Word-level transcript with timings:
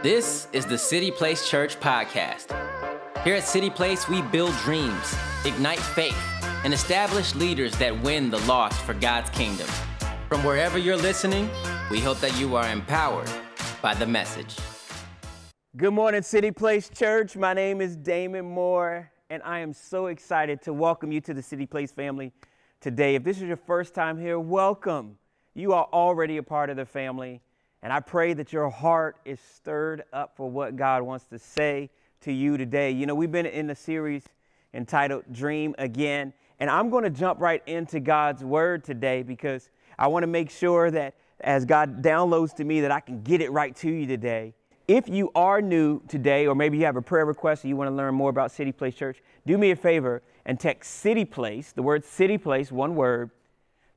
This 0.00 0.46
is 0.52 0.64
the 0.64 0.78
City 0.78 1.10
Place 1.10 1.50
Church 1.50 1.80
podcast. 1.80 2.54
Here 3.24 3.34
at 3.34 3.42
City 3.42 3.68
Place, 3.68 4.08
we 4.08 4.22
build 4.22 4.54
dreams, 4.58 5.16
ignite 5.44 5.80
faith, 5.80 6.16
and 6.62 6.72
establish 6.72 7.34
leaders 7.34 7.76
that 7.78 8.00
win 8.00 8.30
the 8.30 8.38
lost 8.46 8.80
for 8.82 8.94
God's 8.94 9.28
kingdom. 9.30 9.66
From 10.28 10.44
wherever 10.44 10.78
you're 10.78 10.96
listening, 10.96 11.50
we 11.90 11.98
hope 11.98 12.20
that 12.20 12.38
you 12.38 12.54
are 12.54 12.70
empowered 12.70 13.28
by 13.82 13.92
the 13.92 14.06
message. 14.06 14.54
Good 15.76 15.92
morning, 15.92 16.22
City 16.22 16.52
Place 16.52 16.88
Church. 16.88 17.36
My 17.36 17.52
name 17.52 17.80
is 17.80 17.96
Damon 17.96 18.44
Moore, 18.44 19.10
and 19.30 19.42
I 19.42 19.58
am 19.58 19.72
so 19.72 20.06
excited 20.06 20.62
to 20.62 20.72
welcome 20.72 21.10
you 21.10 21.20
to 21.22 21.34
the 21.34 21.42
City 21.42 21.66
Place 21.66 21.90
family 21.90 22.32
today. 22.80 23.16
If 23.16 23.24
this 23.24 23.38
is 23.38 23.48
your 23.48 23.56
first 23.56 23.94
time 23.94 24.16
here, 24.16 24.38
welcome. 24.38 25.18
You 25.54 25.72
are 25.72 25.88
already 25.92 26.36
a 26.36 26.42
part 26.44 26.70
of 26.70 26.76
the 26.76 26.86
family. 26.86 27.40
And 27.82 27.92
I 27.92 28.00
pray 28.00 28.34
that 28.34 28.52
your 28.52 28.68
heart 28.70 29.16
is 29.24 29.38
stirred 29.40 30.04
up 30.12 30.36
for 30.36 30.50
what 30.50 30.76
God 30.76 31.02
wants 31.02 31.26
to 31.26 31.38
say 31.38 31.90
to 32.22 32.32
you 32.32 32.56
today. 32.56 32.90
You 32.90 33.06
know, 33.06 33.14
we've 33.14 33.30
been 33.30 33.46
in 33.46 33.70
a 33.70 33.74
series 33.74 34.24
entitled 34.74 35.24
Dream 35.32 35.74
Again, 35.78 36.32
and 36.58 36.68
I'm 36.68 36.90
going 36.90 37.04
to 37.04 37.10
jump 37.10 37.40
right 37.40 37.62
into 37.66 38.00
God's 38.00 38.44
word 38.44 38.82
today 38.82 39.22
because 39.22 39.70
I 39.98 40.08
want 40.08 40.24
to 40.24 40.26
make 40.26 40.50
sure 40.50 40.90
that 40.90 41.14
as 41.40 41.64
God 41.64 42.02
downloads 42.02 42.54
to 42.56 42.64
me 42.64 42.80
that 42.80 42.90
I 42.90 43.00
can 43.00 43.22
get 43.22 43.40
it 43.40 43.52
right 43.52 43.74
to 43.76 43.88
you 43.88 44.06
today. 44.06 44.54
If 44.88 45.08
you 45.08 45.30
are 45.34 45.60
new 45.60 46.00
today, 46.08 46.46
or 46.46 46.54
maybe 46.54 46.78
you 46.78 46.84
have 46.86 46.96
a 46.96 47.02
prayer 47.02 47.26
request 47.26 47.64
or 47.64 47.68
you 47.68 47.76
want 47.76 47.88
to 47.88 47.94
learn 47.94 48.14
more 48.14 48.30
about 48.30 48.50
City 48.50 48.72
Place 48.72 48.94
Church, 48.94 49.22
do 49.46 49.58
me 49.58 49.70
a 49.70 49.76
favor 49.76 50.22
and 50.46 50.58
text 50.58 50.94
City 50.94 51.24
Place, 51.24 51.72
the 51.72 51.82
word 51.82 52.04
City 52.04 52.38
Place, 52.38 52.72
one 52.72 52.96
word, 52.96 53.30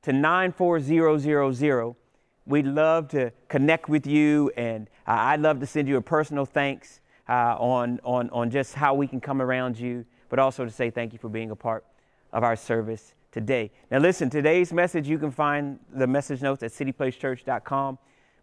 to 0.02 0.12
94000 0.12 1.96
We'd 2.44 2.66
love 2.66 3.08
to 3.08 3.32
connect 3.48 3.88
with 3.88 4.06
you, 4.06 4.50
and 4.56 4.88
uh, 5.06 5.12
I'd 5.12 5.40
love 5.40 5.60
to 5.60 5.66
send 5.66 5.86
you 5.88 5.96
a 5.96 6.02
personal 6.02 6.44
thanks 6.44 7.00
uh, 7.28 7.56
on, 7.58 8.00
on, 8.02 8.30
on 8.30 8.50
just 8.50 8.74
how 8.74 8.94
we 8.94 9.06
can 9.06 9.20
come 9.20 9.40
around 9.40 9.78
you, 9.78 10.04
but 10.28 10.38
also 10.38 10.64
to 10.64 10.70
say 10.70 10.90
thank 10.90 11.12
you 11.12 11.18
for 11.18 11.28
being 11.28 11.52
a 11.52 11.56
part 11.56 11.84
of 12.32 12.42
our 12.42 12.56
service 12.56 13.14
today. 13.30 13.70
Now, 13.90 13.98
listen, 13.98 14.28
today's 14.28 14.72
message, 14.72 15.08
you 15.08 15.18
can 15.18 15.30
find 15.30 15.78
the 15.92 16.06
message 16.06 16.42
notes 16.42 16.62
at 16.64 16.72
cityplacechurch.com 16.72 17.98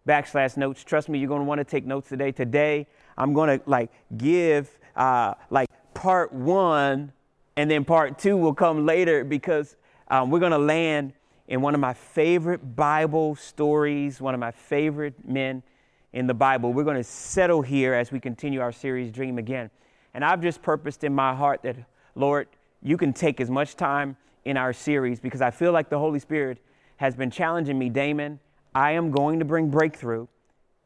backslash 0.08 0.56
notes. 0.56 0.82
Trust 0.82 1.08
me, 1.08 1.18
you're 1.18 1.28
going 1.28 1.42
to 1.42 1.46
want 1.46 1.58
to 1.58 1.64
take 1.64 1.84
notes 1.84 2.08
today. 2.08 2.32
Today, 2.32 2.86
I'm 3.18 3.34
going 3.34 3.58
to 3.58 3.64
like 3.68 3.90
give 4.16 4.78
uh, 4.96 5.34
like 5.50 5.68
part 5.92 6.32
one, 6.32 7.12
and 7.56 7.70
then 7.70 7.84
part 7.84 8.18
two 8.18 8.36
will 8.36 8.54
come 8.54 8.86
later 8.86 9.24
because 9.24 9.76
um, 10.08 10.30
we're 10.30 10.40
going 10.40 10.52
to 10.52 10.58
land 10.58 11.12
in 11.50 11.60
one 11.60 11.74
of 11.74 11.80
my 11.80 11.92
favorite 11.92 12.76
Bible 12.76 13.34
stories, 13.34 14.20
one 14.20 14.34
of 14.34 14.40
my 14.40 14.52
favorite 14.52 15.28
men 15.28 15.64
in 16.12 16.28
the 16.28 16.32
Bible. 16.32 16.72
We're 16.72 16.84
going 16.84 16.96
to 16.96 17.04
settle 17.04 17.60
here 17.60 17.92
as 17.92 18.12
we 18.12 18.20
continue 18.20 18.60
our 18.60 18.70
series, 18.70 19.10
Dream 19.10 19.36
Again. 19.36 19.68
And 20.14 20.24
I've 20.24 20.40
just 20.40 20.62
purposed 20.62 21.02
in 21.02 21.12
my 21.12 21.34
heart 21.34 21.62
that, 21.64 21.76
Lord, 22.14 22.46
you 22.82 22.96
can 22.96 23.12
take 23.12 23.40
as 23.40 23.50
much 23.50 23.74
time 23.74 24.16
in 24.44 24.56
our 24.56 24.72
series 24.72 25.18
because 25.18 25.42
I 25.42 25.50
feel 25.50 25.72
like 25.72 25.90
the 25.90 25.98
Holy 25.98 26.20
Spirit 26.20 26.58
has 26.98 27.16
been 27.16 27.32
challenging 27.32 27.76
me, 27.76 27.88
Damon. 27.88 28.38
I 28.72 28.92
am 28.92 29.10
going 29.10 29.40
to 29.40 29.44
bring 29.44 29.70
breakthrough 29.70 30.28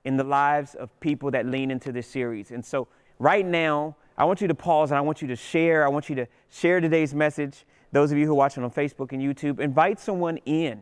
in 0.04 0.16
the 0.16 0.24
lives 0.24 0.74
of 0.74 0.88
people 0.98 1.30
that 1.32 1.44
lean 1.44 1.70
into 1.70 1.92
this 1.92 2.06
series. 2.06 2.50
And 2.50 2.64
so, 2.64 2.88
right 3.18 3.44
now, 3.44 3.96
I 4.16 4.24
want 4.24 4.40
you 4.40 4.48
to 4.48 4.54
pause 4.54 4.92
and 4.92 4.98
I 4.98 5.02
want 5.02 5.20
you 5.20 5.28
to 5.28 5.36
share. 5.36 5.84
I 5.84 5.88
want 5.88 6.08
you 6.08 6.14
to 6.16 6.26
share 6.48 6.80
today's 6.80 7.14
message 7.14 7.66
those 7.94 8.10
of 8.10 8.18
you 8.18 8.26
who 8.26 8.32
are 8.32 8.36
watching 8.36 8.64
on 8.64 8.70
Facebook 8.72 9.12
and 9.12 9.22
YouTube, 9.22 9.60
invite 9.60 10.00
someone 10.00 10.38
in. 10.38 10.80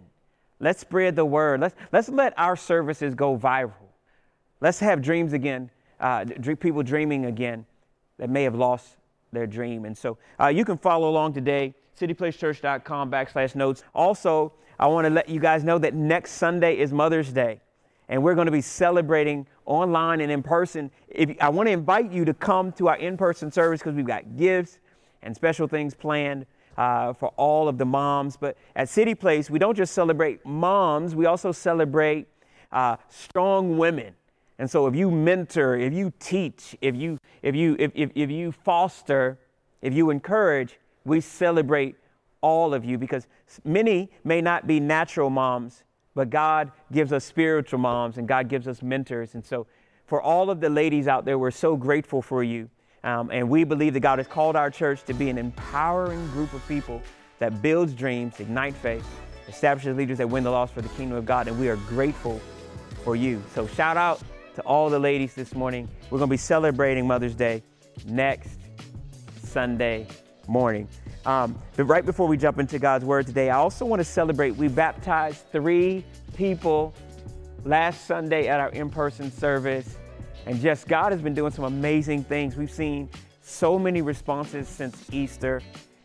Let's 0.61 0.81
spread 0.81 1.15
the 1.15 1.27
word. 1.27 1.61
Let's, 1.61 1.75
let's 1.93 2.09
let 2.09 2.33
our 2.39 2.57
services 2.57 3.15
go 3.15 3.37
viral. 3.37 3.75
Let's 4.63 4.81
have 4.81 5.03
dreams 5.03 5.35
again, 5.35 5.71
uh, 6.01 6.25
people 6.59 6.83
dreaming 6.83 7.27
again 7.27 7.67
that 8.17 8.31
may 8.31 8.45
have 8.45 8.55
lost 8.55 8.97
their 9.31 9.47
dream. 9.47 9.85
And 9.85 9.97
so 9.97 10.17
uh, 10.41 10.47
you 10.47 10.65
can 10.65 10.79
follow 10.79 11.11
along 11.11 11.35
today, 11.35 11.75
cityplacechurch.com 12.01 13.11
backslash 13.11 13.55
notes. 13.55 13.85
Also, 13.95 14.55
I 14.79 14.87
want 14.87 15.05
to 15.05 15.11
let 15.11 15.29
you 15.29 15.39
guys 15.39 15.65
know 15.65 15.79
that 15.79 15.95
next 15.95 16.33
Sunday 16.33 16.79
is 16.79 16.93
Mother's 16.95 17.31
Day, 17.31 17.61
and 18.09 18.23
we're 18.23 18.35
going 18.35 18.47
to 18.47 18.53
be 18.53 18.63
celebrating 18.63 19.47
online 19.67 20.23
and 20.23 20.33
in 20.33 20.43
person. 20.43 20.91
If, 21.09 21.37
I 21.43 21.51
want 21.51 21.67
to 21.67 21.73
invite 21.73 22.11
you 22.11 22.25
to 22.25 22.33
come 22.33 22.73
to 22.73 22.89
our 22.89 22.97
in 22.97 23.19
person 23.19 23.53
service 23.53 23.81
because 23.81 23.95
we've 23.95 24.07
got 24.07 24.37
gifts 24.39 24.79
and 25.23 25.37
special 25.37 25.69
things 25.69 25.95
planned 25.95 26.47
uh, 26.77 27.13
for 27.13 27.29
all 27.37 27.69
of 27.69 27.79
the 27.79 27.85
moms. 27.85 28.37
But 28.37 28.57
at 28.77 28.89
City 28.89 29.15
Place, 29.15 29.51
we 29.51 29.59
don't 29.59 29.77
just 29.77 29.93
celebrate 29.93 30.45
moms, 30.45 31.15
we 31.15 31.27
also 31.27 31.53
celebrate 31.53 32.29
uh, 32.71 32.97
strong 33.09 33.79
women. 33.79 34.15
And 34.59 34.71
so 34.71 34.87
if 34.87 34.95
you 34.95 35.11
mentor, 35.11 35.77
if 35.77 35.93
you 35.93 36.13
teach, 36.19 36.77
if 36.81 36.95
you, 36.95 37.19
if 37.43 37.55
you, 37.55 37.77
if, 37.79 37.91
if, 37.95 38.11
if 38.15 38.31
you 38.31 38.53
foster, 38.53 39.39
if 39.81 39.93
you 39.93 40.11
encourage, 40.11 40.79
we 41.05 41.21
celebrate 41.21 41.97
all 42.41 42.75
of 42.75 42.85
you 42.85 42.99
because 42.99 43.27
many 43.65 44.11
may 44.25 44.41
not 44.41 44.67
be 44.67 44.79
natural 44.79 45.31
moms, 45.31 45.85
but 46.15 46.31
God 46.31 46.71
gives 46.93 47.13
us 47.13 47.25
spiritual 47.25 47.79
moms 47.79 48.19
and 48.19 48.29
God 48.29 48.49
gives 48.49 48.69
us 48.69 48.83
mentors. 48.83 49.35
And 49.35 49.45
so 49.45 49.67
for 50.07 50.21
all 50.21 50.51
of 50.51 50.61
the 50.61 50.69
ladies 50.69 51.09
out 51.09 51.25
there, 51.25 51.39
we're 51.39 51.51
so 51.51 51.77
grateful 51.77 52.21
for 52.23 52.43
you. 52.43 52.69
Um, 53.05 53.31
and 53.31 53.49
we 53.49 53.65
believe 53.65 53.95
that 53.95 54.01
God 54.01 54.19
has 54.19 54.29
called 54.29 54.55
our 54.55 54.71
church 54.71 55.03
to 55.05 55.15
be 55.15 55.29
an 55.29 55.39
empowering 55.39 56.25
group 56.29 56.53
of 56.53 56.67
people 56.69 57.03
that 57.39 57.61
builds 57.61 57.95
dreams, 57.95 58.39
ignite 58.39 58.75
faith, 58.75 59.05
establishes 59.49 59.97
leaders 59.97 60.19
that 60.19 60.29
win 60.29 60.45
the 60.45 60.51
lost 60.51 60.73
for 60.73 60.83
the 60.83 60.89
kingdom 60.91 61.19
of 61.19 61.27
God. 61.27 61.49
And 61.49 61.59
we 61.59 61.69
are 61.69 61.77
grateful 61.77 62.41
for 63.05 63.17
you. 63.17 63.43
So 63.55 63.67
shout 63.67 63.97
out 63.97 64.23
to 64.55 64.63
all 64.63 64.89
the 64.89 64.99
ladies 64.99 65.35
this 65.35 65.55
morning. 65.55 65.89
We're 66.11 66.19
going 66.19 66.29
to 66.29 66.33
be 66.33 66.37
celebrating 66.37 67.07
Mother's 67.07 67.35
Day 67.35 67.63
next 68.07 68.59
Sunday 69.43 70.07
morning. 70.47 70.89
Um, 71.25 71.61
but 71.77 71.85
right 71.85 72.05
before 72.05 72.27
we 72.27 72.37
jump 72.37 72.59
into 72.59 72.79
God's 72.79 73.05
word 73.05 73.27
today, 73.27 73.51
I 73.51 73.57
also 73.57 73.85
want 73.85 74.01
to 74.01 74.05
celebrate. 74.05 74.57
We 74.57 74.69
baptized 74.69 75.51
three 75.51 76.05
people 76.37 76.95
last 77.65 78.07
Sunday 78.07 78.49
at 78.49 78.61
our 78.61 78.71
in 78.71 78.91
person 78.91 79.31
service. 79.31 79.97
And 80.47 80.61
just 80.61 80.89
God 80.89 81.13
has 81.13 81.23
been 81.23 81.35
doing 81.35 81.53
some 81.53 81.65
amazing 81.65 82.25
things. 82.25 82.57
We've 82.57 82.71
seen 82.71 83.09
so 83.43 83.79
many 83.79 84.03
responses 84.03 84.69
since 84.69 85.09
Easter. 85.13 85.63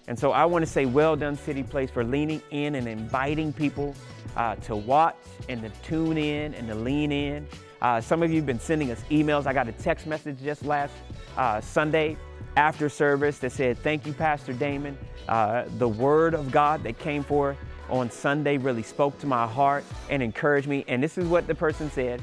And 0.07 0.17
so 0.17 0.31
I 0.31 0.45
want 0.45 0.63
to 0.63 0.71
say, 0.71 0.85
well 0.85 1.15
done, 1.15 1.35
City 1.35 1.63
Place, 1.63 1.89
for 1.89 2.03
leaning 2.03 2.41
in 2.51 2.75
and 2.75 2.87
inviting 2.87 3.51
people 3.51 3.95
uh, 4.35 4.55
to 4.55 4.75
watch 4.75 5.15
and 5.49 5.61
to 5.61 5.69
tune 5.83 6.17
in 6.17 6.53
and 6.53 6.67
to 6.67 6.75
lean 6.75 7.11
in. 7.11 7.47
Uh, 7.81 7.99
some 7.99 8.23
of 8.23 8.29
you 8.31 8.37
have 8.37 8.45
been 8.45 8.59
sending 8.59 8.91
us 8.91 9.03
emails. 9.11 9.45
I 9.45 9.53
got 9.53 9.67
a 9.67 9.71
text 9.73 10.07
message 10.07 10.41
just 10.41 10.63
last 10.63 10.93
uh, 11.35 11.61
Sunday 11.61 12.17
after 12.55 12.89
service 12.89 13.39
that 13.39 13.51
said, 13.51 13.77
Thank 13.79 14.05
you, 14.05 14.13
Pastor 14.13 14.53
Damon. 14.53 14.97
Uh, 15.27 15.65
the 15.77 15.87
word 15.87 16.33
of 16.33 16.51
God 16.51 16.83
that 16.83 16.97
came 16.99 17.23
forth 17.23 17.57
on 17.89 18.09
Sunday 18.09 18.57
really 18.57 18.83
spoke 18.83 19.17
to 19.19 19.27
my 19.27 19.45
heart 19.45 19.83
and 20.09 20.23
encouraged 20.23 20.67
me. 20.67 20.85
And 20.87 21.03
this 21.03 21.17
is 21.17 21.27
what 21.27 21.47
the 21.47 21.55
person 21.55 21.91
said 21.91 22.21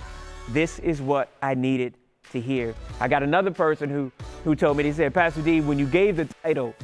This 0.49 0.79
is 0.79 1.03
what 1.03 1.31
I 1.43 1.55
needed 1.55 1.95
to 2.35 2.41
hear. 2.41 2.75
I 3.01 3.09
got 3.09 3.23
another 3.23 3.51
person 3.51 3.89
who, 3.89 4.13
who 4.45 4.55
told 4.55 4.77
me, 4.77 4.85
he 4.85 4.93
said, 4.93 5.15
Pastor 5.15 5.43
D, 5.43 5.61
when 5.61 5.79
you 5.79 5.87
gave 5.87 6.17
the 6.17 6.27
title 6.43 6.75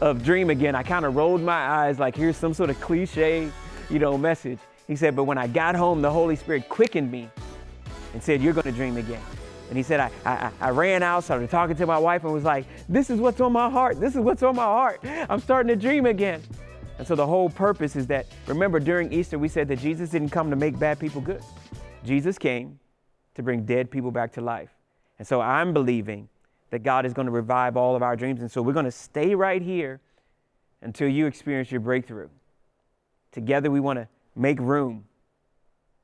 of 0.00 0.24
Dream 0.24 0.48
Again, 0.50 0.74
I 0.74 0.84
kind 0.84 1.04
of 1.04 1.16
rolled 1.16 1.42
my 1.42 1.52
eyes 1.52 1.98
like 1.98 2.16
here's 2.16 2.36
some 2.36 2.54
sort 2.54 2.70
of 2.70 2.80
cliche, 2.80 3.50
you 3.90 3.98
know, 3.98 4.16
message. 4.16 4.60
He 4.86 4.96
said, 4.96 5.16
but 5.16 5.24
when 5.24 5.36
I 5.36 5.48
got 5.48 5.74
home, 5.74 6.00
the 6.00 6.10
Holy 6.10 6.36
Spirit 6.36 6.68
quickened 6.68 7.10
me 7.10 7.28
and 8.14 8.22
said, 8.22 8.40
you're 8.40 8.54
going 8.54 8.64
to 8.64 8.72
dream 8.72 8.96
again. 8.96 9.20
And 9.68 9.76
he 9.76 9.82
said, 9.82 10.00
I, 10.00 10.10
I, 10.24 10.50
I, 10.60 10.70
ran 10.70 11.02
out, 11.02 11.24
started 11.24 11.50
talking 11.50 11.76
to 11.76 11.86
my 11.86 11.98
wife, 11.98 12.24
and 12.24 12.32
was 12.32 12.44
like, 12.44 12.64
This 12.88 13.10
is 13.10 13.20
what's 13.20 13.38
on 13.38 13.52
my 13.52 13.68
heart. 13.68 14.00
This 14.00 14.14
is 14.14 14.20
what's 14.20 14.42
on 14.42 14.56
my 14.56 14.62
heart. 14.62 15.00
I'm 15.04 15.40
starting 15.40 15.68
to 15.68 15.76
dream 15.76 16.06
again. 16.06 16.40
And 16.96 17.06
so 17.06 17.14
the 17.14 17.26
whole 17.26 17.50
purpose 17.50 17.94
is 17.94 18.06
that, 18.06 18.26
remember, 18.46 18.80
during 18.80 19.12
Easter, 19.12 19.38
we 19.38 19.48
said 19.48 19.68
that 19.68 19.78
Jesus 19.78 20.08
didn't 20.08 20.30
come 20.30 20.48
to 20.48 20.56
make 20.56 20.78
bad 20.78 20.98
people 20.98 21.20
good. 21.20 21.42
Jesus 22.02 22.38
came 22.38 22.78
to 23.34 23.42
bring 23.42 23.64
dead 23.64 23.90
people 23.90 24.10
back 24.10 24.32
to 24.32 24.40
life. 24.40 24.70
And 25.18 25.26
so 25.26 25.40
I'm 25.40 25.72
believing 25.72 26.28
that 26.70 26.82
God 26.82 27.06
is 27.06 27.12
going 27.12 27.26
to 27.26 27.32
revive 27.32 27.76
all 27.76 27.96
of 27.96 28.02
our 28.02 28.16
dreams. 28.16 28.40
And 28.40 28.50
so 28.50 28.62
we're 28.62 28.72
going 28.72 28.84
to 28.84 28.90
stay 28.90 29.34
right 29.34 29.62
here 29.62 30.00
until 30.82 31.08
you 31.08 31.26
experience 31.26 31.70
your 31.70 31.80
breakthrough. 31.80 32.28
Together, 33.32 33.70
we 33.70 33.80
want 33.80 33.98
to 33.98 34.08
make 34.36 34.60
room. 34.60 35.04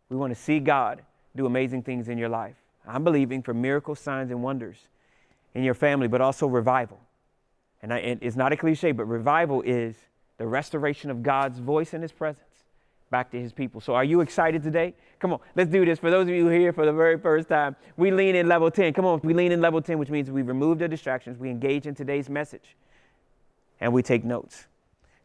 We 0.08 0.16
want 0.16 0.34
to 0.34 0.40
see 0.40 0.60
God 0.60 1.02
do 1.36 1.46
amazing 1.46 1.82
things 1.82 2.08
in 2.08 2.18
your 2.18 2.28
life. 2.28 2.56
I'm 2.86 3.04
believing 3.04 3.42
for 3.42 3.54
miracles, 3.54 4.00
signs, 4.00 4.30
and 4.30 4.42
wonders 4.42 4.76
in 5.54 5.64
your 5.64 5.74
family, 5.74 6.08
but 6.08 6.20
also 6.20 6.46
revival. 6.46 7.00
And 7.82 7.92
it's 7.92 8.36
not 8.36 8.52
a 8.52 8.56
cliche, 8.56 8.92
but 8.92 9.04
revival 9.04 9.62
is 9.62 9.96
the 10.38 10.46
restoration 10.46 11.10
of 11.10 11.22
God's 11.22 11.58
voice 11.58 11.92
and 11.92 12.02
His 12.02 12.12
presence 12.12 12.53
back 13.10 13.30
to 13.30 13.40
his 13.40 13.52
people. 13.52 13.80
So 13.80 13.94
are 13.94 14.04
you 14.04 14.20
excited 14.20 14.62
today? 14.62 14.94
Come 15.18 15.32
on, 15.32 15.40
let's 15.54 15.70
do 15.70 15.84
this. 15.84 15.98
For 15.98 16.10
those 16.10 16.28
of 16.28 16.34
you 16.34 16.48
here 16.48 16.72
for 16.72 16.84
the 16.84 16.92
very 16.92 17.18
first 17.18 17.48
time, 17.48 17.76
we 17.96 18.10
lean 18.10 18.34
in 18.34 18.48
level 18.48 18.70
10. 18.70 18.92
Come 18.92 19.04
on, 19.04 19.20
we 19.22 19.34
lean 19.34 19.52
in 19.52 19.60
level 19.60 19.80
10, 19.80 19.98
which 19.98 20.10
means 20.10 20.30
we 20.30 20.42
remove 20.42 20.78
the 20.78 20.88
distractions, 20.88 21.38
we 21.38 21.50
engage 21.50 21.86
in 21.86 21.94
today's 21.94 22.28
message, 22.28 22.76
and 23.80 23.92
we 23.92 24.02
take 24.02 24.24
notes. 24.24 24.66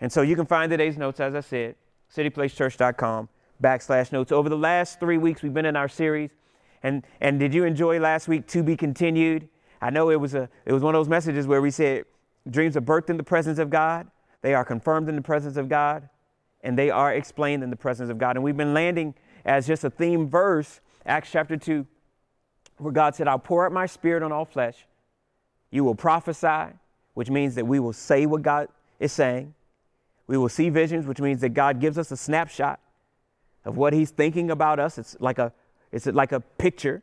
And 0.01 0.11
so 0.11 0.21
you 0.21 0.35
can 0.35 0.45
find 0.45 0.69
today's 0.69 0.97
notes, 0.97 1.19
as 1.19 1.35
I 1.35 1.41
said, 1.41 1.75
cityplacechurch.com 2.15 3.29
backslash 3.61 4.11
notes. 4.11 4.31
Over 4.31 4.49
the 4.49 4.57
last 4.57 4.99
three 4.99 5.17
weeks, 5.17 5.41
we've 5.41 5.53
been 5.53 5.65
in 5.65 5.75
our 5.75 5.89
series 5.89 6.29
And, 6.81 7.03
and 7.19 7.39
did 7.39 7.53
you 7.53 7.65
enjoy 7.65 7.99
last 7.99 8.27
week, 8.27 8.47
To 8.47 8.63
Be 8.63 8.77
Continued? 8.77 9.49
I 9.81 9.89
know 9.89 10.09
it 10.09 10.19
was, 10.19 10.33
a, 10.33 10.49
it 10.65 10.73
was 10.73 10.83
one 10.83 10.95
of 10.95 10.99
those 10.99 11.09
messages 11.09 11.47
where 11.47 11.61
we 11.61 11.71
said 11.71 12.05
dreams 12.49 12.77
are 12.77 12.81
birthed 12.81 13.09
in 13.09 13.17
the 13.17 13.23
presence 13.23 13.59
of 13.59 13.69
God, 13.69 14.07
they 14.41 14.53
are 14.53 14.63
confirmed 14.63 15.09
in 15.09 15.15
the 15.15 15.21
presence 15.21 15.57
of 15.57 15.67
God, 15.67 16.07
and 16.61 16.77
they 16.77 16.89
are 16.89 17.13
explained 17.13 17.63
in 17.63 17.69
the 17.69 17.75
presence 17.75 18.09
of 18.09 18.17
God. 18.17 18.35
And 18.35 18.44
we've 18.44 18.57
been 18.57 18.73
landing 18.73 19.15
as 19.45 19.67
just 19.67 19.83
a 19.83 19.89
theme 19.89 20.27
verse, 20.27 20.81
Acts 21.06 21.31
chapter 21.31 21.57
2, 21.57 21.85
where 22.77 22.94
God 22.94 23.15
said, 23.15 23.27
I'll 23.27 23.39
pour 23.39 23.65
out 23.65 23.71
my 23.71 23.85
spirit 23.85 24.23
on 24.23 24.31
all 24.31 24.45
flesh. 24.45 24.85
You 25.71 25.83
will 25.83 25.95
prophesy, 25.95 26.73
which 27.13 27.29
means 27.29 27.56
that 27.56 27.65
we 27.65 27.79
will 27.79 27.94
say 27.94 28.25
what 28.25 28.41
God 28.41 28.69
is 29.00 29.11
saying. 29.11 29.53
We 30.27 30.38
will 30.38 30.50
see 30.50 30.69
visions, 30.69 31.06
which 31.06 31.19
means 31.19 31.41
that 31.41 31.50
God 31.50 31.79
gives 31.79 31.97
us 31.97 32.11
a 32.11 32.17
snapshot 32.17 32.79
of 33.65 33.77
what 33.77 33.94
He's 33.94 34.12
thinking 34.12 34.51
about 34.51 34.79
us. 34.79 34.97
It's 34.97 35.17
like 35.19 35.39
a, 35.39 35.51
it's 35.91 36.05
like 36.05 36.31
a 36.31 36.39
picture. 36.39 37.01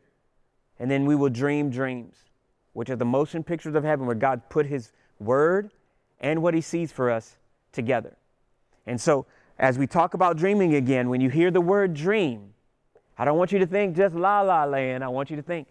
And 0.79 0.89
then 0.89 1.05
we 1.05 1.15
will 1.15 1.29
dream 1.29 1.69
dreams, 1.69 2.15
which 2.73 2.89
are 2.89 2.95
the 2.95 3.05
motion 3.05 3.43
pictures 3.43 3.75
of 3.75 3.83
heaven 3.83 4.05
where 4.05 4.15
God 4.15 4.49
put 4.49 4.65
His 4.65 4.91
word 5.19 5.71
and 6.19 6.41
what 6.41 6.53
He 6.53 6.61
sees 6.61 6.91
for 6.91 7.11
us 7.11 7.37
together. 7.71 8.15
And 8.85 8.99
so, 8.99 9.25
as 9.59 9.77
we 9.77 9.87
talk 9.87 10.13
about 10.13 10.37
dreaming 10.37 10.75
again, 10.75 11.09
when 11.09 11.21
you 11.21 11.29
hear 11.29 11.51
the 11.51 11.61
word 11.61 11.93
dream, 11.93 12.53
I 13.17 13.25
don't 13.25 13.37
want 13.37 13.51
you 13.51 13.59
to 13.59 13.65
think 13.65 13.95
just 13.95 14.15
la 14.15 14.41
la 14.41 14.65
land. 14.65 15.03
I 15.03 15.07
want 15.07 15.29
you 15.29 15.35
to 15.35 15.41
think 15.41 15.67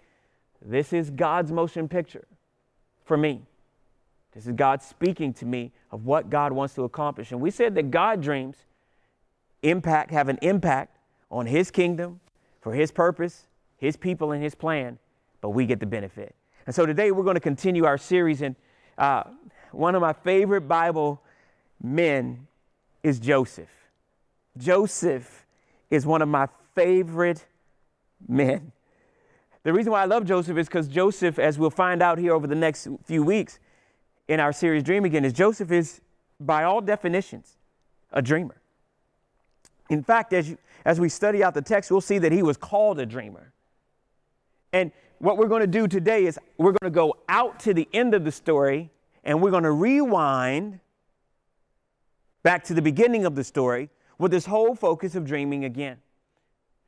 this 0.60 0.92
is 0.92 1.10
God's 1.10 1.52
motion 1.52 1.88
picture 1.88 2.26
for 3.04 3.16
me. 3.16 3.42
This 4.34 4.46
is 4.46 4.52
God 4.52 4.82
speaking 4.82 5.32
to 5.34 5.46
me 5.46 5.72
of 5.90 6.04
what 6.04 6.28
God 6.28 6.52
wants 6.52 6.74
to 6.74 6.82
accomplish. 6.82 7.32
And 7.32 7.40
we 7.40 7.50
said 7.50 7.74
that 7.76 7.90
God 7.90 8.20
dreams 8.20 8.56
impact 9.62 10.10
have 10.10 10.28
an 10.28 10.38
impact 10.42 10.98
on 11.30 11.46
his 11.46 11.70
kingdom 11.70 12.20
for 12.60 12.74
his 12.74 12.90
purpose, 12.90 13.46
his 13.78 13.96
people 13.96 14.32
and 14.32 14.42
his 14.42 14.54
plan, 14.54 14.98
but 15.40 15.50
we 15.50 15.66
get 15.66 15.80
the 15.80 15.86
benefit. 15.86 16.34
And 16.66 16.74
so 16.74 16.84
today 16.84 17.12
we're 17.12 17.24
going 17.24 17.34
to 17.34 17.40
continue 17.40 17.84
our 17.84 17.96
series 17.96 18.42
and 18.42 18.56
uh, 18.98 19.24
one 19.72 19.94
of 19.94 20.02
my 20.02 20.12
favorite 20.12 20.62
Bible 20.62 21.22
men 21.82 22.46
is 23.06 23.20
Joseph. 23.20 23.70
Joseph 24.58 25.46
is 25.90 26.04
one 26.04 26.22
of 26.22 26.28
my 26.28 26.48
favorite 26.74 27.46
men. 28.26 28.72
The 29.62 29.72
reason 29.72 29.92
why 29.92 30.02
I 30.02 30.06
love 30.06 30.24
Joseph 30.24 30.58
is 30.58 30.66
because 30.66 30.88
Joseph, 30.88 31.38
as 31.38 31.56
we'll 31.56 31.70
find 31.70 32.02
out 32.02 32.18
here 32.18 32.34
over 32.34 32.48
the 32.48 32.56
next 32.56 32.88
few 33.04 33.22
weeks 33.22 33.60
in 34.26 34.40
our 34.40 34.52
series 34.52 34.82
Dream 34.82 35.04
Again, 35.04 35.24
is 35.24 35.32
Joseph 35.32 35.70
is, 35.70 36.00
by 36.40 36.64
all 36.64 36.80
definitions, 36.80 37.56
a 38.12 38.20
dreamer. 38.20 38.60
In 39.88 40.02
fact, 40.02 40.32
as, 40.32 40.50
you, 40.50 40.58
as 40.84 40.98
we 40.98 41.08
study 41.08 41.44
out 41.44 41.54
the 41.54 41.62
text, 41.62 41.92
we'll 41.92 42.00
see 42.00 42.18
that 42.18 42.32
he 42.32 42.42
was 42.42 42.56
called 42.56 42.98
a 42.98 43.06
dreamer. 43.06 43.52
And 44.72 44.90
what 45.18 45.38
we're 45.38 45.48
going 45.48 45.60
to 45.60 45.68
do 45.68 45.86
today 45.86 46.26
is 46.26 46.40
we're 46.58 46.72
going 46.72 46.90
to 46.92 46.94
go 46.94 47.14
out 47.28 47.60
to 47.60 47.72
the 47.72 47.88
end 47.92 48.14
of 48.14 48.24
the 48.24 48.32
story 48.32 48.90
and 49.22 49.40
we're 49.40 49.52
going 49.52 49.62
to 49.62 49.70
rewind 49.70 50.80
back 52.46 52.62
to 52.62 52.74
the 52.74 52.80
beginning 52.80 53.24
of 53.24 53.34
the 53.34 53.42
story 53.42 53.90
with 54.18 54.30
this 54.30 54.46
whole 54.46 54.76
focus 54.76 55.16
of 55.16 55.24
dreaming 55.24 55.64
again. 55.64 55.96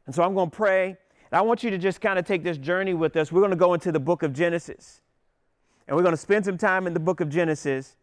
And 0.06 0.14
so 0.14 0.22
I'm 0.22 0.32
going 0.32 0.50
to 0.50 0.56
pray 0.56 0.96
and 1.31 1.37
I 1.37 1.40
want 1.40 1.64
you 1.64 1.70
to 1.70 1.78
just 1.78 2.00
kind 2.00 2.16
of 2.16 2.25
take 2.25 2.44
this 2.44 2.58
journey 2.58 2.94
with 2.94 3.16
us. 3.16 3.32
We're 3.32 3.40
going 3.40 3.50
to 3.50 3.56
go 3.56 3.75
into 3.75 3.90
the 3.90 3.99
book 3.99 4.22
of 4.22 4.32
Genesis. 4.32 5.00
And 5.88 5.96
we're 5.96 6.05
going 6.05 6.12
to 6.12 6.16
spend 6.16 6.44
some 6.44 6.58
time 6.58 6.87
in 6.87 6.94
the 6.94 7.00
book 7.00 7.19
of 7.20 7.28
Genesis. 7.28 7.96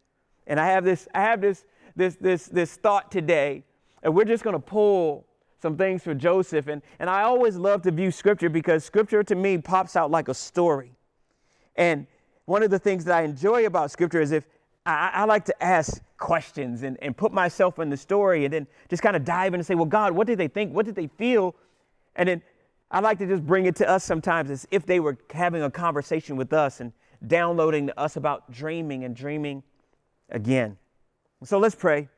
And 0.46 0.60
I 0.60 0.66
have 0.66 0.84
this, 0.84 1.08
I 1.14 1.22
have 1.22 1.40
this, 1.40 1.64
this, 1.96 2.16
this, 2.16 2.44
this 2.44 2.76
thought 2.76 3.10
today. 3.10 3.64
And 4.02 4.14
we're 4.14 4.26
just 4.26 4.44
going 4.44 4.52
to 4.52 4.60
pull 4.60 5.26
some 5.62 5.78
things 5.78 6.02
for 6.02 6.12
Joseph. 6.12 6.66
And, 6.66 6.82
and 6.98 7.08
I 7.08 7.22
always 7.22 7.56
love 7.56 7.80
to 7.84 7.90
view 7.90 8.10
scripture 8.10 8.50
because 8.50 8.84
scripture 8.84 9.24
to 9.24 9.34
me 9.34 9.56
pops 9.56 9.96
out 9.96 10.10
like 10.10 10.28
a 10.28 10.34
story. 10.34 10.92
And 11.74 12.06
one 12.44 12.62
of 12.62 12.68
the 12.68 12.78
things 12.78 13.06
that 13.06 13.16
I 13.16 13.22
enjoy 13.22 13.64
about 13.64 13.90
scripture 13.90 14.20
is 14.20 14.30
if 14.30 14.44
I, 14.86 15.10
I 15.12 15.24
like 15.24 15.44
to 15.46 15.62
ask 15.62 16.00
questions 16.16 16.82
and, 16.82 16.96
and 17.02 17.16
put 17.16 17.32
myself 17.32 17.78
in 17.78 17.90
the 17.90 17.96
story 17.96 18.44
and 18.44 18.54
then 18.54 18.66
just 18.88 19.02
kind 19.02 19.16
of 19.16 19.24
dive 19.24 19.52
in 19.52 19.60
and 19.60 19.66
say, 19.66 19.74
well, 19.74 19.84
God, 19.84 20.12
what 20.12 20.26
did 20.26 20.38
they 20.38 20.48
think? 20.48 20.72
What 20.72 20.86
did 20.86 20.94
they 20.94 21.08
feel? 21.08 21.56
And 22.14 22.28
then 22.28 22.42
I 22.90 23.00
like 23.00 23.18
to 23.18 23.26
just 23.26 23.44
bring 23.44 23.66
it 23.66 23.76
to 23.76 23.88
us 23.88 24.04
sometimes 24.04 24.50
as 24.50 24.66
if 24.70 24.86
they 24.86 25.00
were 25.00 25.18
having 25.32 25.62
a 25.62 25.70
conversation 25.70 26.36
with 26.36 26.52
us 26.52 26.80
and 26.80 26.92
downloading 27.26 27.88
to 27.88 27.98
us 27.98 28.16
about 28.16 28.50
dreaming 28.52 29.04
and 29.04 29.14
dreaming 29.16 29.62
again. 30.30 30.78
So 31.42 31.58
let's 31.58 31.74
pray. 31.74 32.08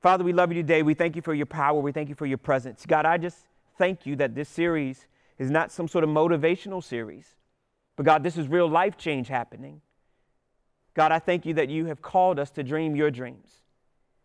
Father, 0.00 0.22
we 0.22 0.32
love 0.32 0.52
you 0.52 0.62
today. 0.62 0.82
We 0.82 0.94
thank 0.94 1.16
you 1.16 1.22
for 1.22 1.34
your 1.34 1.46
power. 1.46 1.80
We 1.80 1.92
thank 1.92 2.08
you 2.08 2.14
for 2.14 2.26
your 2.26 2.38
presence. 2.38 2.86
God, 2.86 3.06
I 3.06 3.18
just 3.18 3.38
thank 3.76 4.06
you 4.06 4.14
that 4.16 4.34
this 4.34 4.48
series 4.48 5.06
is 5.38 5.50
not 5.50 5.72
some 5.72 5.88
sort 5.88 6.04
of 6.04 6.10
motivational 6.10 6.82
series, 6.82 7.34
but 7.96 8.06
God, 8.06 8.22
this 8.22 8.38
is 8.38 8.46
real 8.46 8.68
life 8.68 8.96
change 8.96 9.28
happening. 9.28 9.80
God, 10.96 11.12
I 11.12 11.18
thank 11.18 11.44
you 11.44 11.52
that 11.54 11.68
you 11.68 11.84
have 11.84 12.00
called 12.00 12.38
us 12.38 12.50
to 12.52 12.62
dream 12.62 12.96
your 12.96 13.10
dreams. 13.10 13.50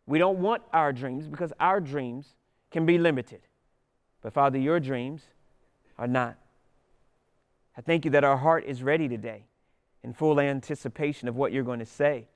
We 0.06 0.18
don't 0.18 0.40
want 0.40 0.64
our 0.72 0.94
dreams 0.94 1.28
because 1.28 1.52
our 1.60 1.82
dreams 1.82 2.34
can 2.72 2.86
be 2.86 2.98
limited. 2.98 3.42
But 4.22 4.32
Father, 4.32 4.58
your 4.58 4.80
dreams 4.80 5.22
are 6.00 6.08
not. 6.08 6.38
I 7.78 7.82
thank 7.82 8.06
you 8.06 8.12
that 8.12 8.24
our 8.24 8.38
heart 8.38 8.64
is 8.66 8.84
ready 8.84 9.10
today 9.10 9.44
in 10.02 10.14
full 10.14 10.40
anticipation 10.40 11.28
of 11.28 11.36
what 11.36 11.52
you're 11.52 11.66
going 11.66 11.80
to 11.80 11.86
say 11.86 12.28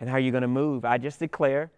and 0.00 0.10
how 0.10 0.16
you're 0.16 0.32
going 0.32 0.42
to 0.42 0.48
move. 0.48 0.84
I 0.84 0.98
just 0.98 1.20
declare 1.20 1.70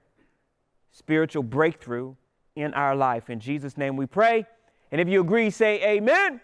spiritual 0.93 1.43
breakthrough 1.43 2.15
in 2.55 2.73
our 2.73 2.97
life. 2.97 3.29
In 3.29 3.41
Jesus' 3.41 3.77
name 3.77 3.95
we 3.95 4.07
pray. 4.07 4.47
And 4.91 5.03
if 5.03 5.09
you 5.09 5.21
agree, 5.21 5.51
say 5.51 5.97
amen. 5.97 6.41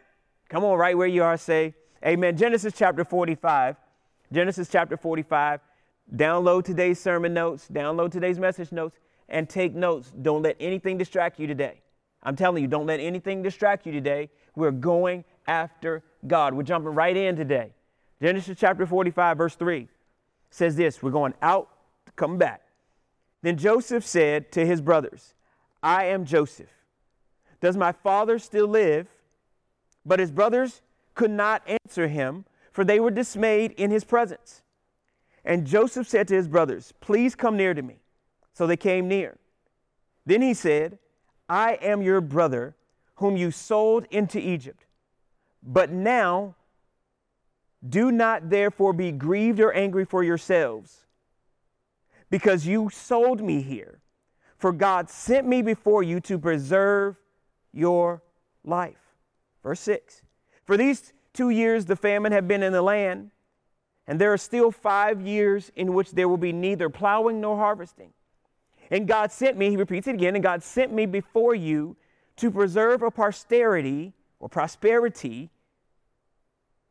Come 0.51 0.65
on, 0.65 0.77
right 0.77 0.99
where 0.99 1.09
you 1.09 1.23
are, 1.23 1.39
say 1.39 1.75
amen. 2.05 2.37
Genesis 2.37 2.75
chapter 2.77 3.07
45. 3.07 3.77
Genesis 4.33 4.69
chapter 4.69 4.97
45. 4.97 5.61
Download 6.17 6.65
today's 6.65 6.99
sermon 6.99 7.33
notes, 7.33 7.69
download 7.73 8.11
today's 8.11 8.39
message 8.39 8.73
notes, 8.73 8.99
and 9.29 9.49
take 9.49 9.75
notes. 9.75 10.13
Don't 10.21 10.43
let 10.43 10.57
anything 10.59 10.99
distract 10.99 11.39
you 11.39 11.47
today. 11.47 11.81
I'm 12.23 12.37
telling 12.37 12.63
you, 12.63 12.69
don't 12.69 12.87
let 12.87 13.01
anything 13.01 13.43
distract 13.43 13.87
you 13.87 13.93
today. 13.93 14.31
We're 14.55 14.71
going 14.71 15.25
after 15.47 16.03
God. 16.27 16.55
We're 16.55 16.63
jumping 16.63 16.95
right 16.95 17.17
in 17.17 17.37
today. 17.37 17.73
Genesis 18.21 18.57
chapter 18.59 18.87
45, 18.87 19.37
verse 19.37 19.55
3 19.55 19.89
says 20.51 20.77
this 20.77 21.03
We're 21.03 21.11
going 21.11 21.35
out, 21.43 21.69
come 22.17 22.39
back. 22.39 22.63
Then 23.43 23.57
Joseph 23.57 24.07
said 24.07 24.53
to 24.53 24.65
his 24.65 24.81
brothers, 24.81 25.35
I 25.83 26.07
am 26.07 26.25
Joseph. 26.25 26.71
Does 27.61 27.77
my 27.77 27.93
father 27.93 28.39
still 28.39 28.69
live? 28.69 29.09
But 30.05 30.19
his 30.19 30.31
brothers 30.31 30.83
could 31.15 31.31
not 31.31 31.63
answer 31.67 32.09
him, 32.09 32.45
for 32.73 32.85
they 32.85 32.99
were 32.99 33.11
dismayed 33.11 33.73
in 33.73 33.91
his 33.91 34.05
presence. 34.05 34.63
And 35.45 35.67
Joseph 35.67 36.09
said 36.09 36.29
to 36.29 36.35
his 36.35 36.49
brothers, 36.49 36.93
Please 37.01 37.35
come 37.35 37.57
near 37.57 37.75
to 37.75 37.83
me. 37.83 37.97
So 38.55 38.67
they 38.67 38.77
came 38.77 39.09
near. 39.09 39.39
Then 40.27 40.43
he 40.43 40.55
said, 40.55 40.99
I 41.49 41.75
am 41.83 42.03
your 42.03 42.21
brother, 42.21 42.77
whom 43.17 43.37
you 43.37 43.51
sold 43.51 44.07
into 44.11 44.39
Egypt. 44.39 44.87
But 45.63 45.91
now, 45.91 46.55
do 47.87 48.11
not 48.11 48.51
therefore 48.51 48.93
be 48.93 49.11
grieved 49.11 49.61
or 49.61 49.73
angry 49.73 50.05
for 50.05 50.23
yourselves, 50.23 51.05
because 52.31 52.67
you 52.67 52.89
sold 52.91 53.43
me 53.43 53.63
here. 53.63 54.01
For 54.57 54.73
God 54.73 55.11
sent 55.11 55.47
me 55.47 55.61
before 55.61 56.05
you 56.05 56.21
to 56.21 56.39
preserve 56.39 57.17
your 57.73 58.23
life. 58.65 59.17
Verse 59.65 59.81
6 59.81 60.23
For 60.65 60.77
these 60.77 61.13
two 61.33 61.51
years 61.51 61.87
the 61.87 61.97
famine 61.97 62.33
had 62.33 62.47
been 62.47 62.63
in 62.63 62.73
the 62.73 62.83
land, 62.83 63.31
and 64.07 64.21
there 64.21 64.33
are 64.33 64.39
still 64.39 64.71
five 64.71 65.21
years 65.21 65.71
in 65.77 65.95
which 65.95 66.13
there 66.13 66.29
will 66.29 66.37
be 66.37 66.53
neither 66.53 66.89
plowing 66.89 67.41
nor 67.41 67.57
harvesting. 67.57 68.13
And 68.91 69.09
God 69.09 69.33
sent 69.33 69.57
me, 69.57 69.71
he 69.71 69.77
repeats 69.77 70.07
it 70.07 70.15
again, 70.15 70.35
and 70.35 70.43
God 70.43 70.63
sent 70.63 70.93
me 70.93 71.07
before 71.07 71.55
you 71.55 71.97
to 72.37 72.51
preserve 72.51 73.03
a 73.03 73.11
posterity 73.11 74.13
or 74.39 74.49
prosperity, 74.49 75.51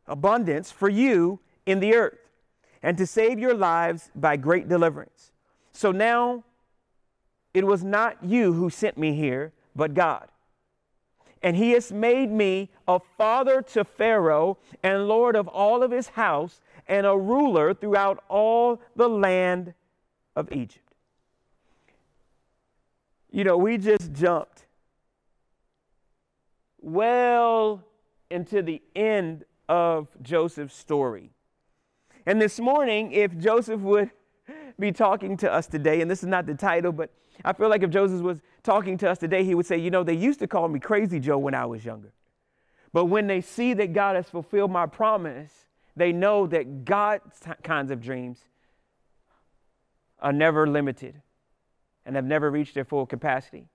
abundance 0.08 0.72
for 0.72 0.90
you 0.90 1.40
in 1.66 1.80
the 1.80 1.94
earth, 1.94 2.18
and 2.82 2.98
to 2.98 3.06
save 3.06 3.38
your 3.38 3.54
lives 3.54 4.10
by 4.16 4.38
great 4.38 4.68
deliverance. 4.68 5.32
So 5.74 5.92
now 5.92 6.44
it 7.54 7.68
was 7.68 7.84
not 7.84 8.24
you 8.24 8.54
who 8.54 8.70
sent 8.70 8.98
me 8.98 9.14
here, 9.14 9.54
but 9.76 9.94
God. 9.94 10.31
And 11.44 11.56
he 11.56 11.72
has 11.72 11.92
made 11.92 12.32
me 12.32 12.70
a 12.88 13.00
father 13.18 13.62
to 13.64 13.84
Pharaoh 13.84 14.58
and 14.84 15.08
Lord 15.08 15.36
of 15.36 15.48
all 15.48 15.82
of 15.82 15.92
his 15.92 16.10
house 16.10 16.62
and 16.88 17.06
a 17.06 17.18
ruler 17.18 17.74
throughout 17.74 18.24
all 18.30 18.82
the 18.96 19.10
land 19.10 19.74
of 20.36 20.52
Egypt. 20.52 20.94
You 23.32 23.44
know, 23.44 23.58
we 23.58 23.78
just 23.78 24.12
jumped 24.14 24.66
well 26.82 27.84
into 28.30 28.62
the 28.62 28.82
end 28.96 29.46
of 29.70 30.10
Joseph's 30.22 30.76
story. 30.76 31.32
And 32.26 32.42
this 32.42 32.60
morning, 32.60 33.12
if 33.14 33.38
Joseph 33.38 33.82
would 33.82 34.12
be 34.80 34.92
talking 34.92 35.38
to 35.38 35.52
us 35.52 35.68
today, 35.68 36.02
and 36.02 36.12
this 36.12 36.24
is 36.24 36.30
not 36.30 36.46
the 36.46 36.56
title, 36.56 36.92
but 36.92 37.10
I 37.44 37.54
feel 37.54 37.70
like 37.70 37.84
if 37.84 37.90
Joseph 37.90 38.22
was 38.22 38.42
talking 38.64 38.98
to 39.00 39.10
us 39.10 39.18
today, 39.18 39.44
he 39.44 39.56
would 39.56 39.66
say, 39.66 39.78
You 39.78 39.92
know, 39.92 40.04
they 40.04 40.14
used 40.14 40.40
to 40.40 40.48
call 40.48 40.68
me 40.68 40.80
Crazy 40.80 41.20
Joe 41.20 41.38
when 41.38 41.54
I 41.54 41.66
was 41.66 41.84
younger. 41.84 42.12
But 42.94 43.06
when 43.06 43.28
they 43.28 43.42
see 43.42 43.74
that 43.76 43.94
God 43.94 44.16
has 44.16 44.30
fulfilled 44.30 44.72
my 44.72 44.86
promise, 44.86 45.52
they 45.96 46.12
know 46.12 46.48
that 46.48 46.86
God's 46.86 47.40
kinds 47.64 47.92
of 47.92 48.02
dreams 48.02 48.40
are 50.20 50.34
never 50.34 50.68
limited 50.68 51.22
and 52.06 52.16
have 52.16 52.26
never 52.26 52.52
reached 52.52 52.76
their 52.76 52.86
full 52.86 53.06
capacity. 53.06 53.68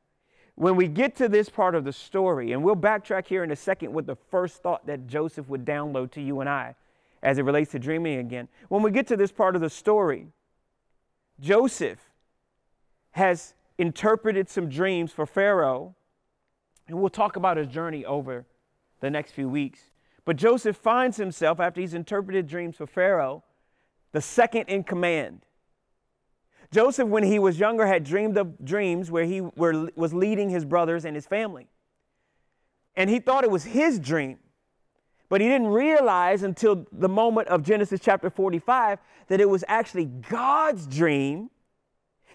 When 0.54 0.76
we 0.76 0.88
get 0.88 1.16
to 1.16 1.28
this 1.28 1.48
part 1.48 1.74
of 1.74 1.84
the 1.84 1.92
story, 1.92 2.52
and 2.52 2.64
we'll 2.64 2.76
backtrack 2.76 3.26
here 3.26 3.44
in 3.44 3.50
a 3.50 3.56
second 3.56 3.92
with 3.92 4.06
the 4.06 4.16
first 4.30 4.62
thought 4.62 4.86
that 4.86 5.06
Joseph 5.06 5.48
would 5.48 5.64
download 5.64 6.10
to 6.12 6.22
you 6.22 6.40
and 6.40 6.48
I 6.48 6.74
as 7.22 7.38
it 7.38 7.42
relates 7.42 7.72
to 7.72 7.78
dreaming 7.78 8.18
again. 8.18 8.48
When 8.68 8.82
we 8.82 8.90
get 8.90 9.06
to 9.08 9.16
this 9.16 9.32
part 9.32 9.54
of 9.54 9.60
the 9.60 9.68
story, 9.68 10.28
Joseph 11.40 11.98
has 13.10 13.54
interpreted 13.78 14.48
some 14.48 14.68
dreams 14.68 15.12
for 15.12 15.26
Pharaoh, 15.26 15.94
and 16.88 16.98
we'll 16.98 17.10
talk 17.10 17.36
about 17.36 17.56
his 17.56 17.66
journey 17.66 18.04
over 18.04 18.46
the 19.00 19.10
next 19.10 19.32
few 19.32 19.48
weeks. 19.48 19.90
But 20.24 20.36
Joseph 20.36 20.76
finds 20.76 21.16
himself, 21.16 21.60
after 21.60 21.80
he's 21.80 21.94
interpreted 21.94 22.46
dreams 22.46 22.76
for 22.76 22.86
Pharaoh, 22.86 23.44
the 24.12 24.20
second 24.20 24.68
in 24.68 24.82
command. 24.82 25.42
Joseph, 26.72 27.08
when 27.08 27.22
he 27.22 27.38
was 27.38 27.58
younger, 27.58 27.86
had 27.86 28.02
dreamed 28.02 28.36
of 28.36 28.64
dreams 28.64 29.10
where 29.10 29.24
he 29.24 29.40
were, 29.40 29.90
was 29.94 30.12
leading 30.12 30.50
his 30.50 30.64
brothers 30.64 31.04
and 31.04 31.14
his 31.14 31.26
family. 31.26 31.68
And 32.96 33.10
he 33.10 33.20
thought 33.20 33.44
it 33.44 33.50
was 33.50 33.64
his 33.64 33.98
dream. 34.00 34.38
But 35.28 35.40
he 35.40 35.48
didn't 35.48 35.68
realize 35.68 36.42
until 36.42 36.86
the 36.92 37.08
moment 37.08 37.48
of 37.48 37.62
Genesis 37.62 38.00
chapter 38.00 38.30
45 38.30 38.98
that 39.28 39.40
it 39.40 39.48
was 39.48 39.64
actually 39.68 40.06
God's 40.06 40.86
dream 40.86 41.50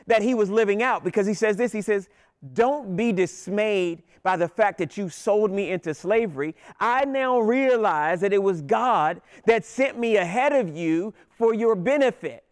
that 0.07 0.21
he 0.21 0.33
was 0.33 0.49
living 0.49 0.81
out 0.83 1.03
because 1.03 1.27
he 1.27 1.33
says 1.33 1.57
this 1.57 1.71
he 1.71 1.81
says, 1.81 2.09
Don't 2.53 2.95
be 2.95 3.11
dismayed 3.11 4.03
by 4.23 4.37
the 4.37 4.47
fact 4.47 4.77
that 4.77 4.97
you 4.97 5.09
sold 5.09 5.51
me 5.51 5.71
into 5.71 5.93
slavery. 5.93 6.55
I 6.79 7.05
now 7.05 7.39
realize 7.39 8.21
that 8.21 8.33
it 8.33 8.41
was 8.41 8.61
God 8.61 9.21
that 9.45 9.65
sent 9.65 9.97
me 9.97 10.17
ahead 10.17 10.53
of 10.53 10.75
you 10.75 11.13
for 11.37 11.53
your 11.53 11.75
benefit 11.75 12.43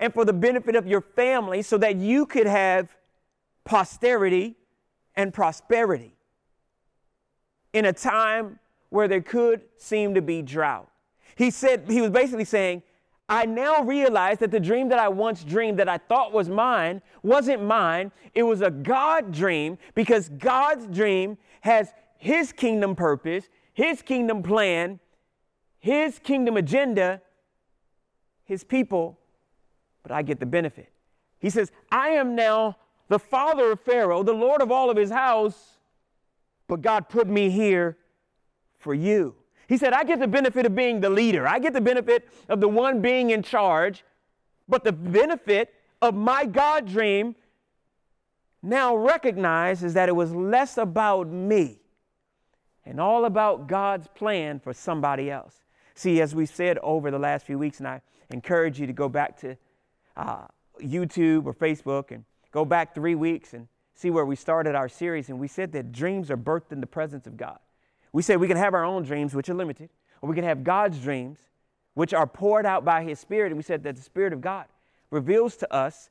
and 0.00 0.12
for 0.12 0.24
the 0.24 0.32
benefit 0.32 0.74
of 0.74 0.86
your 0.86 1.00
family 1.00 1.62
so 1.62 1.78
that 1.78 1.96
you 1.96 2.26
could 2.26 2.46
have 2.46 2.96
posterity 3.64 4.56
and 5.14 5.32
prosperity 5.32 6.14
in 7.72 7.84
a 7.84 7.92
time 7.92 8.58
where 8.90 9.08
there 9.08 9.20
could 9.20 9.62
seem 9.76 10.14
to 10.14 10.22
be 10.22 10.42
drought. 10.42 10.90
He 11.36 11.50
said, 11.50 11.84
he 11.88 12.00
was 12.00 12.10
basically 12.10 12.44
saying, 12.44 12.82
I 13.28 13.46
now 13.46 13.82
realize 13.82 14.38
that 14.38 14.50
the 14.50 14.60
dream 14.60 14.88
that 14.90 14.98
I 14.98 15.08
once 15.08 15.44
dreamed 15.44 15.78
that 15.78 15.88
I 15.88 15.98
thought 15.98 16.32
was 16.32 16.48
mine 16.48 17.00
wasn't 17.22 17.62
mine. 17.62 18.12
It 18.34 18.42
was 18.42 18.60
a 18.60 18.70
God 18.70 19.32
dream 19.32 19.78
because 19.94 20.28
God's 20.28 20.86
dream 20.86 21.38
has 21.62 21.92
His 22.18 22.52
kingdom 22.52 22.94
purpose, 22.94 23.48
His 23.72 24.02
kingdom 24.02 24.42
plan, 24.42 25.00
His 25.78 26.18
kingdom 26.18 26.56
agenda, 26.56 27.22
His 28.44 28.62
people 28.62 29.18
but 30.04 30.12
I 30.12 30.22
get 30.22 30.38
the 30.38 30.46
benefit. 30.46 30.92
He 31.40 31.50
says, 31.50 31.72
I 31.90 32.10
am 32.10 32.36
now 32.36 32.76
the 33.08 33.18
father 33.18 33.72
of 33.72 33.80
Pharaoh, 33.80 34.22
the 34.22 34.32
Lord 34.32 34.62
of 34.62 34.70
all 34.70 34.90
of 34.90 34.96
his 34.96 35.10
house, 35.10 35.78
but 36.68 36.80
God 36.80 37.08
put 37.08 37.26
me 37.26 37.50
here 37.50 37.96
for 38.78 38.94
you. 38.94 39.34
He 39.68 39.78
said, 39.78 39.92
I 39.92 40.04
get 40.04 40.20
the 40.20 40.28
benefit 40.28 40.66
of 40.66 40.74
being 40.74 41.00
the 41.00 41.10
leader. 41.10 41.46
I 41.48 41.58
get 41.58 41.72
the 41.72 41.80
benefit 41.80 42.28
of 42.48 42.60
the 42.60 42.68
one 42.68 43.00
being 43.00 43.30
in 43.30 43.42
charge, 43.42 44.04
but 44.68 44.84
the 44.84 44.92
benefit 44.92 45.74
of 46.02 46.14
my 46.14 46.44
God 46.44 46.86
dream 46.86 47.34
now 48.62 48.96
recognizes 48.96 49.94
that 49.94 50.08
it 50.08 50.16
was 50.16 50.32
less 50.32 50.78
about 50.78 51.28
me 51.28 51.78
and 52.84 53.00
all 53.00 53.24
about 53.24 53.66
God's 53.66 54.08
plan 54.08 54.60
for 54.60 54.72
somebody 54.72 55.30
else. 55.30 55.64
See, 55.94 56.20
as 56.20 56.34
we 56.34 56.46
said 56.46 56.78
over 56.78 57.10
the 57.10 57.18
last 57.18 57.46
few 57.46 57.58
weeks, 57.58 57.78
and 57.78 57.88
I 57.88 58.00
encourage 58.30 58.80
you 58.80 58.86
to 58.86 58.92
go 58.92 59.08
back 59.08 59.38
to 59.40 59.56
uh, 60.16 60.46
YouTube 60.82 61.46
or 61.46 61.54
Facebook 61.54 62.10
and 62.10 62.24
go 62.50 62.64
back 62.64 62.94
three 62.94 63.14
weeks 63.14 63.54
and 63.54 63.68
see 63.94 64.10
where 64.10 64.24
we 64.24 64.36
started 64.36 64.74
our 64.74 64.88
series. 64.88 65.28
And 65.28 65.38
we 65.38 65.48
said 65.48 65.72
that 65.72 65.92
dreams 65.92 66.30
are 66.30 66.36
birthed 66.36 66.72
in 66.72 66.80
the 66.80 66.86
presence 66.86 67.26
of 67.26 67.36
God. 67.36 67.58
We 68.14 68.22
say 68.22 68.36
we 68.36 68.46
can 68.46 68.56
have 68.56 68.74
our 68.74 68.84
own 68.84 69.02
dreams, 69.02 69.34
which 69.34 69.48
are 69.48 69.54
limited, 69.54 69.90
or 70.22 70.28
we 70.28 70.36
can 70.36 70.44
have 70.44 70.62
God's 70.62 71.00
dreams, 71.00 71.40
which 71.94 72.14
are 72.14 72.28
poured 72.28 72.64
out 72.64 72.84
by 72.84 73.02
His 73.02 73.18
Spirit. 73.18 73.48
And 73.48 73.56
we 73.56 73.64
said 73.64 73.82
that 73.82 73.96
the 73.96 74.02
Spirit 74.02 74.32
of 74.32 74.40
God 74.40 74.66
reveals 75.10 75.56
to 75.56 75.74
us 75.74 76.10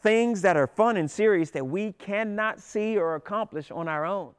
things 0.00 0.42
that 0.42 0.56
are 0.56 0.66
fun 0.66 0.96
and 0.96 1.08
serious 1.08 1.50
that 1.52 1.64
we 1.64 1.92
cannot 1.92 2.58
see 2.58 2.98
or 2.98 3.14
accomplish 3.14 3.70
on 3.70 3.86
our 3.86 4.04
own. 4.04 4.32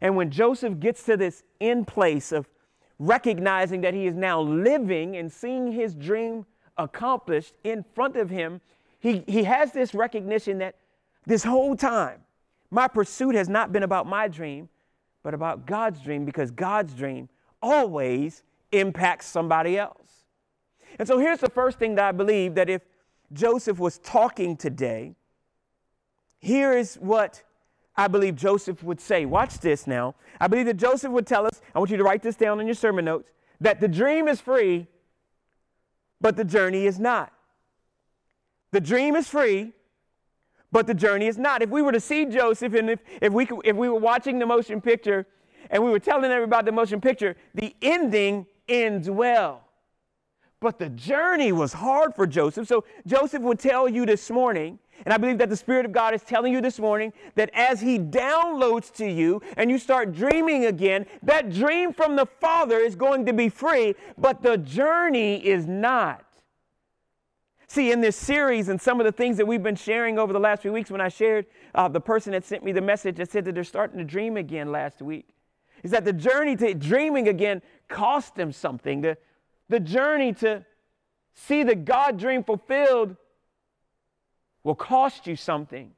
And 0.00 0.16
when 0.16 0.32
Joseph 0.32 0.80
gets 0.80 1.04
to 1.04 1.16
this 1.16 1.44
end 1.60 1.86
place 1.86 2.32
of 2.32 2.48
recognizing 2.98 3.80
that 3.82 3.94
he 3.94 4.08
is 4.08 4.16
now 4.16 4.40
living 4.40 5.16
and 5.16 5.30
seeing 5.30 5.70
his 5.70 5.94
dream 5.94 6.44
accomplished 6.76 7.54
in 7.62 7.84
front 7.94 8.16
of 8.16 8.30
him, 8.30 8.60
he, 8.98 9.22
he 9.28 9.44
has 9.44 9.70
this 9.70 9.94
recognition 9.94 10.58
that 10.58 10.74
this 11.24 11.44
whole 11.44 11.76
time, 11.76 12.22
my 12.68 12.88
pursuit 12.88 13.36
has 13.36 13.48
not 13.48 13.72
been 13.72 13.84
about 13.84 14.08
my 14.08 14.26
dream, 14.26 14.68
but 15.22 15.34
about 15.34 15.66
God's 15.66 16.00
dream 16.00 16.24
because 16.24 16.50
God's 16.50 16.94
dream 16.94 17.28
always 17.62 18.42
impacts 18.72 19.26
somebody 19.26 19.78
else. 19.78 20.24
And 20.98 21.06
so 21.06 21.18
here's 21.18 21.40
the 21.40 21.50
first 21.50 21.78
thing 21.78 21.94
that 21.96 22.04
I 22.04 22.12
believe 22.12 22.54
that 22.54 22.68
if 22.68 22.82
Joseph 23.32 23.78
was 23.78 23.98
talking 23.98 24.56
today, 24.56 25.14
here 26.38 26.72
is 26.76 26.96
what 26.96 27.42
I 27.96 28.08
believe 28.08 28.34
Joseph 28.34 28.82
would 28.82 29.00
say. 29.00 29.26
Watch 29.26 29.58
this 29.58 29.86
now. 29.86 30.14
I 30.40 30.46
believe 30.46 30.66
that 30.66 30.76
Joseph 30.76 31.12
would 31.12 31.26
tell 31.26 31.46
us, 31.46 31.60
I 31.74 31.78
want 31.78 31.90
you 31.90 31.96
to 31.96 32.04
write 32.04 32.22
this 32.22 32.36
down 32.36 32.60
in 32.60 32.66
your 32.66 32.74
sermon 32.74 33.04
notes, 33.04 33.32
that 33.60 33.80
the 33.80 33.88
dream 33.88 34.26
is 34.26 34.40
free, 34.40 34.86
but 36.20 36.36
the 36.36 36.44
journey 36.44 36.86
is 36.86 36.98
not. 36.98 37.32
The 38.72 38.80
dream 38.80 39.16
is 39.16 39.28
free, 39.28 39.72
but 40.72 40.86
the 40.86 40.94
journey 40.94 41.26
is 41.26 41.38
not. 41.38 41.62
If 41.62 41.70
we 41.70 41.82
were 41.82 41.92
to 41.92 42.00
see 42.00 42.26
Joseph 42.26 42.74
and 42.74 42.90
if, 42.90 43.00
if, 43.20 43.32
we, 43.32 43.46
could, 43.46 43.60
if 43.64 43.76
we 43.76 43.88
were 43.88 43.98
watching 43.98 44.38
the 44.38 44.46
motion 44.46 44.80
picture 44.80 45.26
and 45.70 45.82
we 45.82 45.90
were 45.90 45.98
telling 45.98 46.30
everybody 46.30 46.66
the 46.66 46.72
motion 46.72 47.00
picture, 47.00 47.36
the 47.54 47.74
ending 47.82 48.46
ends 48.68 49.10
well. 49.10 49.62
But 50.60 50.78
the 50.78 50.90
journey 50.90 51.52
was 51.52 51.72
hard 51.72 52.14
for 52.14 52.26
Joseph. 52.26 52.68
So 52.68 52.84
Joseph 53.06 53.42
would 53.42 53.58
tell 53.58 53.88
you 53.88 54.04
this 54.04 54.30
morning, 54.30 54.78
and 55.04 55.14
I 55.14 55.16
believe 55.16 55.38
that 55.38 55.48
the 55.48 55.56
Spirit 55.56 55.86
of 55.86 55.92
God 55.92 56.12
is 56.12 56.22
telling 56.22 56.52
you 56.52 56.60
this 56.60 56.78
morning 56.78 57.14
that 57.34 57.50
as 57.54 57.80
He 57.80 57.98
downloads 57.98 58.92
to 58.96 59.10
you 59.10 59.40
and 59.56 59.70
you 59.70 59.78
start 59.78 60.12
dreaming 60.12 60.66
again, 60.66 61.06
that 61.22 61.50
dream 61.50 61.94
from 61.94 62.14
the 62.14 62.26
Father 62.26 62.76
is 62.76 62.94
going 62.94 63.24
to 63.26 63.32
be 63.32 63.48
free, 63.48 63.94
but 64.18 64.42
the 64.42 64.58
journey 64.58 65.44
is 65.46 65.66
not. 65.66 66.26
See, 67.70 67.92
in 67.92 68.00
this 68.00 68.16
series 68.16 68.68
and 68.68 68.82
some 68.82 68.98
of 68.98 69.06
the 69.06 69.12
things 69.12 69.36
that 69.36 69.46
we've 69.46 69.62
been 69.62 69.76
sharing 69.76 70.18
over 70.18 70.32
the 70.32 70.40
last 70.40 70.62
few 70.62 70.72
weeks, 70.72 70.90
when 70.90 71.00
I 71.00 71.06
shared 71.06 71.46
uh, 71.72 71.86
the 71.86 72.00
person 72.00 72.32
that 72.32 72.44
sent 72.44 72.64
me 72.64 72.72
the 72.72 72.80
message 72.80 73.14
that 73.18 73.30
said 73.30 73.44
that 73.44 73.54
they're 73.54 73.62
starting 73.62 73.96
to 73.98 74.04
dream 74.04 74.36
again 74.36 74.72
last 74.72 75.00
week, 75.00 75.28
is 75.84 75.92
that 75.92 76.04
the 76.04 76.12
journey 76.12 76.56
to 76.56 76.74
dreaming 76.74 77.28
again 77.28 77.62
cost 77.86 78.34
them 78.34 78.50
something. 78.50 79.02
The, 79.02 79.16
the 79.68 79.78
journey 79.78 80.32
to 80.32 80.66
see 81.34 81.62
the 81.62 81.76
God 81.76 82.18
dream 82.18 82.42
fulfilled 82.42 83.14
will 84.64 84.74
cost 84.74 85.28
you 85.28 85.36
something. 85.36 85.92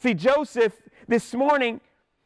See, 0.00 0.12
Joseph, 0.12 0.74
this 1.08 1.32
morning, 1.32 1.80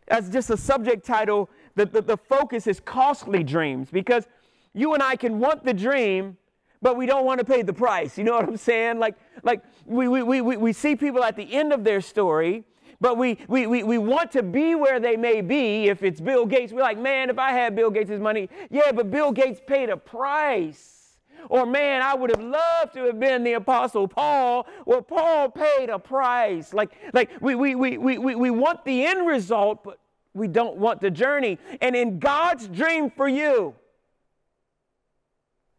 as 0.08 0.28
just 0.28 0.50
a 0.50 0.56
subject 0.56 1.06
title, 1.06 1.48
the, 1.76 1.86
the, 1.86 2.02
the, 2.02 2.16
focus 2.16 2.66
is 2.66 2.80
costly 2.80 3.44
dreams 3.44 3.90
because 3.92 4.26
you 4.74 4.92
and 4.92 5.04
I 5.04 5.14
can 5.14 5.38
want 5.38 5.64
the 5.64 5.72
dream, 5.72 6.36
but 6.82 6.96
we 6.96 7.06
don't 7.06 7.24
want 7.24 7.38
to 7.38 7.44
pay 7.44 7.62
the 7.62 7.72
price. 7.72 8.16
You 8.16 8.24
know 8.24 8.34
what 8.34 8.48
I'm 8.48 8.56
saying? 8.56 8.98
Like, 8.98 9.16
like 9.42 9.62
we, 9.84 10.08
we, 10.08 10.22
we, 10.22 10.56
we 10.56 10.72
see 10.72 10.96
people 10.96 11.22
at 11.22 11.36
the 11.36 11.54
end 11.54 11.72
of 11.72 11.84
their 11.84 12.00
story 12.00 12.64
but 13.00 13.16
we, 13.16 13.38
we, 13.48 13.66
we, 13.66 13.82
we 13.82 13.98
want 13.98 14.30
to 14.32 14.42
be 14.42 14.74
where 14.74 15.00
they 15.00 15.16
may 15.16 15.40
be. 15.40 15.88
If 15.88 16.02
it's 16.02 16.20
Bill 16.20 16.44
Gates, 16.44 16.72
we're 16.72 16.82
like, 16.82 16.98
man, 16.98 17.30
if 17.30 17.38
I 17.38 17.52
had 17.52 17.74
Bill 17.74 17.90
Gates' 17.90 18.20
money, 18.20 18.50
yeah, 18.70 18.92
but 18.92 19.10
Bill 19.10 19.32
Gates 19.32 19.60
paid 19.66 19.88
a 19.88 19.96
price. 19.96 21.16
Or, 21.48 21.64
man, 21.64 22.02
I 22.02 22.14
would 22.14 22.28
have 22.30 22.42
loved 22.42 22.92
to 22.94 23.06
have 23.06 23.18
been 23.18 23.42
the 23.42 23.54
Apostle 23.54 24.06
Paul. 24.06 24.66
Well, 24.84 25.00
Paul 25.00 25.48
paid 25.48 25.88
a 25.88 25.98
price. 25.98 26.74
Like, 26.74 26.90
like 27.14 27.30
we, 27.40 27.54
we, 27.54 27.74
we, 27.74 27.96
we, 27.96 28.18
we 28.18 28.50
want 28.50 28.84
the 28.84 29.06
end 29.06 29.26
result, 29.26 29.82
but 29.82 29.98
we 30.34 30.46
don't 30.46 30.76
want 30.76 31.00
the 31.00 31.10
journey. 31.10 31.58
And 31.80 31.96
in 31.96 32.18
God's 32.18 32.68
dream 32.68 33.10
for 33.10 33.26
you, 33.26 33.74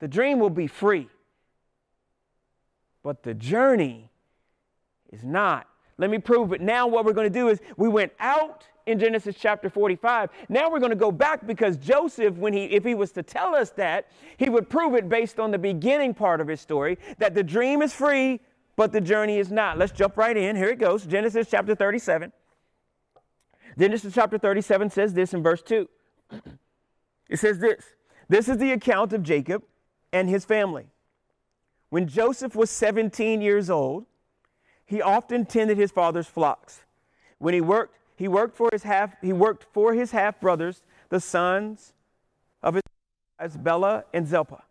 the 0.01 0.08
dream 0.08 0.39
will 0.39 0.50
be 0.50 0.67
free. 0.67 1.08
But 3.03 3.24
the 3.24 3.36
journey 3.36 4.10
is 5.13 5.24
not. 5.24 5.67
Let 5.98 6.10
me 6.10 6.17
prove 6.17 6.51
it. 6.53 6.60
Now, 6.60 6.88
what 6.88 7.05
we're 7.05 7.13
going 7.13 7.31
to 7.31 7.39
do 7.39 7.50
is 7.50 7.62
we 7.77 7.88
went 7.88 8.12
out 8.20 8.67
in 8.88 8.98
Genesis 8.98 9.36
chapter 9.39 9.70
45. 9.70 10.31
Now 10.50 10.72
we're 10.72 10.79
going 10.79 10.89
to 10.91 10.96
go 10.96 11.12
back 11.12 11.46
because 11.46 11.77
Joseph, 11.77 12.36
when 12.36 12.51
he, 12.51 12.65
if 12.65 12.84
he 12.84 12.96
was 12.96 13.12
to 13.12 13.22
tell 13.22 13.53
us 13.53 13.70
that, 13.72 14.08
he 14.38 14.50
would 14.50 14.72
prove 14.72 14.96
it 14.96 15.08
based 15.08 15.39
on 15.39 15.51
the 15.51 15.60
beginning 15.60 16.15
part 16.15 16.41
of 16.41 16.48
his 16.48 16.60
story 16.60 16.98
that 17.20 17.36
the 17.36 17.43
dream 17.43 17.84
is 17.84 17.93
free, 17.93 18.39
but 18.75 18.91
the 18.91 19.01
journey 19.01 19.38
is 19.38 19.51
not. 19.51 19.77
Let's 19.77 19.91
jump 19.91 20.17
right 20.17 20.36
in. 20.36 20.55
Here 20.55 20.70
it 20.70 20.79
goes 20.79 21.05
Genesis 21.05 21.48
chapter 21.51 21.75
37. 21.75 22.31
Genesis 23.77 24.15
chapter 24.15 24.39
37 24.39 24.89
says 24.89 25.13
this 25.13 25.34
in 25.36 25.43
verse 25.43 25.62
2. 25.62 25.88
It 27.29 27.39
says 27.39 27.60
this 27.60 27.86
This 28.27 28.50
is 28.50 28.58
the 28.58 28.74
account 28.74 29.13
of 29.13 29.24
Jacob 29.24 29.63
and 30.13 30.30
his 30.30 30.46
family. 30.46 30.88
When 31.89 32.08
Joseph 32.08 32.56
was 32.56 32.70
17 32.70 33.41
years 33.41 33.70
old, 33.70 34.06
he 34.86 35.01
often 35.01 35.46
tended 35.46 35.77
his 35.77 35.91
father's 35.91 36.27
flocks. 36.27 36.82
When 37.38 37.53
he 37.53 37.62
worked, 37.62 37.98
he 38.15 38.27
worked 38.27 38.56
for 38.56 38.70
his 38.72 38.84
half 38.84 39.15
he 39.22 39.34
worked 39.34 39.65
for 39.74 39.94
his 39.94 40.12
half 40.12 40.39
brothers, 40.39 40.84
the 41.10 41.20
sons 41.20 41.94
of 42.62 42.75
his 42.75 42.84
as 43.39 43.58
Bilhah 43.58 44.03
and 44.13 44.27
Zilpah. 44.27 44.63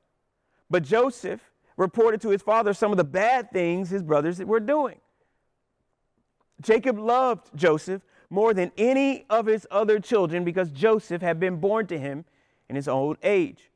But 0.70 0.84
Joseph 0.84 1.40
reported 1.76 2.20
to 2.20 2.28
his 2.28 2.42
father 2.42 2.72
some 2.72 2.90
of 2.92 2.96
the 2.96 3.04
bad 3.04 3.50
things 3.50 3.90
his 3.90 4.02
brothers 4.02 4.38
were 4.38 4.60
doing. 4.60 5.00
Jacob 6.60 6.98
loved 6.98 7.50
Joseph 7.56 8.02
more 8.28 8.54
than 8.54 8.70
any 8.76 9.24
of 9.28 9.46
his 9.46 9.66
other 9.70 9.98
children 9.98 10.44
because 10.44 10.70
Joseph 10.70 11.22
had 11.22 11.40
been 11.40 11.56
born 11.56 11.86
to 11.88 11.98
him 11.98 12.24
in 12.68 12.76
his 12.76 12.86
old 12.86 13.16
age. 13.22 13.69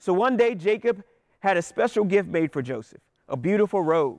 So 0.00 0.12
one 0.12 0.36
day, 0.36 0.54
Jacob 0.54 1.04
had 1.40 1.56
a 1.56 1.62
special 1.62 2.04
gift 2.04 2.28
made 2.28 2.52
for 2.52 2.62
Joseph 2.62 3.00
a 3.28 3.36
beautiful 3.36 3.80
robe. 3.80 4.18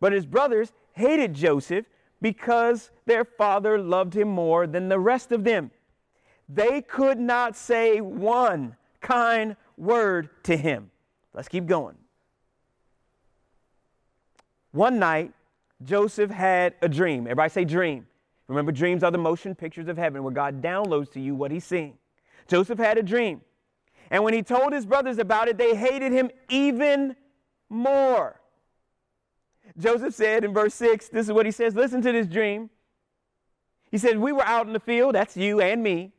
But 0.00 0.12
his 0.12 0.24
brothers 0.24 0.72
hated 0.92 1.34
Joseph 1.34 1.84
because 2.22 2.90
their 3.04 3.26
father 3.26 3.78
loved 3.78 4.14
him 4.14 4.28
more 4.28 4.66
than 4.66 4.88
the 4.88 4.98
rest 4.98 5.32
of 5.32 5.44
them. 5.44 5.70
They 6.48 6.80
could 6.80 7.18
not 7.18 7.56
say 7.56 8.00
one 8.00 8.76
kind 9.00 9.56
word 9.76 10.30
to 10.44 10.56
him. 10.56 10.90
Let's 11.34 11.48
keep 11.48 11.66
going. 11.66 11.96
One 14.70 14.98
night, 14.98 15.32
Joseph 15.84 16.30
had 16.30 16.74
a 16.80 16.88
dream. 16.88 17.26
Everybody 17.26 17.50
say 17.50 17.64
dream. 17.64 18.06
Remember, 18.48 18.72
dreams 18.72 19.02
are 19.02 19.10
the 19.10 19.18
motion 19.18 19.54
pictures 19.54 19.88
of 19.88 19.98
heaven 19.98 20.22
where 20.22 20.32
God 20.32 20.62
downloads 20.62 21.12
to 21.12 21.20
you 21.20 21.34
what 21.34 21.50
he's 21.50 21.64
seeing. 21.64 21.98
Joseph 22.48 22.78
had 22.78 22.98
a 22.98 23.02
dream. 23.02 23.42
And 24.12 24.22
when 24.22 24.34
he 24.34 24.42
told 24.42 24.74
his 24.74 24.84
brothers 24.84 25.18
about 25.18 25.48
it, 25.48 25.56
they 25.56 25.74
hated 25.74 26.12
him 26.12 26.30
even 26.50 27.16
more. 27.70 28.38
Joseph 29.78 30.14
said 30.14 30.44
in 30.44 30.52
verse 30.52 30.74
6, 30.74 31.08
this 31.08 31.26
is 31.26 31.32
what 31.32 31.46
he 31.46 31.50
says 31.50 31.74
listen 31.74 32.02
to 32.02 32.12
this 32.12 32.26
dream. 32.26 32.68
He 33.90 33.96
said, 33.96 34.18
We 34.18 34.32
were 34.32 34.44
out 34.44 34.66
in 34.66 34.74
the 34.74 34.80
field, 34.80 35.14
that's 35.14 35.34
you 35.34 35.62
and 35.62 35.82
me, 35.82 36.12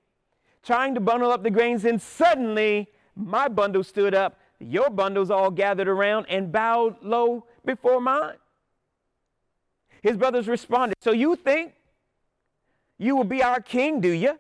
trying 0.64 0.96
to 0.96 1.00
bundle 1.00 1.32
up 1.32 1.44
the 1.44 1.52
grains, 1.52 1.86
and 1.86 2.02
suddenly 2.02 2.88
my 3.16 3.48
bundle 3.48 3.84
stood 3.84 4.16
up, 4.16 4.40
your 4.60 4.90
bundles 4.90 5.30
all 5.30 5.52
gathered 5.52 5.88
around 5.88 6.26
and 6.30 6.52
bowed 6.52 6.96
low 7.04 7.46
before 7.64 8.02
mine. 8.02 8.38
His 10.02 10.18
brothers 10.18 10.48
responded, 10.48 10.96
So 11.00 11.12
you 11.12 11.36
think 11.36 11.74
you 12.98 13.16
will 13.16 13.24
be 13.24 13.44
our 13.44 13.62
king, 13.62 14.02
do 14.02 14.10
you? 14.10 14.40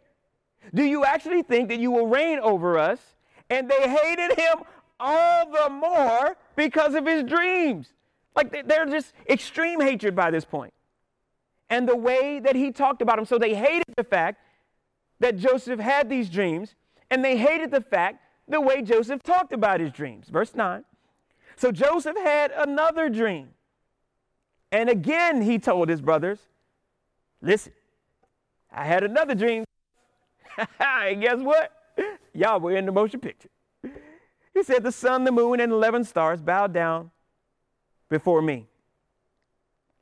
Do 0.73 0.83
you 0.83 1.05
actually 1.05 1.43
think 1.43 1.69
that 1.69 1.77
you 1.77 1.91
will 1.91 2.07
reign 2.07 2.39
over 2.39 2.79
us? 2.79 3.12
And 3.49 3.69
they 3.69 3.87
hated 3.87 4.37
him 4.37 4.63
all 4.99 5.51
the 5.51 5.69
more 5.69 6.37
because 6.55 6.95
of 6.95 7.05
his 7.05 7.23
dreams. 7.23 7.93
Like 8.35 8.67
they're 8.67 8.85
just 8.85 9.13
extreme 9.29 9.79
hatred 9.79 10.15
by 10.15 10.31
this 10.31 10.45
point. 10.45 10.73
And 11.69 11.87
the 11.87 11.95
way 11.95 12.39
that 12.39 12.55
he 12.55 12.71
talked 12.71 13.01
about 13.01 13.19
him. 13.19 13.25
So 13.25 13.37
they 13.37 13.53
hated 13.53 13.93
the 13.97 14.03
fact 14.03 14.39
that 15.19 15.37
Joseph 15.37 15.79
had 15.79 16.09
these 16.09 16.29
dreams, 16.29 16.75
and 17.09 17.23
they 17.23 17.37
hated 17.37 17.71
the 17.71 17.81
fact 17.81 18.19
the 18.47 18.59
way 18.59 18.81
Joseph 18.81 19.23
talked 19.23 19.53
about 19.53 19.79
his 19.79 19.91
dreams. 19.91 20.29
Verse 20.29 20.53
9. 20.53 20.83
So 21.55 21.71
Joseph 21.71 22.17
had 22.17 22.51
another 22.51 23.09
dream. 23.09 23.49
And 24.71 24.89
again, 24.89 25.41
he 25.41 25.59
told 25.59 25.89
his 25.89 26.01
brothers, 26.01 26.39
Listen, 27.41 27.73
I 28.71 28.85
had 28.85 29.03
another 29.03 29.35
dream. 29.35 29.65
and 30.79 31.21
guess 31.21 31.39
what? 31.39 31.71
Y'all 32.33 32.59
were 32.59 32.75
in 32.75 32.85
the 32.85 32.91
motion 32.91 33.19
picture. 33.19 33.49
He 34.53 34.63
said, 34.63 34.83
The 34.83 34.91
sun, 34.91 35.23
the 35.23 35.31
moon, 35.31 35.59
and 35.59 35.71
11 35.71 36.03
stars 36.05 36.41
bowed 36.41 36.73
down 36.73 37.11
before 38.09 38.41
me. 38.41 38.67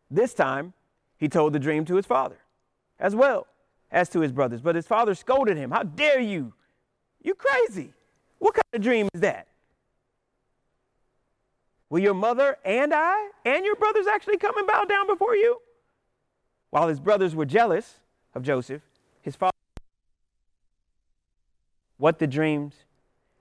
This 0.09 0.33
time, 0.33 0.73
he 1.17 1.29
told 1.29 1.53
the 1.53 1.59
dream 1.59 1.85
to 1.85 1.95
his 1.95 2.05
father 2.05 2.37
as 2.99 3.15
well 3.15 3.47
as 3.91 4.09
to 4.09 4.21
his 4.21 4.31
brothers. 4.31 4.61
But 4.61 4.75
his 4.75 4.87
father 4.87 5.15
scolded 5.15 5.57
him. 5.57 5.71
How 5.71 5.83
dare 5.83 6.19
you? 6.19 6.53
You 7.21 7.35
crazy. 7.35 7.93
What 8.39 8.55
kind 8.55 8.63
of 8.73 8.81
dream 8.81 9.07
is 9.13 9.21
that? 9.21 9.47
Will 11.89 11.99
your 11.99 12.13
mother 12.13 12.57
and 12.63 12.93
I 12.93 13.31
and 13.45 13.65
your 13.65 13.75
brothers 13.75 14.07
actually 14.07 14.37
come 14.37 14.57
and 14.57 14.65
bow 14.65 14.85
down 14.85 15.07
before 15.07 15.35
you? 15.35 15.57
While 16.69 16.87
his 16.87 17.01
brothers 17.01 17.35
were 17.35 17.45
jealous 17.45 17.99
of 18.33 18.43
Joseph, 18.43 18.81
his 19.21 19.35
father, 19.35 19.50
what 22.01 22.17
the 22.17 22.25
dreams 22.25 22.73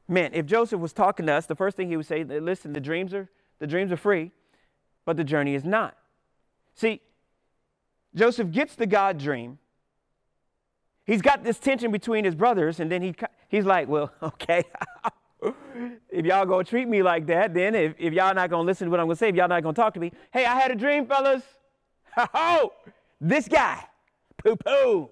meant. 0.06 0.34
If 0.34 0.44
Joseph 0.44 0.80
was 0.80 0.92
talking 0.92 1.24
to 1.26 1.32
us, 1.32 1.46
the 1.46 1.54
first 1.54 1.78
thing 1.78 1.88
he 1.88 1.96
would 1.96 2.04
say, 2.04 2.24
listen, 2.24 2.74
the 2.74 2.80
dreams 2.80 3.14
are 3.14 3.26
the 3.58 3.66
dreams 3.66 3.90
are 3.90 3.96
free, 3.96 4.32
but 5.06 5.16
the 5.16 5.24
journey 5.24 5.54
is 5.54 5.64
not. 5.64 5.96
See, 6.74 7.00
Joseph 8.14 8.50
gets 8.50 8.74
the 8.74 8.86
God 8.86 9.16
dream. 9.16 9.58
He's 11.06 11.22
got 11.22 11.42
this 11.42 11.58
tension 11.58 11.90
between 11.90 12.26
his 12.26 12.34
brothers, 12.34 12.80
and 12.80 12.92
then 12.92 13.00
he, 13.00 13.14
he's 13.48 13.64
like, 13.64 13.88
well, 13.88 14.12
okay, 14.22 14.62
if 16.10 16.26
y'all 16.26 16.44
gonna 16.44 16.64
treat 16.64 16.86
me 16.86 17.02
like 17.02 17.26
that, 17.28 17.54
then 17.54 17.74
if, 17.74 17.94
if 17.98 18.12
y'all 18.12 18.34
not 18.34 18.50
gonna 18.50 18.66
listen 18.66 18.86
to 18.86 18.90
what 18.90 19.00
I'm 19.00 19.06
gonna 19.06 19.16
say, 19.16 19.30
if 19.30 19.36
y'all 19.36 19.48
not 19.48 19.62
gonna 19.62 19.72
talk 19.72 19.94
to 19.94 20.00
me, 20.00 20.12
hey, 20.32 20.44
I 20.44 20.60
had 20.60 20.70
a 20.70 20.76
dream, 20.76 21.06
fellas. 21.06 21.42
Oh, 22.34 22.72
this 23.20 23.48
guy, 23.48 23.86
poo 24.36 24.56
poo, 24.56 25.08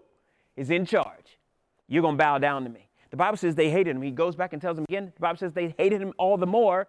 is 0.55 0.69
in 0.69 0.85
charge. 0.85 1.39
You're 1.87 2.03
gonna 2.03 2.19
bow 2.19 2.37
down 2.39 2.65
to 2.65 2.71
me. 2.71 2.88
The 3.11 3.17
Bible 3.17 3.37
says 3.37 3.55
they 3.55 3.71
hated 3.71 3.97
him. 3.97 4.03
He 4.03 4.11
goes 4.11 4.37
back 4.37 4.53
and 4.53 4.61
tells 4.61 4.77
them 4.77 4.85
again. 4.89 5.13
The 5.15 5.21
Bible 5.21 5.39
says 5.39 5.53
they 5.53 5.75
hated 5.79 6.01
him 6.01 6.13
all 6.19 6.37
the 6.37 6.47
more 6.47 6.89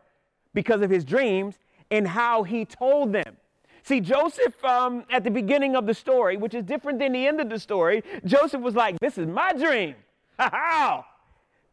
because 0.54 0.82
of 0.82 0.90
his 0.90 1.06
dreams 1.06 1.56
and 1.92 2.08
how 2.08 2.44
he 2.44 2.66
told 2.66 3.14
them. 3.14 3.38
See, 3.84 4.02
Joseph, 4.02 4.64
um, 4.66 5.06
at 5.10 5.24
the 5.24 5.32
beginning 5.32 5.76
of 5.76 5.86
the 5.86 5.94
story, 5.94 6.38
which 6.38 6.54
is 6.54 6.64
different 6.64 7.00
than 7.00 7.14
the 7.14 7.26
end 7.26 7.40
of 7.40 7.50
the 7.50 7.60
story, 7.60 8.04
Joseph 8.26 8.62
was 8.62 8.76
like, 8.76 9.00
This 9.00 9.18
is 9.18 9.28
my 9.28 9.54
dream. 9.54 9.96
How? 10.40 11.06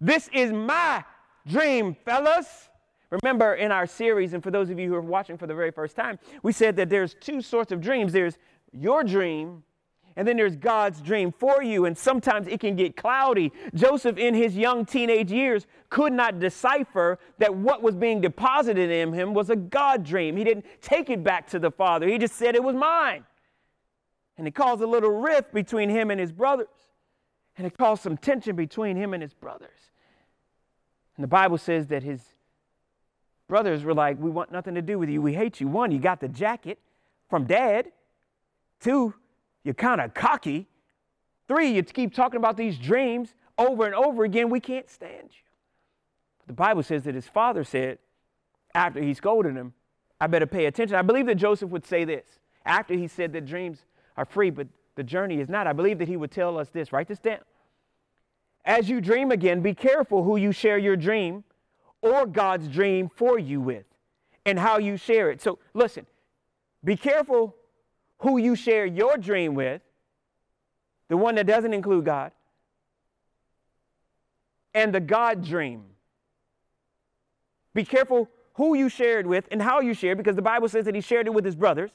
This 0.01 0.29
is 0.33 0.53
my 0.53 1.05
dream, 1.47 1.97
fellas. 2.05 2.69
Remember 3.11 3.55
in 3.55 3.71
our 3.71 3.87
series, 3.87 4.35
and 4.35 4.43
for 4.43 4.51
those 4.51 4.69
of 4.69 4.79
you 4.79 4.89
who 4.89 4.95
are 4.95 5.01
watching 5.01 5.39
for 5.39 5.47
the 5.47 5.55
very 5.55 5.71
first 5.71 5.95
time, 5.95 6.19
we 6.43 6.53
said 6.53 6.77
that 6.77 6.91
there's 6.91 7.15
two 7.15 7.41
sorts 7.41 7.71
of 7.71 7.81
dreams 7.81 8.13
there's 8.13 8.37
your 8.73 9.05
dream, 9.05 9.63
and 10.17 10.27
then 10.27 10.39
there's 10.39 10.57
God's 10.57 11.03
dream 11.03 11.31
for 11.31 11.63
you, 11.63 11.85
and 11.85 11.97
sometimes 11.97 12.49
it 12.49 12.59
can 12.59 12.75
get 12.75 12.97
cloudy. 12.97 13.53
Joseph, 13.75 14.17
in 14.17 14.35
his 14.35 14.57
young 14.57 14.87
teenage 14.87 15.31
years, 15.31 15.67
could 15.91 16.13
not 16.13 16.39
decipher 16.39 17.19
that 17.39 17.55
what 17.55 17.83
was 17.83 17.95
being 17.95 18.23
deposited 18.23 18.91
in 18.91 19.13
him 19.13 19.35
was 19.35 19.51
a 19.51 19.57
God 19.57 20.05
dream. 20.05 20.37
He 20.37 20.45
didn't 20.45 20.65
take 20.81 21.11
it 21.11 21.23
back 21.23 21.47
to 21.49 21.59
the 21.59 21.71
Father, 21.71 22.09
he 22.09 22.17
just 22.17 22.35
said 22.35 22.55
it 22.55 22.65
was 22.65 22.75
mine. 22.75 23.25
And 24.39 24.47
it 24.47 24.55
caused 24.55 24.83
a 24.83 24.87
little 24.87 25.11
rift 25.11 25.53
between 25.53 25.89
him 25.89 26.11
and 26.11 26.19
his 26.19 26.33
brothers, 26.33 26.69
and 27.59 27.67
it 27.67 27.77
caused 27.77 28.03
some 28.03 28.17
tension 28.17 28.57
between 28.57 28.97
him 28.97 29.13
and 29.13 29.23
his 29.23 29.35
brothers. 29.35 29.71
And 31.17 31.25
the 31.25 31.29
Bible 31.29 31.59
says 31.59 31.89
that 31.89 32.03
his 32.03 32.21
brothers 33.49 33.85
were 33.85 33.95
like, 33.95 34.19
We 34.19 34.31
want 34.31 34.51
nothing 34.51 34.75
to 34.75 34.83
do 34.83 34.99
with 34.99 35.09
you. 35.09 35.21
We 35.21 35.35
hate 35.35 35.61
you. 35.61 35.69
One, 35.69 35.91
you 35.91 35.99
got 35.99 36.21
the 36.21 36.29
jacket 36.29 36.79
from 37.29 37.45
dad. 37.45 37.93
Two, 38.81 39.15
you're 39.67 39.75
kind 39.75 40.01
of 40.01 40.15
cocky. 40.15 40.69
Three, 41.49 41.71
you 41.71 41.83
keep 41.83 42.15
talking 42.15 42.39
about 42.39 42.57
these 42.57 42.79
dreams 42.79 43.35
over 43.59 43.85
and 43.85 43.97
over 43.97 44.23
again. 44.23 44.49
We 44.49 44.61
can't 44.61 44.89
stand 44.89 45.25
you. 45.25 45.45
But 46.39 46.47
the 46.47 46.53
Bible 46.53 46.85
says 46.85 47.03
that 47.03 47.17
his 47.17 47.27
father 47.27 47.65
said, 47.65 47.99
after 48.77 49.03
he 49.03 49.13
scolded 49.13 49.57
him, 49.57 49.73
I 50.21 50.29
better 50.29 50.47
pay 50.47 50.67
attention. 50.67 50.95
I 50.95 51.03
believe 51.03 51.27
that 51.27 51.35
Joseph 51.35 51.71
would 51.71 51.85
say 51.85 52.05
this 52.05 52.25
after 52.65 52.95
he 52.95 53.09
said 53.09 53.33
that 53.33 53.45
dreams 53.45 53.85
are 54.17 54.25
free, 54.25 54.51
but 54.51 54.69
the 54.95 55.03
journey 55.03 55.41
is 55.41 55.49
not. 55.49 55.67
I 55.67 55.73
believe 55.73 55.99
that 55.99 56.07
he 56.07 56.17
would 56.17 56.31
tell 56.31 56.57
us 56.59 56.69
this. 56.69 56.93
Write 56.93 57.09
this 57.09 57.19
down. 57.19 57.41
As 58.65 58.89
you 58.89 59.01
dream 59.01 59.33
again, 59.33 59.63
be 59.63 59.75
careful 59.75 60.23
who 60.23 60.37
you 60.37 60.53
share 60.53 60.79
your 60.79 60.97
dream 60.97 61.43
or 62.03 62.25
God's 62.25 62.69
dream 62.69 63.11
for 63.13 63.37
you 63.37 63.61
with 63.61 63.85
and 64.45 64.61
how 64.61 64.79
you 64.79 64.97
share 64.97 65.31
it. 65.33 65.43
So 65.43 65.59
listen, 65.75 66.07
be 66.85 66.97
careful 66.97 67.57
who 68.19 68.39
you 68.39 68.55
share 68.55 68.87
your 68.87 69.17
dream 69.17 69.55
with, 69.55 69.83
the 71.09 71.17
one 71.17 71.35
that 71.37 71.47
doesn't 71.47 71.73
include 71.73 72.05
God, 72.05 72.33
and 74.75 74.95
the 74.95 75.01
God 75.01 75.45
dream. 75.45 75.85
Be 77.75 77.85
careful 77.85 78.29
who 78.55 78.75
you 78.75 78.89
shared 78.89 79.27
with 79.27 79.47
and 79.51 79.61
how 79.61 79.81
you 79.81 79.93
shared 79.95 80.19
because 80.19 80.37
the 80.37 80.43
Bible 80.43 80.69
says 80.69 80.87
that 80.87 80.95
he 80.95 81.01
shared 81.01 81.27
it 81.27 81.35
with 81.35 81.45
his 81.45 81.55
brothers. 81.55 81.91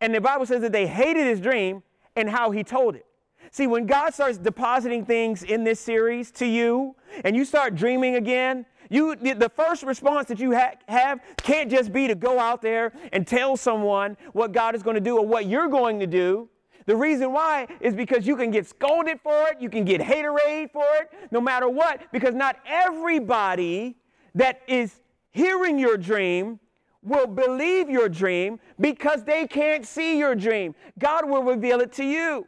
And 0.00 0.14
the 0.14 0.20
Bible 0.20 0.46
says 0.46 0.60
that 0.62 0.72
they 0.72 0.86
hated 0.86 1.26
his 1.26 1.40
dream 1.40 1.82
and 2.16 2.28
how 2.28 2.50
he 2.50 2.62
told 2.62 2.96
it. 2.96 3.06
See, 3.50 3.66
when 3.66 3.86
God 3.86 4.14
starts 4.14 4.38
depositing 4.38 5.04
things 5.04 5.42
in 5.42 5.64
this 5.64 5.80
series 5.80 6.30
to 6.32 6.46
you 6.46 6.94
and 7.24 7.34
you 7.34 7.44
start 7.44 7.74
dreaming 7.74 8.16
again, 8.16 8.66
you, 8.90 9.14
the 9.14 9.50
first 9.54 9.84
response 9.84 10.28
that 10.28 10.40
you 10.40 10.54
ha- 10.54 10.74
have 10.88 11.20
can't 11.38 11.70
just 11.70 11.92
be 11.92 12.08
to 12.08 12.14
go 12.14 12.38
out 12.38 12.60
there 12.60 12.92
and 13.12 13.26
tell 13.26 13.56
someone 13.56 14.16
what 14.32 14.52
God 14.52 14.74
is 14.74 14.82
going 14.82 14.96
to 14.96 15.00
do 15.00 15.16
or 15.16 15.24
what 15.24 15.46
you're 15.46 15.68
going 15.68 16.00
to 16.00 16.06
do. 16.06 16.48
The 16.86 16.96
reason 16.96 17.32
why 17.32 17.68
is 17.80 17.94
because 17.94 18.26
you 18.26 18.36
can 18.36 18.50
get 18.50 18.66
scolded 18.66 19.20
for 19.20 19.48
it, 19.48 19.60
you 19.60 19.70
can 19.70 19.84
get 19.84 20.00
haterade 20.00 20.72
for 20.72 20.84
it, 21.00 21.10
no 21.30 21.40
matter 21.40 21.68
what, 21.68 22.02
because 22.10 22.34
not 22.34 22.56
everybody 22.66 23.96
that 24.34 24.62
is 24.66 25.00
hearing 25.30 25.78
your 25.78 25.96
dream 25.96 26.58
will 27.02 27.28
believe 27.28 27.88
your 27.88 28.08
dream 28.08 28.58
because 28.80 29.22
they 29.22 29.46
can't 29.46 29.86
see 29.86 30.18
your 30.18 30.34
dream. 30.34 30.74
God 30.98 31.28
will 31.28 31.44
reveal 31.44 31.80
it 31.80 31.92
to 31.92 32.04
you. 32.04 32.46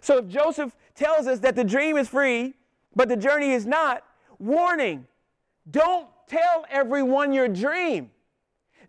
So 0.00 0.18
if 0.18 0.26
Joseph 0.26 0.74
tells 0.96 1.28
us 1.28 1.38
that 1.40 1.54
the 1.54 1.64
dream 1.64 1.96
is 1.96 2.08
free, 2.08 2.54
but 2.96 3.08
the 3.08 3.16
journey 3.16 3.52
is 3.52 3.66
not, 3.66 4.02
warning, 4.38 5.06
don't 5.70 6.08
tell 6.28 6.64
everyone 6.70 7.32
your 7.32 7.48
dream. 7.48 8.10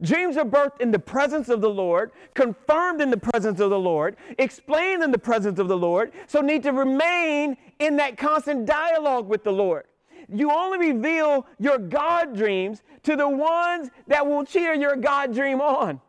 Dreams 0.01 0.35
are 0.35 0.45
birthed 0.45 0.81
in 0.81 0.91
the 0.91 0.99
presence 0.99 1.47
of 1.47 1.61
the 1.61 1.69
Lord, 1.69 2.11
confirmed 2.33 3.01
in 3.01 3.09
the 3.09 3.17
presence 3.17 3.59
of 3.59 3.69
the 3.69 3.79
Lord, 3.79 4.17
explained 4.37 5.03
in 5.03 5.11
the 5.11 5.17
presence 5.17 5.57
of 5.57 5.67
the 5.67 5.77
Lord, 5.77 6.11
so 6.27 6.41
need 6.41 6.63
to 6.63 6.73
remain 6.73 7.55
in 7.79 7.95
that 7.97 8.17
constant 8.17 8.65
dialogue 8.65 9.27
with 9.27 9.43
the 9.43 9.53
Lord. 9.53 9.85
You 10.27 10.51
only 10.51 10.91
reveal 10.91 11.45
your 11.59 11.77
God 11.77 12.35
dreams 12.35 12.81
to 13.03 13.15
the 13.15 13.29
ones 13.29 13.89
that 14.07 14.25
will 14.25 14.43
cheer 14.43 14.73
your 14.73 14.95
God 14.95 15.33
dream 15.33 15.61
on. 15.61 16.01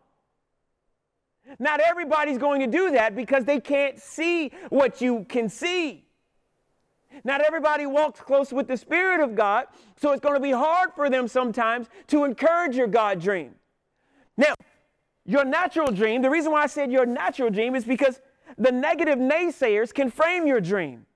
Not 1.58 1.80
everybody's 1.80 2.38
going 2.38 2.60
to 2.60 2.66
do 2.66 2.90
that 2.92 3.14
because 3.14 3.44
they 3.44 3.60
can't 3.60 4.00
see 4.00 4.50
what 4.68 5.00
you 5.00 5.26
can 5.28 5.48
see. 5.48 6.05
Not 7.24 7.40
everybody 7.40 7.86
walks 7.86 8.20
close 8.20 8.52
with 8.52 8.68
the 8.68 8.76
Spirit 8.76 9.20
of 9.20 9.34
God, 9.34 9.66
so 9.96 10.12
it's 10.12 10.20
going 10.20 10.34
to 10.34 10.40
be 10.40 10.52
hard 10.52 10.92
for 10.94 11.10
them 11.10 11.28
sometimes 11.28 11.88
to 12.08 12.24
encourage 12.24 12.76
your 12.76 12.86
God 12.86 13.20
dream. 13.20 13.54
Now, 14.36 14.54
your 15.24 15.44
natural 15.44 15.90
dream, 15.90 16.22
the 16.22 16.30
reason 16.30 16.52
why 16.52 16.62
I 16.62 16.66
said 16.66 16.92
your 16.92 17.06
natural 17.06 17.50
dream 17.50 17.74
is 17.74 17.84
because 17.84 18.20
the 18.58 18.70
negative 18.70 19.18
naysayers 19.18 19.92
can 19.92 20.10
frame 20.10 20.46
your 20.46 20.60
dream. 20.60 21.06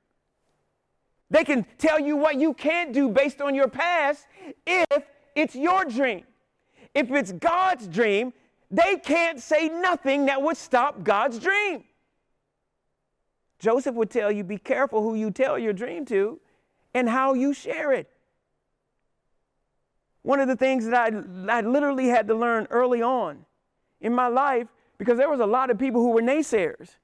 They 1.31 1.45
can 1.45 1.65
tell 1.79 2.01
you 2.01 2.17
what 2.17 2.37
you 2.37 2.55
can't 2.55 2.93
do 2.93 3.09
based 3.09 3.41
on 3.41 3.55
your 3.55 3.69
past 3.69 4.27
if 4.67 5.05
it's 5.37 5.55
your 5.55 5.85
dream. 5.85 6.25
If 6.93 7.11
it's 7.13 7.31
God's 7.31 7.87
dream, 7.87 8.33
they 8.71 8.97
can't 8.97 9.41
say 9.41 9.69
nothing 9.69 10.27
that 10.27 10.43
would 10.43 10.57
stop 10.57 11.05
God's 11.05 11.39
dream. 11.39 11.85
Joseph 13.61 13.95
would 13.95 14.11
tell 14.11 14.33
you 14.33 14.43
be 14.43 14.59
careful 14.59 15.03
who 15.03 15.15
you 15.15 15.31
tell 15.31 15.59
your 15.59 15.73
dream 15.73 16.05
to 16.07 16.41
and 16.95 17.09
how 17.09 17.35
you 17.35 17.55
share 17.55 17.93
it. 17.93 18.11
One 20.23 20.41
of 20.41 20.49
the 20.49 20.57
things 20.57 20.87
that 20.87 20.95
I, 20.95 21.59
I 21.59 21.61
literally 21.61 22.09
had 22.09 22.27
to 22.29 22.35
learn 22.35 22.67
early 22.71 23.03
on 23.03 23.45
in 24.01 24.13
my 24.15 24.27
life, 24.27 24.67
because 24.99 25.19
there 25.19 25.31
was 25.31 25.41
a 25.41 25.47
lot 25.47 25.71
of 25.71 25.79
people 25.79 26.01
who 26.01 26.11
were 26.11 26.23
naysayers. 26.23 26.97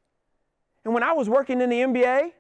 And 0.84 0.92
when 0.94 1.02
I 1.02 1.12
was 1.12 1.28
working 1.28 1.60
in 1.60 1.70
the 1.70 1.80
NBA, 1.80 2.32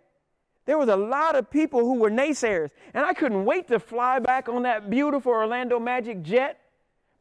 there 0.64 0.78
was 0.78 0.88
a 0.88 0.96
lot 0.96 1.36
of 1.36 1.50
people 1.50 1.80
who 1.80 1.94
were 1.94 2.10
naysayers. 2.10 2.70
And 2.94 3.04
I 3.04 3.12
couldn't 3.12 3.44
wait 3.44 3.68
to 3.68 3.78
fly 3.78 4.18
back 4.18 4.48
on 4.48 4.62
that 4.62 4.90
beautiful 4.90 5.32
Orlando 5.32 5.78
Magic 5.78 6.22
jet 6.22 6.58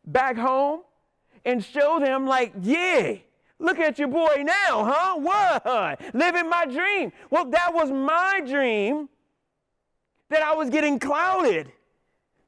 back 0.06 0.38
home 0.38 0.82
and 1.44 1.64
show 1.64 2.00
them, 2.00 2.26
like, 2.26 2.54
yeah, 2.62 3.18
look 3.60 3.80
at 3.80 3.98
your 4.00 4.08
boy 4.08 4.44
now, 4.44 4.84
huh? 4.84 5.16
What? 5.18 6.16
Living 6.16 6.50
my 6.50 6.66
dream. 6.66 7.12
Well, 7.30 7.46
that 7.46 7.74
was 7.74 7.92
my 7.92 8.42
dream 8.46 9.10
that 10.30 10.42
I 10.42 10.54
was 10.54 10.70
getting 10.70 11.00
clouded. 11.00 11.72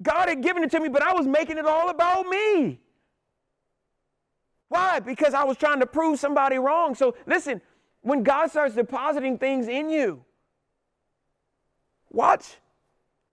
God 0.01 0.29
had 0.29 0.41
given 0.41 0.63
it 0.63 0.71
to 0.71 0.79
me, 0.79 0.89
but 0.89 1.01
I 1.01 1.13
was 1.13 1.27
making 1.27 1.57
it 1.57 1.65
all 1.65 1.89
about 1.89 2.27
me. 2.27 2.79
Why? 4.69 4.99
Because 4.99 5.33
I 5.33 5.43
was 5.43 5.57
trying 5.57 5.79
to 5.79 5.85
prove 5.85 6.19
somebody 6.19 6.57
wrong. 6.57 6.93
So 6.93 7.15
listen, 7.25 7.61
when 8.01 8.23
God 8.23 8.49
starts 8.49 8.75
depositing 8.75 9.37
things 9.37 9.67
in 9.67 9.89
you, 9.89 10.23
watch 12.09 12.57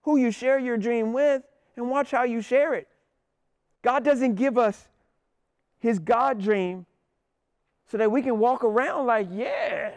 who 0.02 0.16
you 0.16 0.30
share 0.30 0.58
your 0.58 0.76
dream 0.76 1.12
with 1.12 1.42
and 1.76 1.90
watch 1.90 2.10
how 2.10 2.24
you 2.24 2.40
share 2.40 2.74
it. 2.74 2.88
God 3.82 4.04
doesn't 4.04 4.36
give 4.36 4.56
us 4.56 4.88
his 5.80 5.98
God 5.98 6.40
dream 6.40 6.86
so 7.94 7.98
that 7.98 8.10
we 8.10 8.22
can 8.22 8.40
walk 8.40 8.64
around 8.64 9.06
like, 9.06 9.28
yeah, 9.30 9.92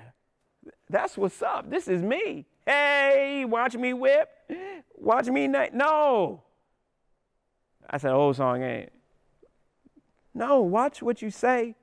that's 0.88 1.18
what's 1.18 1.42
up. 1.42 1.68
This 1.68 1.88
is 1.88 2.04
me. 2.04 2.46
Hey, 2.64 3.44
watch 3.44 3.76
me 3.76 3.92
whip. 3.92 4.30
Watch 4.96 5.26
me. 5.26 5.48
No. 5.48 6.44
I 7.90 7.98
said, 7.98 8.12
old 8.12 8.36
song 8.36 8.62
ain't. 8.62 8.92
No, 10.36 10.62
watch 10.62 11.02
what 11.02 11.24
you 11.24 11.32
say 11.32 11.74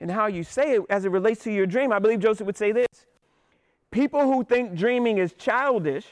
and 0.00 0.10
how 0.10 0.26
you 0.26 0.42
say 0.42 0.72
it 0.72 0.82
as 0.90 1.04
it 1.04 1.12
relates 1.12 1.44
to 1.44 1.52
your 1.52 1.66
dream. 1.66 1.92
I 1.92 2.00
believe 2.00 2.18
Joseph 2.18 2.46
would 2.46 2.56
say 2.56 2.72
this 2.72 3.06
People 3.92 4.22
who 4.22 4.42
think 4.42 4.74
dreaming 4.74 5.18
is 5.18 5.34
childish 5.34 6.06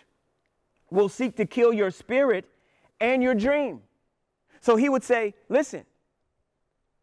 will 0.89 1.09
seek 1.09 1.35
to 1.35 1.45
kill 1.45 1.73
your 1.73 1.91
spirit 1.91 2.45
and 3.01 3.25
your 3.25 3.35
dream. 3.35 3.81
So 4.61 4.77
he 4.77 4.89
would 4.89 5.03
say, 5.03 5.35
listen, 5.49 5.85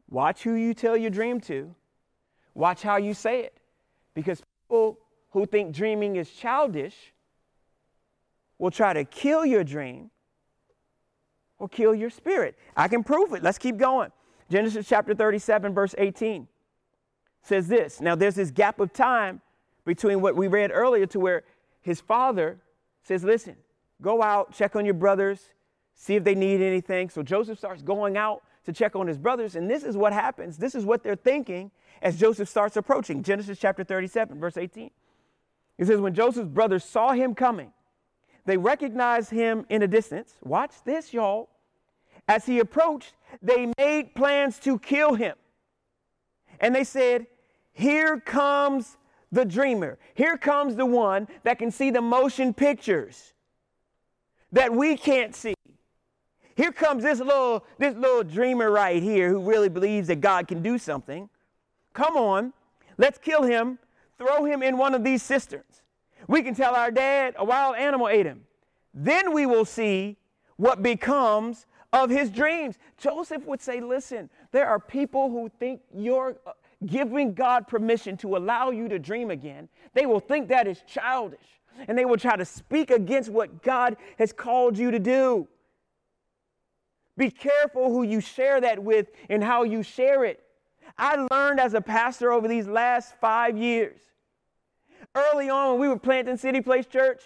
watch 0.10 0.44
who 0.44 0.54
you 0.54 0.74
tell 0.74 0.96
your 0.96 1.12
dream 1.12 1.42
to, 1.42 1.76
watch 2.56 2.82
how 2.82 2.96
you 2.98 3.14
say 3.14 3.42
it. 3.42 3.58
Because 4.16 4.42
people 4.64 4.98
who 5.32 5.46
think 5.46 5.76
dreaming 5.76 6.16
is 6.16 6.30
childish 6.32 6.96
will 8.58 8.72
try 8.72 8.94
to 8.94 9.04
kill 9.04 9.46
your 9.46 9.64
dream 9.64 10.10
or 11.60 11.70
kill 11.70 11.94
your 11.94 12.10
spirit. 12.10 12.58
I 12.76 12.88
can 12.88 13.04
prove 13.04 13.34
it. 13.34 13.44
Let's 13.44 13.58
keep 13.58 13.78
going. 13.78 14.12
Genesis 14.50 14.88
chapter 14.88 15.14
37, 15.14 15.74
verse 15.74 15.94
18 15.98 16.48
says 17.42 17.68
this. 17.68 18.02
Now, 18.02 18.16
there's 18.16 18.36
this 18.36 18.52
gap 18.52 18.80
of 18.80 18.94
time 18.94 19.42
between 19.86 20.22
what 20.22 20.36
we 20.36 20.48
read 20.48 20.72
earlier 20.74 21.06
to 21.08 21.20
where 21.20 21.44
his 21.82 22.02
father 22.02 22.58
says, 23.04 23.24
Listen, 23.24 23.56
go 24.02 24.22
out, 24.22 24.54
check 24.54 24.76
on 24.76 24.86
your 24.86 24.94
brothers, 24.94 25.50
see 25.94 26.16
if 26.16 26.24
they 26.24 26.36
need 26.36 26.62
anything. 26.62 27.10
So 27.10 27.22
Joseph 27.22 27.58
starts 27.58 27.82
going 27.82 28.18
out 28.18 28.42
to 28.66 28.74
check 28.74 28.96
on 28.96 29.08
his 29.08 29.18
brothers, 29.18 29.56
and 29.56 29.70
this 29.70 29.84
is 29.84 29.96
what 29.96 30.14
happens. 30.14 30.58
This 30.58 30.76
is 30.76 30.86
what 30.86 31.04
they're 31.04 31.16
thinking 31.16 31.72
as 32.02 32.20
Joseph 32.20 32.50
starts 32.50 32.78
approaching. 32.78 33.24
Genesis 33.24 33.58
chapter 33.60 33.84
37, 33.84 34.40
verse 34.40 34.58
18. 34.58 34.92
It 35.78 35.86
says, 35.86 36.00
When 36.00 36.14
Joseph's 36.14 36.50
brothers 36.50 36.84
saw 36.84 37.14
him 37.14 37.36
coming, 37.36 37.72
they 38.46 38.58
recognized 38.58 39.32
him 39.32 39.66
in 39.70 39.82
a 39.82 39.88
distance. 39.88 40.36
Watch 40.44 40.72
this, 40.84 41.14
y'all. 41.14 41.50
As 42.28 42.46
he 42.46 42.60
approached, 42.60 43.14
they 43.42 43.72
made 43.78 44.16
plans 44.16 44.60
to 44.60 44.80
kill 44.80 45.16
him. 45.16 45.36
And 46.60 46.74
they 46.74 46.84
said, 46.84 47.28
Here 47.74 48.20
comes 48.20 48.98
the 49.32 49.46
dreamer. 49.46 49.98
Here 50.14 50.38
comes 50.38 50.76
the 50.76 50.86
one 50.86 51.28
that 51.44 51.60
can 51.60 51.72
see 51.72 51.92
the 51.92 52.02
motion 52.02 52.54
pictures 52.54 53.34
that 54.52 54.74
we 54.74 54.96
can't 54.96 55.36
see. 55.36 55.55
Here 56.56 56.72
comes 56.72 57.04
this 57.04 57.20
little, 57.20 57.66
this 57.78 57.96
little 57.96 58.24
dreamer 58.24 58.72
right 58.72 59.04
here 59.04 59.30
who 59.30 59.42
really 59.42 59.70
believes 59.70 60.08
that 60.08 60.22
God 60.22 60.48
can 60.48 60.62
do 60.62 60.78
something. 60.78 61.30
Come 61.94 62.16
on, 62.16 62.54
let's 62.98 63.18
kill 63.18 63.44
him, 63.44 63.78
throw 64.18 64.46
him 64.46 64.64
in 64.64 64.78
one 64.78 64.96
of 64.96 65.04
these 65.04 65.22
cisterns. 65.22 65.82
We 66.28 66.42
can 66.42 66.56
tell 66.56 66.74
our 66.76 66.92
dad 66.92 67.36
a 67.38 67.44
wild 67.44 67.76
animal 67.76 68.08
ate 68.08 68.26
him. 68.26 68.46
Then 68.94 69.34
we 69.34 69.46
will 69.46 69.66
see 69.66 70.18
what 70.56 70.82
becomes 70.82 71.66
of 71.92 72.10
his 72.10 72.30
dreams. 72.30 72.78
Joseph 72.98 73.46
would 73.46 73.62
say, 73.62 73.82
Listen, 73.82 74.30
there 74.52 74.68
are 74.68 74.80
people 74.80 75.30
who 75.30 75.50
think 75.60 75.82
you're 75.94 76.38
uh, 76.48 76.52
giving 76.86 77.34
God 77.34 77.68
permission 77.68 78.16
to 78.18 78.38
allow 78.38 78.72
you 78.72 78.88
to 78.88 78.98
dream 78.98 79.30
again. 79.30 79.68
They 79.94 80.06
will 80.06 80.20
think 80.22 80.48
that 80.50 80.68
is 80.68 80.82
childish 80.88 81.40
and 81.88 81.98
they 81.98 82.06
will 82.06 82.18
try 82.18 82.38
to 82.38 82.46
speak 82.46 82.90
against 82.90 83.30
what 83.30 83.62
God 83.62 83.98
has 84.18 84.32
called 84.32 84.78
you 84.78 84.92
to 84.92 85.00
do. 85.00 85.48
Be 87.18 87.32
careful 87.32 87.92
who 87.92 88.04
you 88.04 88.20
share 88.20 88.60
that 88.62 88.82
with 88.84 89.08
and 89.30 89.44
how 89.44 89.64
you 89.64 89.84
share 89.84 90.26
it. 90.26 90.44
I 90.98 91.28
learned 91.32 91.60
as 91.60 91.74
a 91.74 91.82
pastor 91.82 92.32
over 92.32 92.48
these 92.48 92.68
last 92.68 93.16
five 93.20 93.58
years 93.58 94.00
early 95.16 95.50
on 95.50 95.72
when 95.72 95.80
we 95.80 95.88
were 95.88 95.98
planting 95.98 96.38
City 96.38 96.62
Place 96.62 96.86
Church 96.86 97.24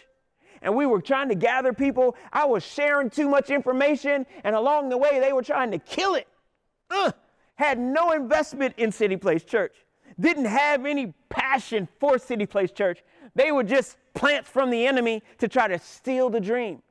and 0.61 0.75
we 0.75 0.85
were 0.85 1.01
trying 1.01 1.29
to 1.29 1.35
gather 1.35 1.73
people, 1.73 2.15
I 2.33 2.45
was 2.45 2.63
sharing 2.63 3.09
too 3.09 3.29
much 3.29 3.49
information, 3.49 4.25
and 4.43 4.55
along 4.55 4.89
the 4.89 4.97
way, 4.97 5.19
they 5.19 5.31
were 5.31 5.41
trying 5.41 5.71
to 5.71 5.79
kill 5.79 6.15
it. 6.15 6.27
Ugh. 6.91 7.13
Had 7.55 7.79
no 7.79 8.11
investment 8.11 8.73
in 8.77 8.91
City 8.91 9.15
Place 9.15 9.43
Church, 9.43 9.75
didn't 10.19 10.45
have 10.45 10.85
any 10.85 11.13
passion 11.29 11.87
for 11.99 12.17
City 12.17 12.45
Place 12.45 12.71
Church. 12.71 13.03
They 13.35 13.51
were 13.51 13.63
just 13.63 13.97
plants 14.13 14.49
from 14.49 14.69
the 14.69 14.85
enemy 14.85 15.23
to 15.37 15.47
try 15.47 15.67
to 15.67 15.79
steal 15.79 16.29
the 16.29 16.41
dream. 16.41 16.81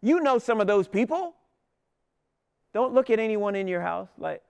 You 0.00 0.20
know 0.20 0.38
some 0.38 0.60
of 0.60 0.66
those 0.68 0.86
people. 0.86 1.34
Don't 2.78 2.94
look 2.94 3.10
at 3.10 3.18
anyone 3.18 3.56
in 3.56 3.66
your 3.66 3.80
house 3.80 4.06
like, 4.18 4.40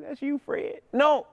that's 0.00 0.22
you, 0.22 0.38
Fred. 0.38 0.80
No, 0.90 1.26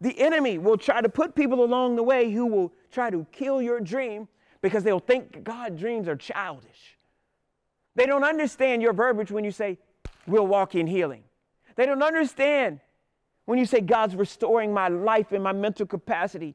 the 0.00 0.16
enemy 0.20 0.58
will 0.58 0.76
try 0.76 1.00
to 1.00 1.08
put 1.08 1.34
people 1.34 1.64
along 1.64 1.96
the 1.96 2.04
way 2.04 2.30
who 2.30 2.46
will 2.46 2.72
try 2.92 3.10
to 3.10 3.26
kill 3.32 3.60
your 3.60 3.80
dream 3.80 4.28
because 4.62 4.84
they'll 4.84 5.00
think 5.00 5.42
God 5.42 5.76
dreams 5.76 6.06
are 6.06 6.14
childish. 6.14 6.96
They 7.96 8.06
don't 8.06 8.22
understand 8.22 8.80
your 8.80 8.92
verbiage 8.92 9.32
when 9.32 9.42
you 9.42 9.50
say, 9.50 9.76
we'll 10.28 10.46
walk 10.46 10.76
in 10.76 10.86
healing. 10.86 11.24
They 11.74 11.84
don't 11.84 12.04
understand 12.04 12.78
when 13.46 13.58
you 13.58 13.66
say 13.66 13.80
God's 13.80 14.14
restoring 14.14 14.72
my 14.72 14.86
life 14.86 15.32
and 15.32 15.42
my 15.42 15.50
mental 15.52 15.84
capacity, 15.84 16.54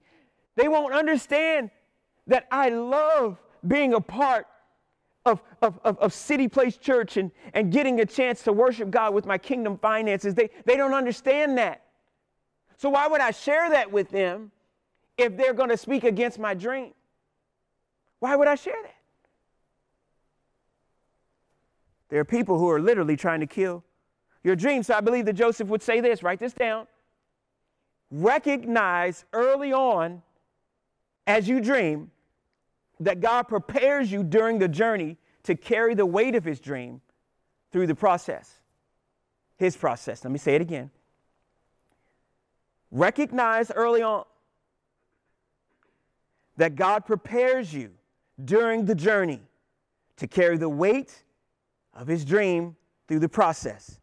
they 0.55 0.69
won't 0.69 0.93
understand 0.93 1.69
that 2.27 2.47
I 2.49 2.69
love 2.69 3.41
being 3.67 3.93
a 3.93 3.99
part 3.99 4.47
of, 5.25 5.41
of, 5.61 5.79
of, 5.83 5.97
of, 5.97 6.13
City 6.13 6.47
Place 6.47 6.77
Church 6.77 7.17
and, 7.17 7.31
and 7.53 7.71
getting 7.71 7.99
a 7.99 8.05
chance 8.05 8.43
to 8.43 8.53
worship 8.53 8.91
God 8.91 9.13
with 9.13 9.25
my 9.25 9.37
kingdom 9.37 9.77
finances. 9.77 10.35
They, 10.35 10.49
they 10.65 10.77
don't 10.77 10.93
understand 10.93 11.57
that. 11.57 11.81
So, 12.77 12.89
why 12.89 13.07
would 13.07 13.21
I 13.21 13.31
share 13.31 13.69
that 13.71 13.91
with 13.91 14.09
them 14.09 14.51
if 15.17 15.35
they're 15.35 15.53
going 15.53 15.69
to 15.69 15.77
speak 15.77 16.03
against 16.03 16.37
my 16.37 16.53
dream? 16.53 16.91
Why 18.19 18.35
would 18.35 18.47
I 18.47 18.55
share 18.55 18.75
that? 18.83 18.95
There 22.09 22.19
are 22.19 22.25
people 22.25 22.59
who 22.59 22.69
are 22.69 22.79
literally 22.79 23.17
trying 23.17 23.39
to 23.39 23.47
kill 23.47 23.83
your 24.43 24.55
dream. 24.55 24.83
So, 24.83 24.93
I 24.93 25.01
believe 25.01 25.25
that 25.25 25.33
Joseph 25.33 25.69
would 25.69 25.81
say 25.81 26.01
this 26.01 26.21
write 26.21 26.39
this 26.39 26.53
down. 26.53 26.85
Recognize 28.11 29.25
early 29.33 29.73
on 29.73 30.21
as 31.25 31.47
you 31.47 31.59
dream 31.59 32.11
that 32.99 33.19
God 33.19 33.43
prepares 33.43 34.11
you 34.11 34.23
during 34.23 34.59
the 34.59 34.67
journey 34.67 35.17
to 35.43 35.55
carry 35.55 35.93
the 35.93 36.05
weight 36.05 36.35
of 36.35 36.43
his 36.43 36.59
dream 36.59 37.01
through 37.71 37.87
the 37.87 37.95
process. 37.95 38.61
His 39.57 39.75
process. 39.75 40.23
Let 40.23 40.31
me 40.31 40.39
say 40.39 40.55
it 40.55 40.61
again. 40.61 40.91
Recognize 42.91 43.71
early 43.71 44.01
on 44.01 44.23
that 46.57 46.75
God 46.75 47.05
prepares 47.05 47.73
you 47.73 47.91
during 48.43 48.85
the 48.85 48.95
journey 48.95 49.41
to 50.17 50.27
carry 50.27 50.57
the 50.57 50.69
weight 50.69 51.23
of 51.93 52.07
his 52.07 52.23
dream 52.23 52.75
through 53.07 53.19
the 53.19 53.29
process. 53.29 53.99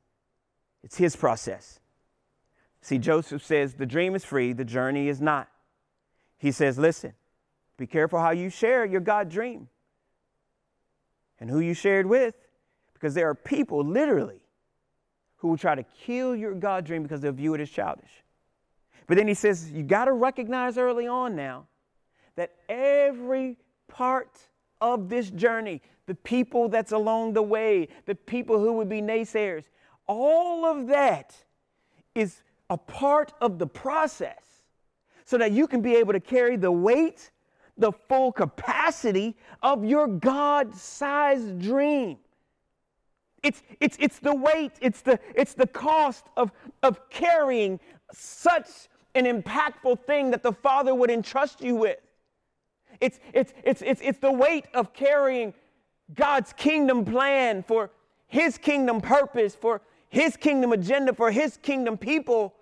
It's 0.83 0.97
his 0.97 1.17
process. 1.17 1.81
See, 2.83 2.99
Joseph 2.99 3.45
says 3.45 3.75
the 3.75 3.87
dream 3.87 4.15
is 4.15 4.25
free, 4.25 4.53
the 4.53 4.65
journey 4.65 5.09
is 5.09 5.21
not. 5.21 5.49
He 6.39 6.51
says, 6.51 6.79
listen, 6.79 7.15
be 7.83 7.87
careful 7.89 8.21
how 8.21 8.31
you 8.31 8.49
share 8.49 8.85
your 8.85 9.01
God 9.01 9.29
dream 9.29 9.67
and 11.41 11.51
who 11.51 11.59
you 11.59 11.75
shared 11.75 12.07
with, 12.07 12.37
because 12.95 13.13
there 13.13 13.29
are 13.29 13.35
people 13.35 13.85
literally 13.85 14.41
who 15.39 15.49
will 15.49 15.57
try 15.57 15.75
to 15.75 15.83
kill 15.83 16.37
your 16.37 16.55
God 16.55 16.85
dream 16.85 17.03
because 17.03 17.21
they'll 17.21 17.33
view 17.33 17.55
it 17.55 17.61
as 17.61 17.69
childish. 17.69 18.23
But 19.09 19.17
then 19.17 19.27
he 19.27 19.35
says, 19.35 19.73
you 19.73 19.83
got 19.83 20.05
to 20.05 20.13
recognize 20.13 20.79
early 20.79 21.09
on 21.09 21.35
now 21.35 21.67
that 22.37 22.53
every 22.69 23.57
part 23.89 24.39
of 24.81 25.09
this 25.09 25.29
journey, 25.31 25.83
the 26.07 26.15
people 26.15 26.69
that's 26.69 26.93
along 26.93 27.33
the 27.33 27.43
way, 27.43 27.89
the 28.07 28.15
people 28.15 28.61
who 28.61 28.75
would 28.75 28.89
be 28.89 29.03
naysayers, 29.03 29.65
all 30.07 30.65
of 30.65 30.87
that 30.87 31.35
is 32.15 32.45
a 32.71 32.77
part 32.77 33.33
of 33.41 33.59
the 33.59 33.67
process 33.67 34.63
so 35.25 35.37
that 35.37 35.51
you 35.51 35.67
can 35.67 35.83
be 35.83 35.97
able 35.97 36.13
to 36.13 36.21
carry 36.21 36.55
the 36.55 36.71
weight 36.71 37.33
the 37.77 37.93
full 38.09 38.33
capacity 38.33 39.37
of 39.63 39.85
your 39.85 40.07
God 40.07 40.75
sized 40.75 41.61
dream. 41.61 42.19
It's, 43.43 43.63
it's, 43.81 43.97
it's 43.99 44.19
the 44.21 44.35
weight, 44.35 44.73
it's 44.81 45.01
the, 45.01 45.19
it's 45.35 45.55
the 45.55 45.67
cost 45.67 46.27
of, 46.37 46.53
of 46.83 47.09
carrying 47.11 47.81
such 48.13 48.69
an 49.15 49.25
impactful 49.25 50.01
thing 50.07 50.31
that 50.31 50.43
the 50.43 50.53
Father 50.53 50.95
would 50.95 51.11
entrust 51.11 51.61
you 51.61 51.75
with. 51.75 51.99
It's, 53.01 53.19
it's, 53.33 53.53
it's, 53.65 53.83
it's, 53.83 54.01
it's 54.03 54.19
the 54.19 54.33
weight 54.33 54.67
of 54.75 54.93
carrying 54.93 55.55
God's 56.15 56.53
kingdom 56.53 57.05
plan 57.05 57.65
for 57.65 57.91
His 58.29 58.59
kingdom 58.59 59.01
purpose, 59.01 59.57
for 59.57 59.81
His 60.09 60.37
kingdom 60.37 60.73
agenda, 60.73 61.13
for 61.13 61.31
His 61.33 61.57
kingdom 61.57 61.97
people 61.97 62.55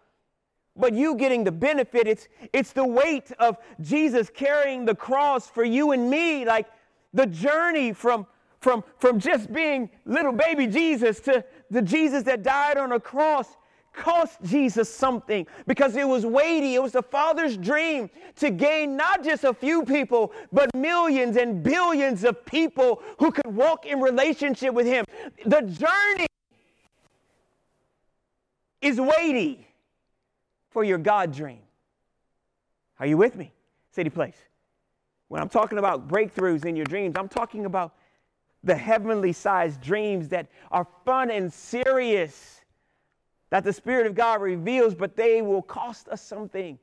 but 0.77 0.95
you 0.95 1.15
getting 1.17 1.45
the 1.45 1.53
benefit. 1.53 2.07
It's, 2.07 2.29
it's 2.53 2.73
the 2.73 2.87
weight 2.87 3.31
of 3.39 3.57
Jesus 3.81 4.31
carrying 4.33 4.85
the 4.85 4.95
cross 4.95 5.49
for 5.49 5.65
you 5.65 5.93
and 5.93 6.09
me, 6.09 6.45
like 6.45 6.67
the 7.13 7.27
journey 7.27 7.93
from, 7.93 8.27
from, 8.61 8.85
from 8.99 9.19
just 9.19 9.53
being 9.53 9.91
little 10.05 10.33
baby 10.33 10.67
Jesus 10.67 11.21
to 11.21 11.45
the 11.71 11.83
Jesus 11.83 12.23
that 12.25 12.43
died 12.43 12.77
on 12.77 12.93
a 12.93 13.01
cross 13.01 13.57
cost 13.93 14.39
Jesus 14.45 14.93
something 14.93 15.47
because 15.67 15.97
it 15.97 16.07
was 16.07 16.25
weighty. 16.25 16.75
It 16.75 16.83
was 16.83 16.93
the 16.93 17.03
Father's 17.03 17.57
dream 17.57 18.09
to 18.37 18.51
gain 18.51 18.97
not 18.97 19.25
just 19.25 19.45
a 19.45 19.53
few 19.53 19.85
people, 19.85 20.33
but 20.53 20.71
millions 20.75 21.37
and 21.37 21.63
billions 21.63 22.25
of 22.25 22.45
people 22.47 23.03
who 23.19 23.31
could 23.33 23.47
walk 23.47 23.87
in 23.87 24.01
relationship 24.01 24.75
with 24.75 24.87
Him. 24.87 25.05
The 25.45 25.63
journey 25.63 26.27
is 28.81 29.01
weighty 29.01 29.67
for 30.71 30.85
your 30.85 30.99
God 30.99 31.33
dream. 31.33 31.61
Are 32.99 33.07
you 33.07 33.17
with 33.17 33.37
me? 33.37 33.53
City 33.91 34.11
Place. 34.11 34.37
When 35.29 35.41
I'm 35.41 35.49
talking 35.49 35.79
about 35.79 36.09
breakthroughs 36.09 36.65
in 36.65 36.77
your 36.77 36.87
dreams, 36.87 37.15
I'm 37.17 37.29
talking 37.29 37.67
about 37.67 37.95
the 38.63 38.75
heavenly 38.75 39.33
sized 39.33 39.81
dreams 39.81 40.29
that 40.29 40.49
are 40.71 40.87
fun 41.05 41.31
and 41.31 41.53
serious 41.53 42.61
that 43.51 43.65
the 43.65 43.73
Spirit 43.73 44.07
of 44.07 44.15
God 44.15 44.41
reveals, 44.43 44.95
but 44.95 45.17
they 45.17 45.43
will 45.43 45.63
cost 45.63 46.09
us 46.09 46.23
something. 46.23 46.79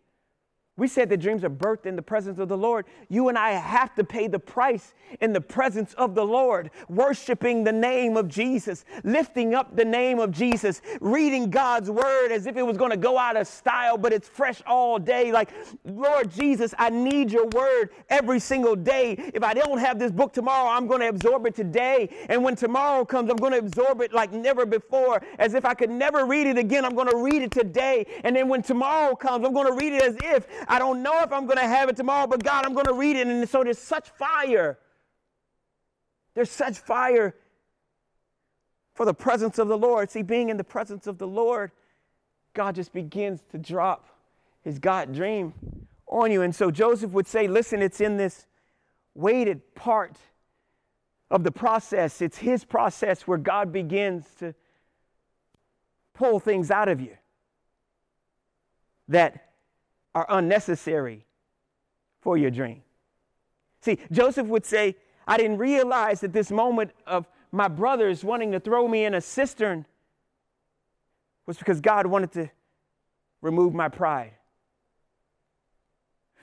We 0.77 0.87
said 0.87 1.09
that 1.09 1.17
dreams 1.17 1.43
are 1.43 1.49
birthed 1.49 1.87
in 1.87 1.95
the 1.95 2.03
presence 2.03 2.37
of 2.37 2.49
the 2.49 2.57
Lord. 2.57 2.85
You 3.09 3.29
and 3.29 3.37
I 3.37 3.51
have 3.51 3.95
to 3.95 4.03
pay 4.03 4.27
the 4.27 4.37
price 4.37 4.93
in 5.21 5.33
the 5.33 5.41
presence 5.41 5.95
of 5.95 6.13
the 6.13 6.23
Lord, 6.23 6.69
worshiping 6.87 7.63
the 7.63 7.71
name 7.71 8.15
of 8.15 8.27
Jesus, 8.27 8.85
lifting 9.03 9.55
up 9.55 9.75
the 9.75 9.85
name 9.85 10.19
of 10.19 10.31
Jesus, 10.31 10.83
reading 11.01 11.49
God's 11.49 11.89
word 11.89 12.31
as 12.31 12.45
if 12.45 12.57
it 12.57 12.63
was 12.63 12.77
going 12.77 12.91
to 12.91 12.97
go 12.97 13.17
out 13.17 13.35
of 13.35 13.47
style, 13.47 13.97
but 13.97 14.13
it's 14.13 14.29
fresh 14.29 14.61
all 14.67 14.99
day. 14.99 15.31
Like, 15.31 15.49
Lord 15.83 16.29
Jesus, 16.29 16.75
I 16.77 16.91
need 16.91 17.31
your 17.31 17.47
word 17.47 17.89
every 18.09 18.39
single 18.39 18.75
day. 18.75 19.31
If 19.33 19.43
I 19.43 19.55
don't 19.55 19.79
have 19.79 19.97
this 19.97 20.11
book 20.11 20.31
tomorrow, 20.31 20.69
I'm 20.69 20.85
going 20.85 21.01
to 21.01 21.09
absorb 21.09 21.47
it 21.47 21.55
today. 21.55 22.09
And 22.29 22.43
when 22.43 22.55
tomorrow 22.55 23.03
comes, 23.03 23.31
I'm 23.31 23.37
going 23.37 23.53
to 23.53 23.59
absorb 23.59 24.01
it 24.01 24.13
like 24.13 24.31
never 24.31 24.65
before, 24.67 25.23
as 25.39 25.55
if 25.55 25.65
I 25.65 25.73
could 25.73 25.89
never 25.89 26.25
read 26.25 26.45
it 26.45 26.59
again. 26.59 26.85
I'm 26.85 26.93
going 26.93 27.09
to 27.09 27.17
read 27.17 27.41
it 27.41 27.51
today. 27.51 28.05
And 28.23 28.35
then 28.35 28.47
when 28.47 28.61
tomorrow 28.61 29.15
comes, 29.15 29.43
I'm 29.43 29.53
going 29.53 29.67
to 29.67 29.73
read 29.73 29.93
it 29.93 30.03
as 30.03 30.17
if 30.23 30.45
I 30.67 30.79
don't 30.79 31.01
know 31.01 31.21
if 31.21 31.31
I'm 31.31 31.45
going 31.45 31.57
to 31.57 31.67
have 31.67 31.89
it 31.89 31.95
tomorrow, 31.95 32.27
but 32.27 32.43
God, 32.43 32.65
I'm 32.65 32.73
going 32.73 32.85
to 32.87 32.93
read 32.93 33.15
it. 33.15 33.27
And 33.27 33.47
so 33.47 33.63
there's 33.63 33.79
such 33.79 34.09
fire. 34.09 34.77
There's 36.33 36.51
such 36.51 36.77
fire 36.77 37.35
for 38.93 39.05
the 39.05 39.13
presence 39.13 39.59
of 39.59 39.67
the 39.67 39.77
Lord. 39.77 40.11
See, 40.11 40.23
being 40.23 40.49
in 40.49 40.57
the 40.57 40.63
presence 40.63 41.07
of 41.07 41.17
the 41.17 41.27
Lord, 41.27 41.71
God 42.53 42.75
just 42.75 42.93
begins 42.93 43.41
to 43.51 43.57
drop 43.57 44.05
his 44.63 44.79
God 44.79 45.13
dream 45.13 45.53
on 46.07 46.31
you. 46.31 46.41
And 46.41 46.53
so 46.53 46.71
Joseph 46.71 47.11
would 47.11 47.27
say, 47.27 47.47
listen, 47.47 47.81
it's 47.81 48.01
in 48.01 48.17
this 48.17 48.45
weighted 49.13 49.75
part 49.75 50.17
of 51.29 51.43
the 51.43 51.51
process. 51.51 52.21
It's 52.21 52.37
his 52.37 52.65
process 52.65 53.27
where 53.27 53.37
God 53.37 53.71
begins 53.71 54.25
to 54.39 54.53
pull 56.13 56.39
things 56.39 56.71
out 56.71 56.89
of 56.89 56.99
you 56.99 57.15
that 59.07 59.46
are 60.17 60.25
unnecessary 60.29 61.27
for 62.21 62.39
your 62.39 62.49
dream. 62.49 62.81
See, 63.81 63.99
Joseph 64.11 64.47
would 64.47 64.65
say, 64.65 64.95
I 65.27 65.37
didn't 65.37 65.59
realize 65.59 66.21
that 66.21 66.33
this 66.33 66.49
moment 66.49 66.89
of 67.05 67.27
my 67.51 67.67
brothers 67.67 68.23
wanting 68.23 68.51
to 68.53 68.59
throw 68.59 68.87
me 68.87 69.05
in 69.05 69.13
a 69.13 69.21
cistern 69.21 69.85
was 71.45 71.59
because 71.59 71.81
God 71.81 72.07
wanted 72.07 72.31
to 72.31 72.49
remove 73.43 73.75
my 73.75 73.89
pride. 73.89 74.33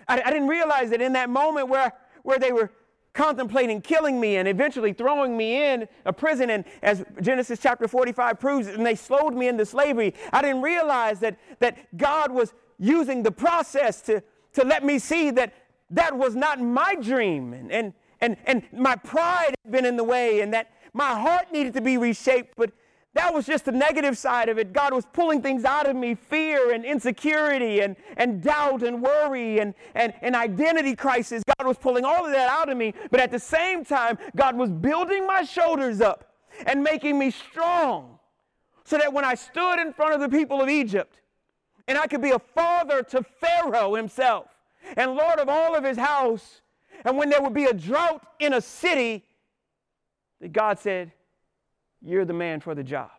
I, 0.06 0.22
I 0.22 0.30
didn't 0.30 0.48
realize 0.48 0.90
that 0.90 1.00
in 1.00 1.14
that 1.14 1.28
moment 1.28 1.68
where, 1.68 1.94
where 2.22 2.38
they 2.38 2.52
were 2.52 2.70
contemplating 3.12 3.80
killing 3.80 4.20
me 4.20 4.37
and 4.37 4.46
eventually 4.46 4.92
throwing 4.92 5.37
me 5.37 5.64
in 5.64 5.88
a 6.04 6.12
prison. 6.12 6.48
And 6.48 6.64
as 6.80 7.04
Genesis 7.20 7.58
chapter 7.60 7.88
45 7.88 8.38
proves, 8.38 8.68
and 8.68 8.87
they 8.87 8.94
slowed 8.94 9.34
me 9.34 9.48
into 9.48 9.66
slavery, 9.66 10.14
I 10.32 10.42
didn't 10.42 10.62
realize 10.62 11.18
that, 11.20 11.38
that 11.58 11.96
God 11.96 12.30
was 12.30 12.54
using 12.78 13.22
the 13.22 13.32
process 13.32 14.00
to, 14.02 14.22
to 14.54 14.64
let 14.64 14.84
me 14.84 14.98
see 14.98 15.30
that 15.32 15.54
that 15.90 16.16
was 16.16 16.34
not 16.34 16.60
my 16.60 16.94
dream 16.96 17.52
and, 17.52 17.70
and, 17.70 17.92
and, 18.20 18.37
and 18.46 18.62
my 18.72 18.96
pride 18.96 19.54
had 19.64 19.72
been 19.72 19.84
in 19.84 19.96
the 19.96 20.04
way 20.04 20.40
and 20.40 20.52
that 20.54 20.70
my 20.92 21.18
heart 21.20 21.52
needed 21.52 21.74
to 21.74 21.80
be 21.80 21.98
reshaped. 21.98 22.54
But 22.56 22.72
that 23.14 23.32
was 23.32 23.46
just 23.46 23.64
the 23.64 23.72
negative 23.72 24.18
side 24.18 24.48
of 24.48 24.58
it. 24.58 24.72
God 24.72 24.92
was 24.92 25.06
pulling 25.12 25.40
things 25.40 25.64
out 25.64 25.88
of 25.88 25.94
me 25.94 26.14
fear 26.14 26.72
and 26.72 26.84
insecurity 26.84 27.80
and, 27.80 27.96
and 28.16 28.42
doubt 28.42 28.82
and 28.82 29.02
worry 29.02 29.60
and, 29.60 29.74
and, 29.94 30.12
and 30.20 30.34
identity 30.34 30.96
crisis. 30.96 31.42
God 31.58 31.66
was 31.66 31.78
pulling 31.78 32.04
all 32.04 32.26
of 32.26 32.32
that 32.32 32.48
out 32.48 32.68
of 32.68 32.76
me. 32.76 32.92
But 33.10 33.20
at 33.20 33.30
the 33.30 33.38
same 33.38 33.84
time, 33.84 34.18
God 34.34 34.56
was 34.56 34.70
building 34.70 35.26
my 35.26 35.44
shoulders 35.44 36.00
up 36.00 36.32
and 36.66 36.82
making 36.82 37.18
me 37.18 37.30
strong 37.30 38.18
so 38.84 38.98
that 38.98 39.12
when 39.12 39.24
I 39.24 39.34
stood 39.34 39.80
in 39.80 39.92
front 39.92 40.14
of 40.14 40.20
the 40.20 40.28
people 40.28 40.60
of 40.60 40.68
Egypt, 40.68 41.20
and 41.87 41.99
I 41.99 42.07
could 42.07 42.23
be 42.23 42.31
a 42.31 42.38
father 42.38 43.03
to 43.03 43.23
Pharaoh 43.23 43.94
himself 43.94 44.47
and 44.97 45.14
Lord 45.14 45.38
of 45.38 45.49
all 45.49 45.75
of 45.75 45.85
his 45.85 45.97
house. 45.97 46.61
And 47.05 47.16
when 47.16 47.29
there 47.29 47.42
would 47.42 47.55
be 47.55 47.64
a 47.64 47.75
drought 47.75 48.25
in 48.38 48.55
a 48.55 48.61
city, 48.61 49.25
that 50.40 50.53
God 50.53 50.79
said, 50.79 51.12
You're 52.03 52.25
the 52.25 52.33
man 52.33 52.61
for 52.61 52.75
the 52.75 52.85
job. 52.85 53.11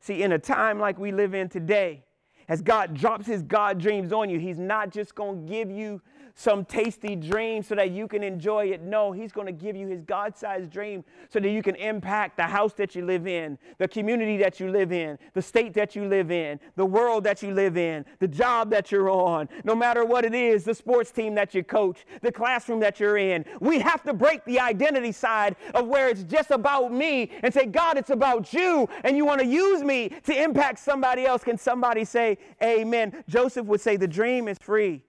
See, 0.00 0.22
in 0.22 0.32
a 0.32 0.38
time 0.38 0.78
like 0.78 0.98
we 0.98 1.12
live 1.12 1.34
in 1.34 1.48
today, 1.48 2.04
as 2.48 2.60
God 2.60 2.94
drops 2.94 3.26
his 3.26 3.42
God 3.42 3.78
dreams 3.78 4.12
on 4.12 4.28
you, 4.28 4.38
he's 4.38 4.58
not 4.58 4.90
just 4.90 5.14
going 5.14 5.46
to 5.46 5.52
give 5.52 5.70
you 5.70 6.00
some 6.34 6.64
tasty 6.64 7.16
dream 7.16 7.62
so 7.62 7.74
that 7.74 7.90
you 7.90 8.08
can 8.08 8.22
enjoy 8.22 8.66
it. 8.66 8.82
No, 8.82 9.12
He's 9.12 9.32
going 9.32 9.46
to 9.46 9.52
give 9.52 9.76
you 9.76 9.88
His 9.88 10.02
God 10.02 10.36
sized 10.36 10.70
dream 10.70 11.04
so 11.28 11.40
that 11.40 11.48
you 11.48 11.62
can 11.62 11.74
impact 11.76 12.36
the 12.36 12.44
house 12.44 12.72
that 12.74 12.94
you 12.94 13.04
live 13.04 13.26
in, 13.26 13.58
the 13.78 13.88
community 13.88 14.36
that 14.38 14.60
you 14.60 14.70
live 14.70 14.92
in, 14.92 15.18
the 15.34 15.42
state 15.42 15.74
that 15.74 15.94
you 15.94 16.06
live 16.06 16.30
in, 16.30 16.58
the 16.76 16.86
world 16.86 17.24
that 17.24 17.42
you 17.42 17.52
live 17.52 17.76
in, 17.76 18.04
the 18.18 18.28
job 18.28 18.70
that 18.70 18.90
you're 18.90 19.10
on, 19.10 19.48
no 19.64 19.74
matter 19.74 20.04
what 20.04 20.24
it 20.24 20.34
is, 20.34 20.64
the 20.64 20.74
sports 20.74 21.10
team 21.10 21.34
that 21.34 21.54
you 21.54 21.62
coach, 21.62 22.04
the 22.22 22.32
classroom 22.32 22.80
that 22.80 23.00
you're 23.00 23.18
in. 23.18 23.44
We 23.60 23.78
have 23.80 24.02
to 24.04 24.12
break 24.12 24.44
the 24.44 24.60
identity 24.60 25.12
side 25.12 25.56
of 25.74 25.86
where 25.86 26.08
it's 26.08 26.22
just 26.24 26.50
about 26.50 26.92
me 26.92 27.30
and 27.42 27.52
say, 27.52 27.66
God, 27.66 27.96
it's 27.96 28.10
about 28.10 28.52
you, 28.52 28.88
and 29.04 29.16
you 29.16 29.24
want 29.24 29.40
to 29.40 29.46
use 29.46 29.82
me 29.82 30.10
to 30.24 30.42
impact 30.42 30.78
somebody 30.78 31.24
else. 31.24 31.44
Can 31.44 31.58
somebody 31.58 32.04
say, 32.04 32.38
Amen? 32.62 33.24
Joseph 33.28 33.66
would 33.66 33.80
say, 33.80 33.96
The 33.96 34.08
dream 34.08 34.48
is 34.48 34.58
free. 34.58 35.02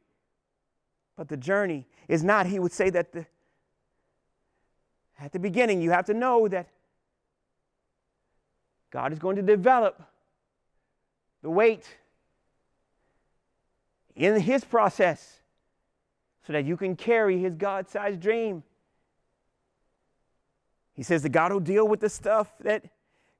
But 1.15 1.27
the 1.27 1.37
journey 1.37 1.85
is 2.07 2.23
not. 2.23 2.45
He 2.45 2.59
would 2.59 2.71
say 2.71 2.89
that 2.89 3.11
the, 3.11 3.25
at 5.19 5.31
the 5.31 5.39
beginning, 5.39 5.81
you 5.81 5.91
have 5.91 6.05
to 6.05 6.13
know 6.13 6.47
that 6.47 6.69
God 8.89 9.11
is 9.11 9.19
going 9.19 9.35
to 9.35 9.41
develop 9.41 10.01
the 11.41 11.49
weight 11.49 11.87
in 14.15 14.39
His 14.39 14.63
process 14.63 15.39
so 16.45 16.53
that 16.53 16.65
you 16.65 16.77
can 16.77 16.95
carry 16.95 17.39
His 17.39 17.55
God 17.55 17.89
sized 17.89 18.19
dream. 18.19 18.63
He 20.93 21.03
says 21.03 21.23
that 21.23 21.29
God 21.29 21.51
will 21.51 21.59
deal 21.59 21.87
with 21.87 21.99
the 21.99 22.09
stuff 22.09 22.53
that 22.59 22.85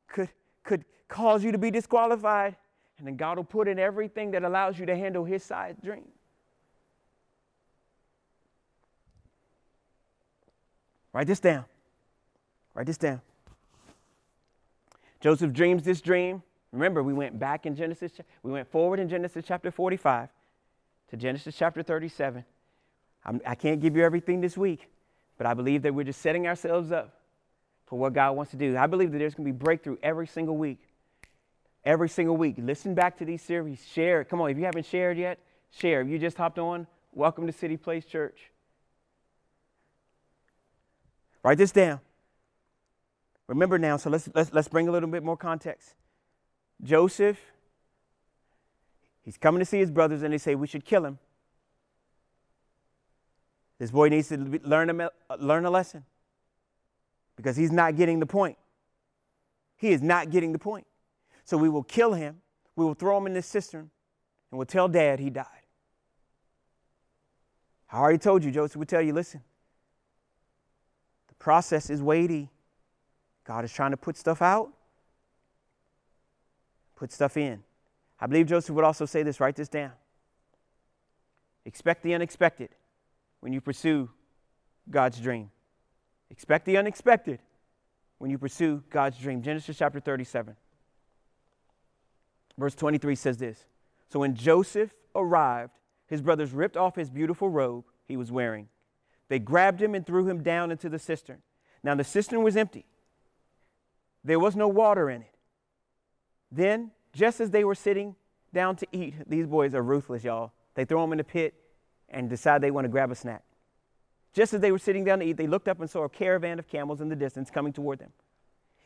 could, 0.08 0.30
could 0.64 0.86
cause 1.08 1.44
you 1.44 1.52
to 1.52 1.58
be 1.58 1.70
disqualified, 1.70 2.56
and 2.98 3.08
then 3.08 3.16
God 3.16 3.38
will 3.38 3.44
put 3.44 3.68
in 3.68 3.78
everything 3.78 4.32
that 4.32 4.44
allows 4.44 4.80
you 4.80 4.86
to 4.88 4.96
handle 4.96 5.24
His 5.24 5.44
sized 5.44 5.84
dream. 5.84 6.08
Write 11.14 11.28
this 11.28 11.40
down. 11.40 11.66
Write 12.74 12.88
this 12.88 12.98
down. 12.98 13.22
Joseph 15.22 15.54
dreams 15.54 15.84
this 15.84 16.02
dream. 16.02 16.42
Remember, 16.72 17.04
we 17.04 17.14
went 17.14 17.40
back 17.40 17.68
in 17.68 17.76
Genesis, 17.76 18.12
we 18.42 18.52
went 18.52 18.68
forward 18.68 19.00
in 19.00 19.08
Genesis 19.08 19.46
chapter 19.48 19.70
45 19.70 20.28
to 21.12 21.18
Genesis 21.18 21.56
chapter 21.56 21.84
37. 21.84 22.44
I'm, 23.24 23.40
I 23.46 23.54
can 23.54 23.76
not 23.76 23.80
give 23.80 23.96
you 23.96 24.04
everything 24.04 24.42
this 24.42 24.58
week, 24.58 24.90
but 25.38 25.46
I 25.46 25.54
believe 25.54 25.84
that 25.84 25.94
we're 25.94 26.04
just 26.04 26.20
setting 26.20 26.48
ourselves 26.48 26.92
up 26.92 27.14
for 27.86 28.00
what 28.00 28.14
God 28.14 28.32
wants 28.36 28.52
to 28.52 28.58
do. 28.58 28.76
I 28.76 28.88
believe 28.88 29.12
that 29.12 29.20
there's 29.20 29.36
going 29.36 29.46
to 29.48 29.54
be 29.54 29.58
breakthrough 29.58 29.98
every 30.02 30.26
single 30.26 30.58
week. 30.58 30.80
Every 31.86 32.10
single 32.10 32.38
week. 32.38 32.56
Listen 32.58 32.96
back 32.96 33.18
to 33.20 33.26
these 33.26 33.44
series. 33.44 33.86
Share 33.86 34.22
it. 34.22 34.30
Come 34.30 34.42
on, 34.42 34.50
if 34.50 34.58
you 34.58 34.64
haven't 34.64 34.88
shared 34.88 35.18
yet, 35.18 35.38
share. 35.70 36.02
If 36.02 36.08
you 36.08 36.18
just 36.18 36.38
hopped 36.38 36.58
on, 36.58 36.88
welcome 37.14 37.46
to 37.46 37.54
City 37.54 37.78
Place 37.78 38.04
Church. 38.04 38.50
Write 41.44 41.58
this 41.58 41.72
down. 41.72 42.00
Remember 43.48 43.78
now, 43.78 43.98
so 43.98 44.10
let's, 44.10 44.30
let's, 44.34 44.54
let's 44.54 44.68
bring 44.70 44.88
a 44.88 44.92
little 44.92 45.10
bit 45.10 45.24
more 45.24 45.36
context. 45.36 45.96
Joseph, 46.82 47.40
he's 49.22 49.38
coming 49.38 49.60
to 49.60 49.66
see 49.66 49.80
his 49.80 49.92
brothers, 49.92 50.24
and 50.24 50.34
they 50.34 50.38
say, 50.38 50.56
We 50.56 50.68
should 50.68 50.86
kill 50.86 51.06
him. 51.06 51.20
This 53.80 53.92
boy 53.92 54.08
needs 54.08 54.30
to 54.30 54.38
learn 54.38 54.90
a, 54.90 55.10
learn 55.38 55.66
a 55.66 55.70
lesson 55.70 56.06
because 57.36 57.58
he's 57.58 57.72
not 57.72 57.98
getting 57.98 58.20
the 58.20 58.26
point. 58.26 58.58
He 59.76 59.90
is 59.90 60.02
not 60.02 60.30
getting 60.30 60.54
the 60.54 60.60
point. 60.60 60.88
So 61.44 61.58
we 61.58 61.68
will 61.68 61.84
kill 61.84 62.14
him, 62.14 62.42
we 62.78 62.86
will 62.86 62.94
throw 62.94 63.18
him 63.18 63.28
in 63.28 63.34
this 63.34 63.46
cistern, 63.46 63.90
and 64.52 64.58
we'll 64.58 64.66
tell 64.66 64.88
dad 64.88 65.20
he 65.20 65.30
died. 65.30 65.48
I 67.92 67.98
already 67.98 68.20
told 68.20 68.44
you, 68.44 68.52
Joseph 68.52 68.78
would 68.78 68.88
tell 68.88 69.02
you, 69.02 69.12
listen, 69.12 69.42
process 71.44 71.90
is 71.90 72.02
weighty. 72.02 72.50
God 73.44 73.66
is 73.66 73.74
trying 73.74 73.92
to 73.92 73.98
put 73.98 74.16
stuff 74.16 74.42
out, 74.42 74.72
put 76.96 77.12
stuff 77.12 77.36
in. 77.36 77.62
I 78.18 78.28
believe 78.28 78.48
Joseph 78.48 78.74
would 78.74 78.86
also 78.86 79.06
say 79.06 79.24
this 79.24 79.42
write 79.42 79.58
this 79.58 79.68
down. 79.68 79.92
Expect 81.66 82.02
the 82.02 82.14
unexpected 82.14 82.70
when 83.42 83.52
you 83.52 83.60
pursue 83.60 84.10
God's 84.90 85.20
dream. 85.20 85.52
Expect 86.30 86.66
the 86.66 86.78
unexpected 86.78 87.40
when 88.20 88.32
you 88.32 88.38
pursue 88.38 88.82
God's 88.90 89.18
dream. 89.18 89.42
Genesis 89.42 89.78
chapter 89.78 90.00
37, 90.00 90.56
verse 92.58 92.74
23 92.74 93.16
says 93.16 93.38
this 93.38 93.66
So 94.08 94.20
when 94.20 94.34
Joseph 94.34 94.94
arrived, 95.14 95.74
his 96.08 96.22
brothers 96.22 96.54
ripped 96.54 96.78
off 96.78 96.96
his 96.96 97.10
beautiful 97.10 97.50
robe 97.50 97.84
he 98.06 98.16
was 98.16 98.32
wearing 98.32 98.70
they 99.34 99.40
grabbed 99.40 99.82
him 99.82 99.96
and 99.96 100.06
threw 100.06 100.30
him 100.30 100.44
down 100.44 100.70
into 100.70 100.90
the 100.90 101.00
cistern. 101.00 101.40
Now 101.84 101.96
the 101.96 102.04
cistern 102.04 102.44
was 102.44 102.56
empty, 102.56 102.86
there 104.24 104.38
was 104.38 104.56
no 104.56 104.68
water 104.68 105.10
in 105.10 105.24
it. 105.24 105.34
Then, 106.52 106.92
just 107.14 107.42
as 107.42 107.50
they 107.50 107.64
were 107.64 107.74
sitting 107.74 108.16
down 108.54 108.76
to 108.76 108.88
eat, 108.92 109.16
these 109.28 109.48
boys 109.48 109.74
are 109.74 109.82
ruthless, 109.82 110.24
y'all. 110.24 110.52
They 110.76 110.86
throw 110.86 111.04
him 111.04 111.14
in 111.14 111.18
the 111.18 111.24
pit 111.24 111.56
and 112.10 112.30
decide 112.30 112.62
they 112.62 112.70
want 112.70 112.86
to 112.86 112.90
grab 112.90 113.10
a 113.10 113.16
snack. 113.16 113.42
Just 114.34 114.54
as 114.54 114.62
they 114.62 114.72
were 114.72 114.78
sitting 114.78 115.04
down 115.04 115.18
to 115.18 115.26
eat, 115.26 115.38
they 115.38 115.48
looked 115.48 115.68
up 115.68 115.80
and 115.80 115.90
saw 115.90 116.04
a 116.04 116.10
caravan 116.10 116.60
of 116.60 116.68
camels 116.68 117.02
in 117.02 117.10
the 117.10 117.16
distance 117.16 117.50
coming 117.50 117.74
toward 117.74 117.98
them. 117.98 118.12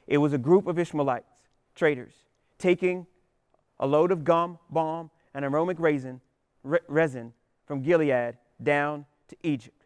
It 0.08 0.20
was 0.20 0.32
a 0.32 0.38
group 0.38 0.66
of 0.66 0.80
Ishmaelites, 0.80 1.28
traders, 1.76 2.14
taking 2.58 3.06
a 3.82 3.86
load 3.86 4.14
of 4.14 4.24
gum, 4.24 4.60
balm, 4.70 5.12
and 5.34 5.44
aromatic 5.44 5.82
resin, 5.82 6.22
resin 6.64 7.34
from 7.66 7.82
Gilead 7.82 8.38
down 8.64 9.06
to 9.28 9.36
Egypt. 9.44 9.77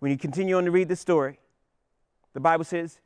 When 0.00 0.10
you 0.10 0.18
continue 0.18 0.56
on 0.56 0.64
to 0.64 0.70
read 0.70 0.88
the 0.88 0.96
story, 0.96 1.38
the 2.32 2.40
Bible 2.40 2.64
says 2.64 2.98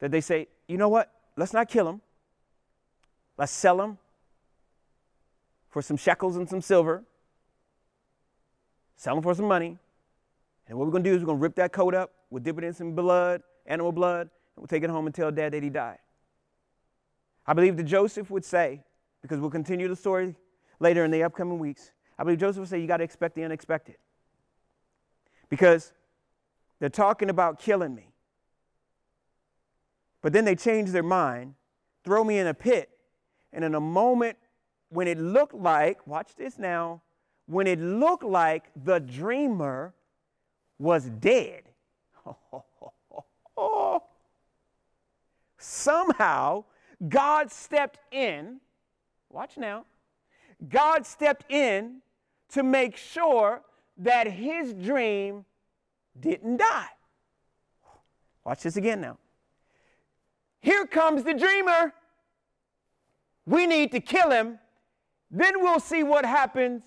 that 0.00 0.10
they 0.10 0.20
say, 0.20 0.48
you 0.66 0.76
know 0.76 0.88
what? 0.88 1.12
Let's 1.36 1.52
not 1.52 1.68
kill 1.68 1.88
him. 1.88 2.00
Let's 3.36 3.52
sell 3.52 3.80
him 3.80 3.98
for 5.68 5.82
some 5.82 5.96
shekels 5.96 6.36
and 6.36 6.48
some 6.48 6.60
silver. 6.60 7.04
Sell 8.96 9.16
him 9.16 9.22
for 9.22 9.34
some 9.34 9.46
money. 9.46 9.78
And 10.66 10.78
what 10.78 10.86
we're 10.86 10.92
going 10.92 11.04
to 11.04 11.10
do 11.10 11.14
is 11.14 11.22
we're 11.22 11.26
going 11.26 11.38
to 11.38 11.42
rip 11.42 11.54
that 11.56 11.72
coat 11.72 11.94
up, 11.94 12.10
we'll 12.30 12.42
dip 12.42 12.58
it 12.58 12.64
in 12.64 12.74
some 12.74 12.94
blood, 12.94 13.42
animal 13.66 13.92
blood, 13.92 14.22
and 14.22 14.30
we'll 14.56 14.66
take 14.66 14.82
it 14.82 14.90
home 14.90 15.06
and 15.06 15.14
tell 15.14 15.30
dad 15.30 15.52
that 15.52 15.62
he 15.62 15.70
died. 15.70 15.98
I 17.46 17.52
believe 17.52 17.76
that 17.76 17.84
Joseph 17.84 18.30
would 18.30 18.44
say, 18.44 18.82
because 19.22 19.40
we'll 19.40 19.50
continue 19.50 19.88
the 19.88 19.96
story 19.96 20.34
later 20.80 21.04
in 21.04 21.10
the 21.10 21.22
upcoming 21.22 21.58
weeks, 21.58 21.92
I 22.18 22.24
believe 22.24 22.38
Joseph 22.38 22.60
would 22.60 22.68
say, 22.68 22.80
you 22.80 22.86
got 22.86 22.98
to 22.98 23.04
expect 23.04 23.34
the 23.34 23.44
unexpected. 23.44 23.96
Because 25.48 25.92
they're 26.80 26.88
talking 26.88 27.30
about 27.30 27.58
killing 27.58 27.94
me. 27.94 28.12
But 30.22 30.32
then 30.32 30.44
they 30.44 30.54
change 30.54 30.90
their 30.90 31.02
mind, 31.02 31.54
throw 32.04 32.24
me 32.24 32.38
in 32.38 32.46
a 32.46 32.54
pit, 32.54 32.90
and 33.52 33.64
in 33.64 33.74
a 33.74 33.80
moment 33.80 34.36
when 34.90 35.06
it 35.06 35.18
looked 35.18 35.54
like, 35.54 36.06
watch 36.06 36.34
this 36.36 36.58
now, 36.58 37.02
when 37.46 37.66
it 37.66 37.80
looked 37.80 38.24
like 38.24 38.70
the 38.84 38.98
dreamer 38.98 39.94
was 40.78 41.04
dead, 41.06 41.62
somehow 45.58 46.64
God 47.08 47.50
stepped 47.50 47.98
in. 48.12 48.60
Watch 49.30 49.56
now. 49.56 49.84
God 50.68 51.06
stepped 51.06 51.50
in 51.50 52.00
to 52.50 52.62
make 52.62 52.96
sure 52.96 53.62
that 53.98 54.26
his 54.26 54.72
dream 54.72 55.44
didn't 56.20 56.58
die. 56.58 56.88
Watch 58.44 58.62
this 58.62 58.76
again 58.76 59.00
now. 59.00 59.18
Here 60.60 60.86
comes 60.86 61.22
the 61.22 61.34
dreamer. 61.34 61.92
We 63.46 63.66
need 63.66 63.92
to 63.92 64.00
kill 64.00 64.30
him. 64.30 64.58
Then 65.30 65.60
we'll 65.60 65.80
see 65.80 66.02
what 66.02 66.24
happens 66.24 66.82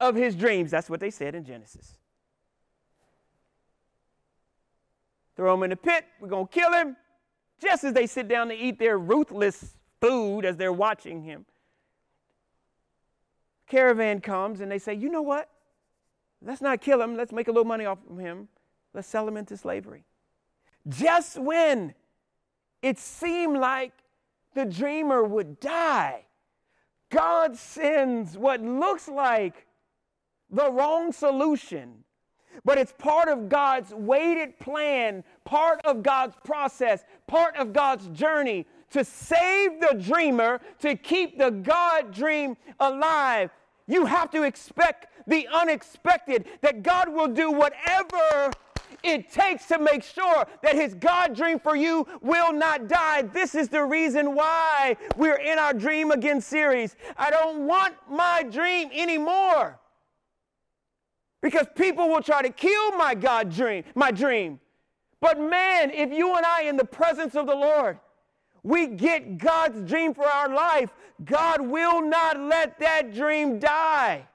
of 0.00 0.14
his 0.14 0.34
dreams. 0.34 0.70
That's 0.70 0.88
what 0.88 1.00
they 1.00 1.10
said 1.10 1.34
in 1.34 1.44
Genesis. 1.44 1.98
Throw 5.36 5.54
him 5.54 5.62
in 5.64 5.70
the 5.70 5.76
pit. 5.76 6.04
We're 6.20 6.28
going 6.28 6.46
to 6.46 6.52
kill 6.52 6.72
him. 6.72 6.96
Just 7.60 7.84
as 7.84 7.92
they 7.92 8.06
sit 8.06 8.28
down 8.28 8.48
to 8.48 8.54
eat 8.54 8.78
their 8.78 8.98
ruthless 8.98 9.76
food 10.00 10.44
as 10.44 10.56
they're 10.56 10.72
watching 10.72 11.22
him. 11.22 11.44
Caravan 13.68 14.20
comes 14.20 14.60
and 14.60 14.70
they 14.70 14.78
say, 14.78 14.94
You 14.94 15.10
know 15.10 15.22
what? 15.22 15.50
Let's 16.44 16.60
not 16.60 16.80
kill 16.80 17.02
him. 17.02 17.16
Let's 17.16 17.32
make 17.32 17.48
a 17.48 17.52
little 17.52 17.64
money 17.64 17.84
off 17.84 17.98
of 18.08 18.18
him. 18.18 18.48
Let's 18.94 19.08
sell 19.08 19.26
him 19.26 19.36
into 19.36 19.56
slavery. 19.56 20.04
Just 20.88 21.38
when 21.38 21.94
it 22.82 22.98
seemed 22.98 23.58
like 23.58 23.92
the 24.54 24.64
dreamer 24.64 25.24
would 25.24 25.60
die, 25.60 26.24
God 27.10 27.56
sends 27.56 28.36
what 28.36 28.62
looks 28.62 29.08
like 29.08 29.66
the 30.50 30.70
wrong 30.70 31.12
solution, 31.12 32.04
but 32.64 32.78
it's 32.78 32.92
part 32.92 33.28
of 33.28 33.48
God's 33.48 33.92
weighted 33.92 34.58
plan, 34.58 35.24
part 35.44 35.80
of 35.84 36.02
God's 36.02 36.36
process, 36.44 37.04
part 37.26 37.56
of 37.56 37.72
God's 37.72 38.08
journey 38.08 38.66
to 38.90 39.04
save 39.04 39.80
the 39.80 39.94
dreamer, 40.00 40.60
to 40.80 40.96
keep 40.96 41.38
the 41.38 41.50
God 41.50 42.12
dream 42.12 42.56
alive. 42.80 43.50
You 43.86 44.06
have 44.06 44.30
to 44.30 44.42
expect 44.42 45.07
the 45.28 45.46
unexpected, 45.52 46.46
that 46.62 46.82
God 46.82 47.08
will 47.08 47.28
do 47.28 47.52
whatever 47.52 48.50
it 49.02 49.30
takes 49.30 49.66
to 49.66 49.78
make 49.78 50.02
sure 50.02 50.46
that 50.62 50.74
his 50.74 50.94
God 50.94 51.36
dream 51.36 51.58
for 51.60 51.76
you 51.76 52.06
will 52.20 52.52
not 52.52 52.88
die. 52.88 53.22
This 53.22 53.54
is 53.54 53.68
the 53.68 53.84
reason 53.84 54.34
why 54.34 54.96
we're 55.16 55.36
in 55.36 55.58
our 55.58 55.72
Dream 55.72 56.10
Again 56.10 56.40
series. 56.40 56.96
I 57.16 57.30
don't 57.30 57.66
want 57.66 57.94
my 58.10 58.42
dream 58.42 58.90
anymore. 58.92 59.78
Because 61.40 61.66
people 61.76 62.08
will 62.08 62.22
try 62.22 62.42
to 62.42 62.50
kill 62.50 62.92
my 62.92 63.14
God 63.14 63.54
dream, 63.54 63.84
my 63.94 64.10
dream. 64.10 64.58
But 65.20 65.38
man, 65.38 65.90
if 65.90 66.12
you 66.12 66.34
and 66.34 66.44
I 66.44 66.62
in 66.62 66.76
the 66.76 66.84
presence 66.84 67.36
of 67.36 67.46
the 67.46 67.54
Lord, 67.54 67.98
we 68.64 68.88
get 68.88 69.38
God's 69.38 69.88
dream 69.88 70.14
for 70.14 70.26
our 70.26 70.52
life, 70.52 70.90
God 71.24 71.60
will 71.60 72.02
not 72.02 72.38
let 72.38 72.78
that 72.80 73.14
dream 73.14 73.60
die. 73.60 74.26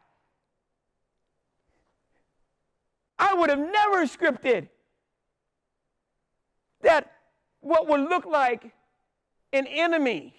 I 3.17 3.33
would 3.33 3.49
have 3.49 3.59
never 3.59 4.05
scripted 4.05 4.69
that 6.81 7.11
what 7.61 7.87
would 7.87 8.01
look 8.01 8.25
like 8.25 8.71
an 9.53 9.67
enemy 9.67 10.35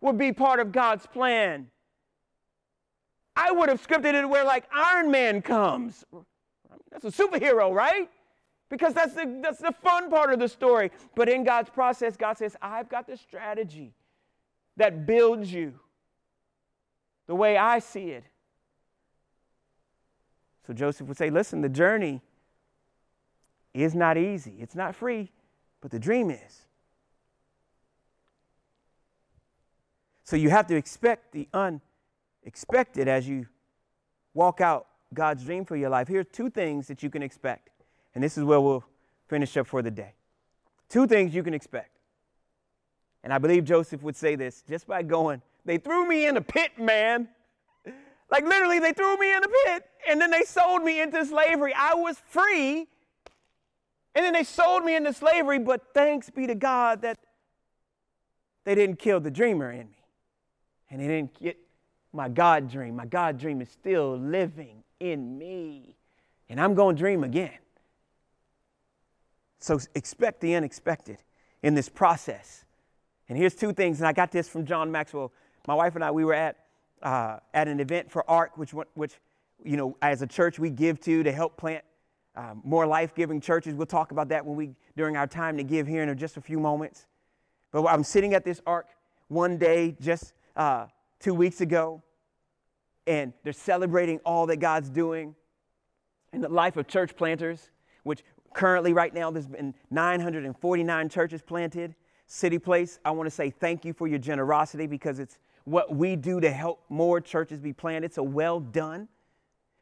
would 0.00 0.18
be 0.18 0.32
part 0.32 0.60
of 0.60 0.72
God's 0.72 1.06
plan. 1.06 1.68
I 3.34 3.50
would 3.52 3.68
have 3.68 3.84
scripted 3.84 4.14
it 4.14 4.28
where 4.28 4.44
like 4.44 4.64
Iron 4.74 5.10
Man 5.10 5.42
comes. 5.42 6.04
That's 6.90 7.04
a 7.04 7.10
superhero, 7.10 7.72
right? 7.72 8.10
Because 8.68 8.92
that's 8.92 9.14
the, 9.14 9.40
that's 9.42 9.60
the 9.60 9.72
fun 9.82 10.10
part 10.10 10.32
of 10.32 10.38
the 10.38 10.48
story. 10.48 10.90
But 11.14 11.28
in 11.28 11.44
God's 11.44 11.70
process, 11.70 12.16
God 12.16 12.36
says, 12.36 12.56
I've 12.60 12.88
got 12.88 13.06
the 13.06 13.16
strategy 13.16 13.94
that 14.76 15.06
builds 15.06 15.52
you 15.52 15.74
the 17.26 17.34
way 17.34 17.56
I 17.56 17.78
see 17.78 18.10
it. 18.10 18.24
So 20.68 20.74
Joseph 20.74 21.08
would 21.08 21.16
say, 21.16 21.30
Listen, 21.30 21.62
the 21.62 21.68
journey 21.70 22.20
is 23.72 23.94
not 23.94 24.18
easy, 24.18 24.52
it's 24.60 24.74
not 24.74 24.94
free, 24.94 25.32
but 25.80 25.90
the 25.90 25.98
dream 25.98 26.30
is. 26.30 26.66
So 30.24 30.36
you 30.36 30.50
have 30.50 30.66
to 30.66 30.76
expect 30.76 31.32
the 31.32 31.48
unexpected 31.54 33.08
as 33.08 33.26
you 33.26 33.46
walk 34.34 34.60
out 34.60 34.86
God's 35.14 35.42
dream 35.42 35.64
for 35.64 35.74
your 35.74 35.88
life. 35.88 36.06
Here 36.06 36.20
are 36.20 36.24
two 36.24 36.50
things 36.50 36.86
that 36.88 37.02
you 37.02 37.08
can 37.08 37.22
expect. 37.22 37.70
And 38.14 38.22
this 38.22 38.36
is 38.36 38.44
where 38.44 38.60
we'll 38.60 38.84
finish 39.26 39.56
up 39.56 39.66
for 39.66 39.80
the 39.80 39.90
day. 39.90 40.12
Two 40.90 41.06
things 41.06 41.34
you 41.34 41.42
can 41.42 41.54
expect. 41.54 41.96
And 43.24 43.32
I 43.32 43.38
believe 43.38 43.64
Joseph 43.64 44.02
would 44.02 44.16
say 44.16 44.36
this 44.36 44.62
just 44.68 44.86
by 44.86 45.02
going, 45.02 45.40
They 45.64 45.78
threw 45.78 46.06
me 46.06 46.26
in 46.26 46.36
a 46.36 46.42
pit, 46.42 46.72
man. 46.78 47.28
Like 48.30 48.44
literally, 48.44 48.78
they 48.78 48.92
threw 48.92 49.16
me 49.16 49.34
in 49.34 49.42
a 49.42 49.48
pit 49.48 49.84
and 50.08 50.20
then 50.20 50.30
they 50.30 50.42
sold 50.42 50.82
me 50.82 51.00
into 51.00 51.24
slavery. 51.24 51.72
I 51.74 51.94
was 51.94 52.20
free 52.28 52.86
and 54.14 54.24
then 54.24 54.32
they 54.32 54.44
sold 54.44 54.84
me 54.84 54.96
into 54.96 55.12
slavery, 55.12 55.58
but 55.58 55.94
thanks 55.94 56.28
be 56.28 56.46
to 56.46 56.54
God 56.54 57.02
that 57.02 57.18
they 58.64 58.74
didn't 58.74 58.98
kill 58.98 59.20
the 59.20 59.30
dreamer 59.30 59.70
in 59.70 59.88
me. 59.90 60.04
And 60.90 61.00
they 61.00 61.06
didn't 61.06 61.38
get 61.40 61.56
my 62.12 62.28
God 62.28 62.70
dream. 62.70 62.96
My 62.96 63.06
God 63.06 63.38
dream 63.38 63.60
is 63.60 63.70
still 63.70 64.18
living 64.18 64.82
in 65.00 65.38
me. 65.38 65.94
And 66.48 66.60
I'm 66.60 66.74
going 66.74 66.96
to 66.96 67.00
dream 67.00 67.24
again. 67.24 67.58
So 69.60 69.78
expect 69.94 70.40
the 70.40 70.54
unexpected 70.54 71.18
in 71.62 71.74
this 71.74 71.88
process. 71.88 72.64
And 73.28 73.36
here's 73.36 73.54
two 73.54 73.72
things, 73.72 73.98
and 73.98 74.06
I 74.06 74.12
got 74.12 74.32
this 74.32 74.48
from 74.48 74.64
John 74.64 74.90
Maxwell. 74.90 75.32
My 75.66 75.74
wife 75.74 75.94
and 75.94 76.02
I, 76.02 76.10
we 76.10 76.24
were 76.24 76.34
at, 76.34 76.56
uh, 77.02 77.38
at 77.54 77.68
an 77.68 77.80
event 77.80 78.10
for 78.10 78.28
ARC, 78.28 78.56
which, 78.56 78.72
which, 78.94 79.14
you 79.64 79.76
know, 79.76 79.96
as 80.02 80.22
a 80.22 80.26
church 80.26 80.58
we 80.58 80.70
give 80.70 81.00
to 81.00 81.22
to 81.22 81.32
help 81.32 81.56
plant 81.56 81.84
um, 82.36 82.60
more 82.64 82.86
life-giving 82.86 83.40
churches. 83.40 83.74
We'll 83.74 83.86
talk 83.86 84.12
about 84.12 84.28
that 84.28 84.44
when 84.44 84.56
we, 84.56 84.70
during 84.96 85.16
our 85.16 85.26
time 85.26 85.56
to 85.56 85.64
give 85.64 85.86
here 85.86 86.02
in 86.02 86.18
just 86.18 86.36
a 86.36 86.40
few 86.40 86.60
moments. 86.60 87.06
But 87.72 87.86
I'm 87.86 88.04
sitting 88.04 88.34
at 88.34 88.44
this 88.44 88.60
ARC 88.66 88.88
one 89.28 89.58
day 89.58 89.96
just 90.00 90.32
uh, 90.56 90.86
two 91.20 91.34
weeks 91.34 91.60
ago, 91.60 92.02
and 93.06 93.32
they're 93.42 93.52
celebrating 93.52 94.18
all 94.24 94.46
that 94.46 94.58
God's 94.58 94.88
doing 94.88 95.34
in 96.32 96.40
the 96.40 96.48
life 96.48 96.76
of 96.76 96.86
church 96.86 97.16
planters, 97.16 97.70
which 98.02 98.22
Currently, 98.54 98.92
right 98.92 99.12
now, 99.12 99.30
there's 99.30 99.46
been 99.46 99.74
949 99.90 101.08
churches 101.08 101.42
planted. 101.42 101.94
City 102.26 102.58
Place, 102.58 102.98
I 103.04 103.10
want 103.10 103.26
to 103.26 103.30
say 103.30 103.50
thank 103.50 103.84
you 103.84 103.92
for 103.92 104.06
your 104.06 104.18
generosity 104.18 104.86
because 104.86 105.18
it's 105.18 105.38
what 105.68 105.94
we 105.94 106.16
do 106.16 106.40
to 106.40 106.50
help 106.50 106.82
more 106.88 107.20
churches 107.20 107.60
be 107.60 107.72
planted. 107.72 108.12
So 108.12 108.22
well 108.22 108.60
done. 108.60 109.08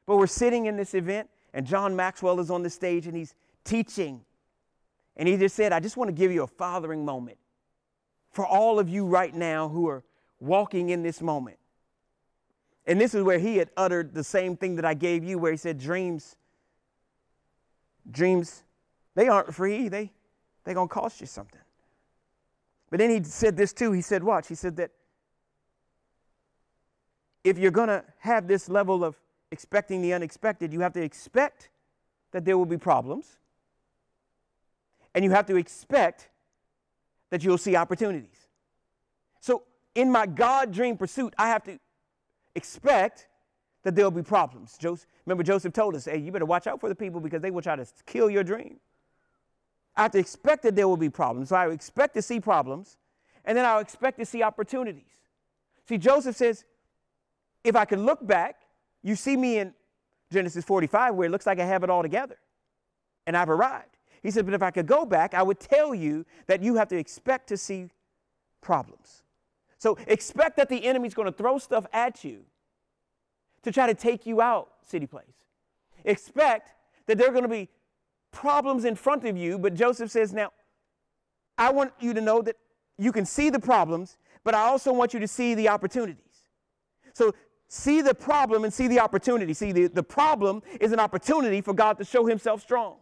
But 0.07 0.17
we're 0.17 0.27
sitting 0.27 0.67
in 0.67 0.77
this 0.77 0.95
event, 0.95 1.29
and 1.53 1.67
John 1.67 1.97
Maxwell 1.97 2.39
is 2.41 2.51
on 2.51 2.63
the 2.63 2.71
stage 2.71 3.07
and 3.07 3.17
he's 3.17 3.35
teaching. 3.65 4.21
And 5.17 5.29
he 5.29 5.37
just 5.37 5.57
said, 5.57 5.73
I 5.73 5.81
just 5.81 5.97
want 5.97 6.09
to 6.09 6.13
give 6.13 6.31
you 6.31 6.43
a 6.43 6.47
fathering 6.47 7.05
moment 7.05 7.39
for 8.31 8.47
all 8.47 8.79
of 8.79 8.89
you 8.89 9.07
right 9.07 9.35
now 9.35 9.69
who 9.69 9.89
are 9.89 10.05
walking 10.41 10.91
in 10.91 11.03
this 11.03 11.21
moment. 11.21 11.57
And 12.87 13.01
this 13.01 13.15
is 13.15 13.23
where 13.23 13.39
he 13.39 13.57
had 13.57 13.71
uttered 13.77 14.15
the 14.15 14.23
same 14.23 14.57
thing 14.57 14.77
that 14.77 14.85
I 14.85 14.95
gave 14.95 15.25
you, 15.25 15.39
where 15.39 15.51
he 15.51 15.59
said, 15.59 15.79
Dreams 15.79 16.37
Dreams, 18.11 18.63
they 19.15 19.29
aren't 19.29 19.53
free. 19.55 19.89
They, 19.89 20.13
they're 20.65 20.75
going 20.75 20.89
to 20.89 20.95
cost 20.95 21.21
you 21.21 21.27
something. 21.27 21.61
But 22.91 22.99
then 22.99 23.11
he 23.11 23.23
said 23.25 23.57
this 23.57 23.73
too. 23.73 23.93
He 23.93 24.03
said, 24.03 24.23
Watch. 24.23 24.49
He 24.49 24.55
said 24.55 24.77
that 24.77 24.93
if 27.47 27.59
you're 27.59 27.71
going 27.71 27.89
to 27.89 28.03
have 28.19 28.49
this 28.49 28.69
level 28.69 29.05
of 29.05 29.15
expecting 29.53 30.03
the 30.03 30.13
unexpected, 30.13 30.73
you 30.73 30.81
have 30.81 30.93
to 30.95 31.01
expect 31.01 31.69
that 32.33 32.45
there 32.45 32.59
will 32.59 32.67
be 32.67 32.77
problems. 32.77 33.39
And 35.15 35.25
you 35.25 35.31
have 35.31 35.47
to 35.47 35.57
expect 35.57 36.29
that 37.31 37.45
you'll 37.45 37.57
see 37.57 37.77
opportunities. 37.77 38.49
So, 39.41 39.63
in 39.95 40.11
my 40.11 40.27
God 40.27 40.73
dream 40.73 40.97
pursuit, 40.97 41.35
I 41.39 41.47
have 41.49 41.63
to 41.65 41.79
expect 42.57 43.29
that 43.85 43.95
there'll 43.95 44.11
be 44.11 44.23
problems. 44.25 44.77
Joseph, 44.77 45.07
remember, 45.25 45.45
Joseph 45.45 45.73
told 45.73 45.95
us, 45.95 46.07
hey, 46.07 46.19
you 46.19 46.33
better 46.33 46.45
watch 46.45 46.67
out 46.67 46.81
for 46.81 46.89
the 46.89 46.97
people 46.97 47.21
because 47.21 47.43
they 47.43 47.53
will 47.53 47.63
try 47.63 47.77
to 47.77 47.87
kill 48.07 48.29
your 48.29 48.43
dream. 48.43 48.81
I 49.95 50.03
have 50.03 50.11
to 50.13 50.19
expect 50.19 50.65
that 50.65 50.75
there 50.75 50.89
will 50.89 50.97
be 50.97 51.11
problems. 51.11 51.51
So 51.51 51.57
I 51.57 51.71
expect 51.71 52.15
to 52.15 52.23
see 52.23 52.41
problems, 52.41 52.97
and 53.45 53.57
then 53.57 53.65
I'll 53.65 53.79
expect 53.79 54.19
to 54.19 54.27
see 54.27 54.43
opportunities. 54.43 55.17
See, 55.89 55.97
Joseph 55.97 56.35
says, 56.35 56.65
if 57.67 57.77
I 57.77 57.85
could 57.85 57.99
look 57.99 58.27
back, 58.27 58.57
you 59.03 59.17
see 59.17 59.37
me 59.37 59.59
in 59.59 59.75
Genesis 60.33 60.65
45 60.65 61.15
where 61.15 61.27
it 61.27 61.31
looks 61.31 61.47
like 61.47 61.59
I 61.59 61.65
have 61.65 61.85
it 61.85 61.91
all 61.91 62.03
together 62.03 62.37
and 63.27 63.37
I've 63.37 63.51
arrived. 63.51 63.97
He 64.23 64.31
said, 64.31 64.45
but 64.45 64.55
if 64.55 64.63
I 64.63 64.71
could 64.71 64.87
go 64.87 65.05
back, 65.05 65.35
I 65.35 65.43
would 65.43 65.61
tell 65.61 65.95
you 65.95 66.25
that 66.47 66.63
you 66.63 66.77
have 66.77 66.89
to 66.89 66.97
expect 66.97 67.49
to 67.49 67.57
see 67.57 67.91
problems. 68.61 69.23
So 69.79 69.99
expect 70.07 70.57
that 70.57 70.69
the 70.69 70.85
enemy's 70.85 71.15
going 71.15 71.27
to 71.27 71.37
throw 71.37 71.59
stuff 71.59 71.87
at 71.93 72.25
you 72.25 72.41
to 73.63 73.73
try 73.73 73.87
to 73.87 73.95
take 73.95 74.27
you 74.27 74.41
out, 74.41 74.69
City 74.85 75.07
Place. 75.07 75.27
Expect 76.05 76.73
that 77.07 77.19
there 77.19 77.29
are 77.29 77.33
going 77.33 77.45
to 77.45 77.49
be 77.49 77.69
problems 78.33 78.85
in 78.85 78.95
front 78.95 79.25
of 79.25 79.37
you, 79.37 79.59
but 79.59 79.75
Joseph 79.75 80.11
says, 80.11 80.33
Now, 80.33 80.53
I 81.59 81.71
want 81.71 81.93
you 82.01 82.15
to 82.15 82.21
know 82.21 82.43
that 82.43 82.57
you 82.99 83.13
can 83.13 83.27
see 83.27 83.51
the 83.51 83.59
problems, 83.59 84.19
but 84.45 84.55
I 84.55 84.63
also 84.63 84.93
want 84.93 85.15
you 85.15 85.21
to 85.21 85.29
see 85.29 85.55
the 85.55 85.69
opportunities. 85.69 86.23
So, 87.13 87.35
see 87.69 88.01
the 88.01 88.15
problem 88.15 88.65
and 88.65 88.73
see 88.73 88.89
the 88.89 89.01
opportunity. 89.01 89.55
See, 89.55 89.73
the, 89.73 89.87
the 89.89 90.03
problem 90.03 90.63
is 90.81 90.93
an 90.93 91.01
opportunity 91.01 91.61
for 91.61 91.75
God 91.75 91.99
to 91.99 92.05
show 92.05 92.27
himself 92.27 92.63
strong. 92.63 92.97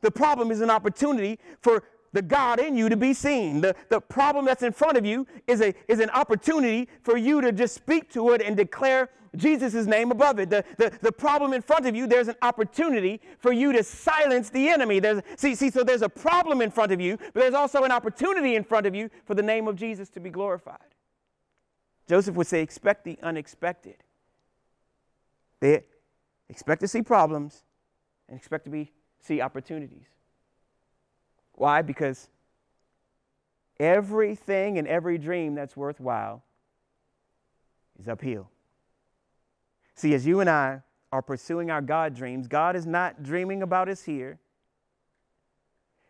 The 0.00 0.10
problem 0.10 0.50
is 0.50 0.60
an 0.60 0.70
opportunity 0.70 1.38
for 1.60 1.84
the 2.12 2.22
God 2.22 2.60
in 2.60 2.76
you 2.76 2.88
to 2.88 2.96
be 2.96 3.12
seen. 3.12 3.60
The, 3.60 3.74
the 3.90 4.00
problem 4.00 4.44
that's 4.44 4.62
in 4.62 4.72
front 4.72 4.96
of 4.96 5.04
you 5.04 5.26
is, 5.46 5.60
a, 5.60 5.74
is 5.88 6.00
an 6.00 6.10
opportunity 6.10 6.88
for 7.02 7.16
you 7.16 7.40
to 7.40 7.52
just 7.52 7.74
speak 7.74 8.10
to 8.12 8.30
it 8.32 8.42
and 8.42 8.56
declare 8.56 9.10
Jesus' 9.36 9.86
name 9.86 10.10
above 10.10 10.38
it. 10.38 10.48
The, 10.48 10.64
the, 10.78 10.92
the 11.02 11.12
problem 11.12 11.52
in 11.52 11.60
front 11.60 11.86
of 11.86 11.94
you, 11.94 12.06
there's 12.06 12.28
an 12.28 12.36
opportunity 12.40 13.20
for 13.38 13.52
you 13.52 13.72
to 13.72 13.82
silence 13.82 14.48
the 14.48 14.68
enemy. 14.68 14.98
There's, 14.98 15.22
see, 15.36 15.54
see, 15.54 15.70
so 15.70 15.84
there's 15.84 16.02
a 16.02 16.08
problem 16.08 16.62
in 16.62 16.70
front 16.70 16.90
of 16.90 17.00
you, 17.00 17.18
but 17.18 17.40
there's 17.40 17.54
also 17.54 17.84
an 17.84 17.92
opportunity 17.92 18.56
in 18.56 18.64
front 18.64 18.86
of 18.86 18.94
you 18.94 19.10
for 19.26 19.34
the 19.34 19.42
name 19.42 19.68
of 19.68 19.76
Jesus 19.76 20.08
to 20.10 20.20
be 20.20 20.30
glorified. 20.30 20.95
Joseph 22.08 22.36
would 22.36 22.46
say, 22.46 22.62
expect 22.62 23.04
the 23.04 23.18
unexpected. 23.22 23.96
They 25.60 25.84
expect 26.48 26.80
to 26.82 26.88
see 26.88 27.02
problems 27.02 27.64
and 28.28 28.38
expect 28.38 28.64
to 28.64 28.70
be, 28.70 28.92
see 29.20 29.40
opportunities. 29.40 30.06
Why? 31.52 31.82
Because 31.82 32.28
everything 33.80 34.78
and 34.78 34.86
every 34.86 35.18
dream 35.18 35.54
that's 35.54 35.76
worthwhile 35.76 36.42
is 37.98 38.08
uphill. 38.08 38.50
See, 39.94 40.14
as 40.14 40.26
you 40.26 40.40
and 40.40 40.50
I 40.50 40.82
are 41.10 41.22
pursuing 41.22 41.70
our 41.70 41.80
God 41.80 42.14
dreams, 42.14 42.46
God 42.46 42.76
is 42.76 42.86
not 42.86 43.22
dreaming 43.22 43.62
about 43.62 43.88
us 43.88 44.02
here. 44.02 44.38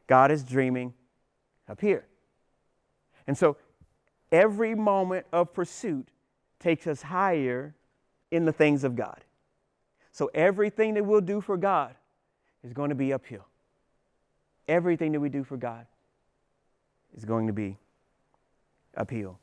God 0.07 0.30
is 0.30 0.42
dreaming 0.42 0.94
up 1.68 1.80
here. 1.80 2.07
And 3.26 3.38
so 3.38 3.57
every 4.37 4.74
moment 4.74 5.26
of 5.32 5.53
pursuit 5.55 6.09
takes 6.61 6.87
us 6.87 7.03
higher 7.03 7.74
in 8.30 8.45
the 8.45 8.53
things 8.53 8.84
of 8.84 8.95
God. 8.95 9.24
So 10.12 10.30
everything 10.34 10.95
that 10.95 11.05
we'll 11.05 11.20
do 11.22 11.41
for 11.41 11.57
God 11.57 11.95
is 12.62 12.72
going 12.72 12.91
to 12.91 12.95
be 12.95 13.12
uphill. 13.12 13.47
Everything 14.68 15.12
that 15.12 15.20
we 15.20 15.28
do 15.28 15.43
for 15.43 15.57
God 15.57 15.87
is 17.16 17.24
going 17.24 17.47
to 17.47 17.53
be 17.53 17.78
uphill. 18.97 19.39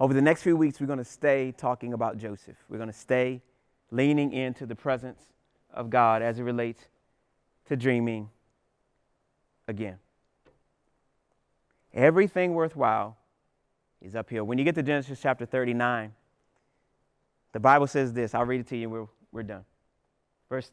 Over 0.00 0.14
the 0.14 0.22
next 0.22 0.42
few 0.42 0.56
weeks, 0.56 0.80
we're 0.80 0.88
going 0.88 0.98
to 0.98 1.04
stay 1.04 1.52
talking 1.56 1.92
about 1.92 2.18
Joseph. 2.18 2.56
We're 2.68 2.78
going 2.78 2.90
to 2.90 2.98
stay 2.98 3.40
leaning 3.90 4.32
into 4.32 4.66
the 4.66 4.74
presence 4.74 5.20
of 5.72 5.90
God 5.90 6.22
as 6.22 6.40
it 6.40 6.42
relates 6.42 6.88
to 7.68 7.76
dreaming 7.76 8.30
again. 9.68 9.98
Everything 11.92 12.54
worthwhile 12.54 13.16
is 14.04 14.14
uphill. 14.14 14.44
When 14.44 14.58
you 14.58 14.64
get 14.64 14.74
to 14.74 14.82
Genesis 14.82 15.18
chapter 15.20 15.46
39, 15.46 16.12
the 17.52 17.60
Bible 17.60 17.86
says 17.86 18.12
this. 18.12 18.34
I'll 18.34 18.44
read 18.44 18.60
it 18.60 18.68
to 18.68 18.76
you 18.76 18.84
and 18.84 18.92
we're, 18.92 19.06
we're 19.32 19.42
done. 19.42 19.64
Verse, 20.50 20.70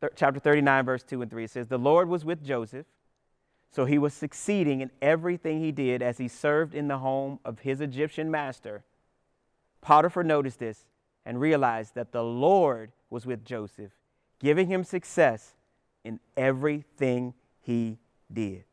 th- 0.00 0.12
chapter 0.14 0.38
39, 0.38 0.84
verse 0.84 1.02
2 1.02 1.22
and 1.22 1.30
3. 1.30 1.44
It 1.44 1.50
says, 1.50 1.68
The 1.68 1.78
Lord 1.78 2.08
was 2.08 2.24
with 2.24 2.44
Joseph, 2.44 2.86
so 3.70 3.86
he 3.86 3.98
was 3.98 4.12
succeeding 4.12 4.82
in 4.82 4.90
everything 5.00 5.60
he 5.60 5.72
did 5.72 6.02
as 6.02 6.18
he 6.18 6.28
served 6.28 6.74
in 6.74 6.88
the 6.88 6.98
home 6.98 7.40
of 7.44 7.60
his 7.60 7.80
Egyptian 7.80 8.30
master. 8.30 8.84
Potiphar 9.80 10.22
noticed 10.22 10.58
this 10.58 10.84
and 11.24 11.40
realized 11.40 11.94
that 11.94 12.12
the 12.12 12.22
Lord 12.22 12.92
was 13.08 13.24
with 13.24 13.44
Joseph, 13.44 13.92
giving 14.38 14.66
him 14.66 14.84
success 14.84 15.54
in 16.04 16.20
everything 16.36 17.32
he 17.62 17.98
did. 18.30 18.64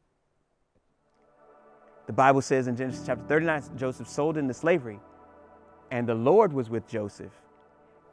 The 2.07 2.13
Bible 2.13 2.41
says 2.41 2.67
in 2.67 2.75
Genesis 2.75 3.05
chapter 3.05 3.23
39, 3.27 3.63
Joseph 3.77 4.07
sold 4.07 4.37
into 4.37 4.53
slavery, 4.53 4.99
and 5.91 6.07
the 6.07 6.15
Lord 6.15 6.51
was 6.51 6.69
with 6.69 6.87
Joseph. 6.87 7.31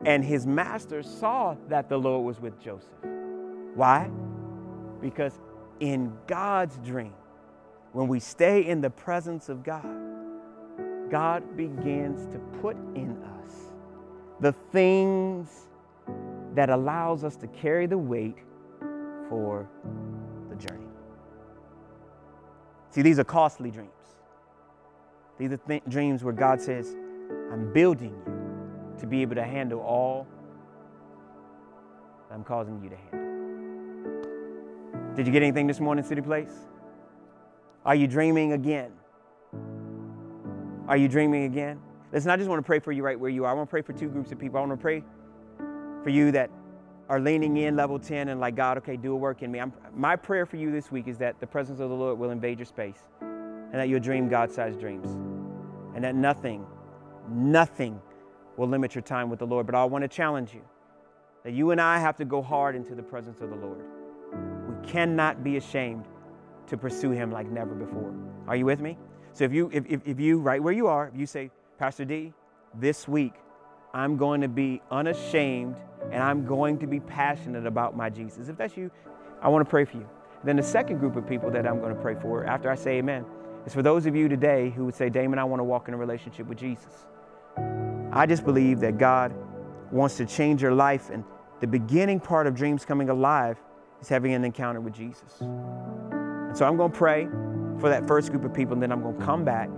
And 0.04 0.24
his 0.24 0.46
master 0.46 1.02
saw 1.02 1.56
that 1.68 1.88
the 1.88 1.98
Lord 1.98 2.24
was 2.24 2.40
with 2.40 2.60
Joseph. 2.62 2.88
Why? 3.74 4.10
Because 5.00 5.40
in 5.80 6.12
God's 6.26 6.76
dream, 6.78 7.14
when 7.92 8.06
we 8.06 8.20
stay 8.20 8.64
in 8.66 8.80
the 8.80 8.90
presence 8.90 9.48
of 9.48 9.64
God, 9.64 9.86
God 11.10 11.56
begins 11.56 12.26
to 12.32 12.38
put 12.60 12.76
in 12.94 13.16
us 13.44 13.54
the 14.40 14.52
things 14.72 15.68
that 16.54 16.70
allows 16.70 17.24
us 17.24 17.36
to 17.36 17.46
carry 17.48 17.86
the 17.86 17.98
weight 17.98 18.36
for. 19.28 19.68
See, 22.90 23.02
these 23.02 23.18
are 23.18 23.24
costly 23.24 23.70
dreams. 23.70 23.90
These 25.38 25.52
are 25.52 25.56
th- 25.58 25.82
dreams 25.88 26.24
where 26.24 26.32
God 26.32 26.60
says, 26.60 26.96
I'm 27.52 27.72
building 27.72 28.14
you 28.26 29.00
to 29.00 29.06
be 29.06 29.22
able 29.22 29.36
to 29.36 29.44
handle 29.44 29.80
all 29.80 30.26
I'm 32.30 32.44
causing 32.44 32.82
you 32.82 32.90
to 32.90 32.96
handle. 32.96 33.18
Did 35.16 35.26
you 35.26 35.32
get 35.32 35.42
anything 35.42 35.66
this 35.66 35.80
morning, 35.80 36.04
City 36.04 36.20
Place? 36.20 36.52
Are 37.84 37.94
you 37.94 38.06
dreaming 38.06 38.52
again? 38.52 38.92
Are 40.86 40.96
you 40.96 41.08
dreaming 41.08 41.44
again? 41.44 41.80
Listen, 42.12 42.30
I 42.30 42.36
just 42.36 42.48
want 42.48 42.58
to 42.58 42.66
pray 42.66 42.78
for 42.78 42.92
you 42.92 43.02
right 43.02 43.18
where 43.18 43.30
you 43.30 43.44
are. 43.44 43.50
I 43.50 43.54
want 43.54 43.68
to 43.68 43.70
pray 43.70 43.82
for 43.82 43.92
two 43.92 44.08
groups 44.08 44.30
of 44.32 44.38
people. 44.38 44.58
I 44.58 44.60
want 44.60 44.72
to 44.72 44.82
pray 44.82 45.02
for 46.02 46.10
you 46.10 46.30
that 46.32 46.50
are 47.08 47.20
leaning 47.20 47.56
in 47.56 47.74
level 47.74 47.98
10 47.98 48.28
and 48.28 48.40
like, 48.40 48.54
God, 48.54 48.78
okay, 48.78 48.96
do 48.96 49.12
a 49.12 49.16
work 49.16 49.42
in 49.42 49.50
me. 49.50 49.60
I'm, 49.60 49.72
my 49.94 50.14
prayer 50.14 50.44
for 50.44 50.56
you 50.56 50.70
this 50.70 50.92
week 50.92 51.08
is 51.08 51.18
that 51.18 51.40
the 51.40 51.46
presence 51.46 51.80
of 51.80 51.88
the 51.88 51.94
Lord 51.94 52.18
will 52.18 52.30
invade 52.30 52.58
your 52.58 52.66
space 52.66 53.02
and 53.20 53.74
that 53.74 53.88
you'll 53.88 54.00
dream 54.00 54.28
God 54.28 54.50
sized 54.50 54.78
dreams 54.78 55.08
and 55.94 56.04
that 56.04 56.14
nothing, 56.14 56.66
nothing 57.30 58.00
will 58.56 58.68
limit 58.68 58.94
your 58.94 59.02
time 59.02 59.30
with 59.30 59.38
the 59.38 59.46
Lord. 59.46 59.66
But 59.66 59.74
I 59.74 59.84
want 59.84 60.02
to 60.02 60.08
challenge 60.08 60.52
you 60.52 60.62
that 61.44 61.52
you 61.52 61.70
and 61.70 61.80
I 61.80 61.98
have 61.98 62.16
to 62.16 62.24
go 62.24 62.42
hard 62.42 62.76
into 62.76 62.94
the 62.94 63.02
presence 63.02 63.40
of 63.40 63.50
the 63.50 63.56
Lord. 63.56 63.80
We 64.68 64.86
cannot 64.86 65.42
be 65.42 65.56
ashamed 65.56 66.04
to 66.66 66.76
pursue 66.76 67.10
Him 67.10 67.30
like 67.30 67.48
never 67.48 67.74
before. 67.74 68.14
Are 68.46 68.56
you 68.56 68.66
with 68.66 68.80
me? 68.80 68.98
So 69.32 69.44
if 69.44 69.52
you, 69.52 69.70
if, 69.72 69.86
if, 69.86 70.06
if 70.06 70.20
you, 70.20 70.40
right 70.40 70.62
where 70.62 70.74
you 70.74 70.88
are, 70.88 71.08
if 71.08 71.18
you 71.18 71.26
say, 71.26 71.50
Pastor 71.78 72.04
D, 72.04 72.32
this 72.74 73.08
week 73.08 73.34
I'm 73.94 74.16
going 74.16 74.42
to 74.42 74.48
be 74.48 74.82
unashamed 74.90 75.76
and 76.10 76.22
I'm 76.22 76.46
going 76.46 76.78
to 76.78 76.86
be 76.86 77.00
passionate 77.00 77.66
about 77.66 77.96
my 77.96 78.10
Jesus. 78.10 78.48
If 78.48 78.56
that's 78.56 78.76
you, 78.76 78.90
I 79.42 79.48
want 79.48 79.64
to 79.64 79.70
pray 79.70 79.84
for 79.84 79.96
you. 79.96 80.08
Then 80.44 80.56
the 80.56 80.62
second 80.62 80.98
group 80.98 81.16
of 81.16 81.26
people 81.26 81.50
that 81.50 81.66
I'm 81.66 81.80
going 81.80 81.94
to 81.94 82.00
pray 82.00 82.14
for 82.14 82.44
after 82.44 82.70
I 82.70 82.74
say 82.74 82.98
amen 82.98 83.24
is 83.66 83.74
for 83.74 83.82
those 83.82 84.06
of 84.06 84.14
you 84.14 84.28
today 84.28 84.70
who 84.70 84.84
would 84.84 84.94
say, 84.94 85.08
Damon, 85.08 85.38
I 85.38 85.44
want 85.44 85.60
to 85.60 85.64
walk 85.64 85.88
in 85.88 85.94
a 85.94 85.96
relationship 85.96 86.46
with 86.46 86.58
Jesus. 86.58 87.06
I 88.12 88.24
just 88.26 88.44
believe 88.44 88.80
that 88.80 88.98
God 88.98 89.34
wants 89.90 90.16
to 90.16 90.26
change 90.26 90.62
your 90.62 90.72
life, 90.72 91.10
and 91.10 91.24
the 91.60 91.66
beginning 91.66 92.20
part 92.20 92.46
of 92.46 92.54
dreams 92.54 92.84
coming 92.84 93.10
alive 93.10 93.58
is 94.00 94.08
having 94.08 94.32
an 94.32 94.44
encounter 94.44 94.80
with 94.80 94.94
Jesus. 94.94 95.40
And 95.40 96.56
so 96.56 96.66
I'm 96.66 96.76
going 96.76 96.90
to 96.90 96.96
pray 96.96 97.28
for 97.78 97.88
that 97.88 98.06
first 98.06 98.30
group 98.30 98.44
of 98.44 98.54
people, 98.54 98.74
and 98.74 98.82
then 98.82 98.92
I'm 98.92 99.02
going 99.02 99.18
to 99.18 99.24
come 99.24 99.44
back. 99.44 99.68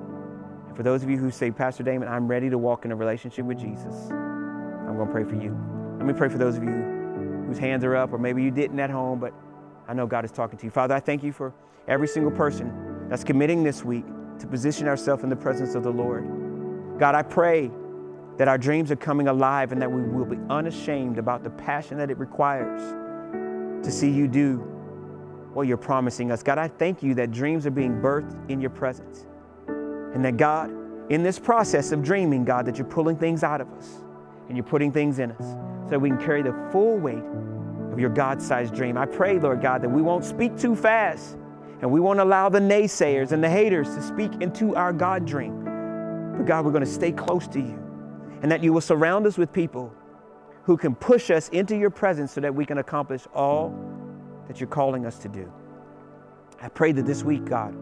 And 0.69 0.77
for 0.77 0.83
those 0.83 1.03
of 1.03 1.11
you 1.11 1.17
who 1.17 1.31
say, 1.31 1.51
Pastor 1.51 1.83
Damon, 1.83 2.09
I'm 2.09 2.29
ready 2.29 2.51
to 2.51 2.59
walk 2.59 2.85
in 2.85 2.93
a 2.93 2.97
relationship 2.97 3.45
with 3.45 3.59
Jesus, 3.59 3.95
I'm 4.11 4.97
going 4.97 5.09
to 5.09 5.13
pray 5.13 5.25
for 5.25 5.37
you. 5.37 5.80
Let 6.01 6.07
me 6.07 6.15
pray 6.15 6.31
for 6.31 6.39
those 6.39 6.57
of 6.57 6.65
you 6.65 6.71
whose 7.47 7.59
hands 7.59 7.85
are 7.85 7.95
up, 7.95 8.11
or 8.11 8.17
maybe 8.17 8.43
you 8.43 8.51
didn't 8.51 8.81
at 8.81 8.89
home, 8.89 9.21
but 9.21 9.35
I 9.87 9.93
know 9.93 10.07
God 10.07 10.25
is 10.25 10.33
talking 10.33 10.59
to 10.59 10.65
you. 10.65 10.71
Father, 10.71 10.95
I 10.95 11.01
thank 11.01 11.23
you 11.23 11.31
for 11.31 11.53
every 11.89 12.09
single 12.09 12.33
person 12.33 13.07
that's 13.11 13.23
committing 13.23 13.63
this 13.63 13.85
week 13.85 14.07
to 14.39 14.47
position 14.47 14.89
ourselves 14.89 15.25
in 15.25 15.29
the 15.29 15.37
presence 15.37 15.75
of 15.75 15.83
the 15.83 15.91
Lord. 15.91 16.25
God, 16.99 17.15
I 17.15 17.23
pray 17.23 17.71
that 18.39 18.49
our 18.49 18.57
dreams 18.57 18.91
are 18.91 18.97
coming 18.97 19.29
alive 19.29 19.73
and 19.73 19.83
that 19.83 19.93
we 19.93 20.01
will 20.01 20.25
be 20.25 20.39
unashamed 20.49 21.19
about 21.19 21.45
the 21.45 21.51
passion 21.51 21.99
that 21.99 22.11
it 22.11 22.17
requires 22.17 22.81
to 23.85 23.93
see 23.93 24.09
you 24.09 24.27
do 24.27 24.57
what 25.53 25.67
you're 25.67 25.77
promising 25.77 26.33
us. 26.33 26.43
God, 26.43 26.57
I 26.57 26.69
thank 26.69 27.03
you 27.03 27.13
that 27.17 27.31
dreams 27.31 27.67
are 27.67 27.71
being 27.71 28.01
birthed 28.01 28.49
in 28.49 28.59
your 28.59 28.71
presence. 28.71 29.27
And 29.67 30.25
that 30.25 30.39
God, 30.39 30.71
in 31.11 31.23
this 31.23 31.39
process 31.39 31.93
of 31.93 32.03
dreaming, 32.03 32.47
God, 32.47 32.65
that 32.65 32.79
you're 32.79 32.87
pulling 32.87 33.19
things 33.19 33.45
out 33.45 33.61
of 33.61 33.71
us 33.75 33.99
and 34.49 34.57
you're 34.57 34.65
putting 34.65 34.93
things 34.93 35.19
in 35.19 35.33
us 35.33 35.70
so 35.85 35.91
that 35.91 36.01
we 36.01 36.09
can 36.09 36.19
carry 36.19 36.43
the 36.43 36.53
full 36.71 36.99
weight 36.99 37.23
of 37.93 37.99
your 37.99 38.11
God 38.11 38.41
sized 38.41 38.75
dream. 38.75 38.97
I 38.97 39.07
pray, 39.07 39.39
Lord 39.39 39.61
God, 39.61 39.83
that 39.83 39.89
we 39.89 40.03
won't 40.03 40.25
speak 40.25 40.57
too 40.57 40.77
fast 40.77 41.37
and 41.81 41.91
we 41.91 42.01
won't 42.01 42.21
allow 42.21 42.49
the 42.49 42.61
naysayers 42.61 43.33
and 43.33 43.43
the 43.43 43.51
haters 43.51 43.95
to 43.95 44.03
speak 44.03 44.33
into 44.41 44.77
our 44.77 44.93
God 44.93 45.25
dream. 45.25 45.65
But 46.37 46.47
God, 46.47 46.65
we're 46.65 46.73
going 46.73 46.85
to 46.85 46.91
stay 46.91 47.13
close 47.13 47.49
to 47.49 47.61
you 47.61 47.79
and 48.43 48.51
that 48.51 48.63
you 48.63 48.73
will 48.73 48.81
surround 48.81 49.27
us 49.27 49.37
with 49.37 49.53
people 49.53 49.93
who 50.65 50.77
can 50.77 50.95
push 50.95 51.31
us 51.31 51.49
into 51.49 51.77
your 51.77 51.91
presence 51.91 52.33
so 52.33 52.41
that 52.41 52.55
we 52.55 52.65
can 52.65 52.79
accomplish 52.79 53.27
all 53.35 53.75
that 54.47 54.61
you're 54.61 54.69
calling 54.69 55.07
us 55.07 55.19
to 55.19 55.29
do. 55.29 55.51
I 56.61 56.69
pray 56.69 56.93
that 56.93 57.07
this 57.07 57.23
week, 57.23 57.45
God, 57.45 57.75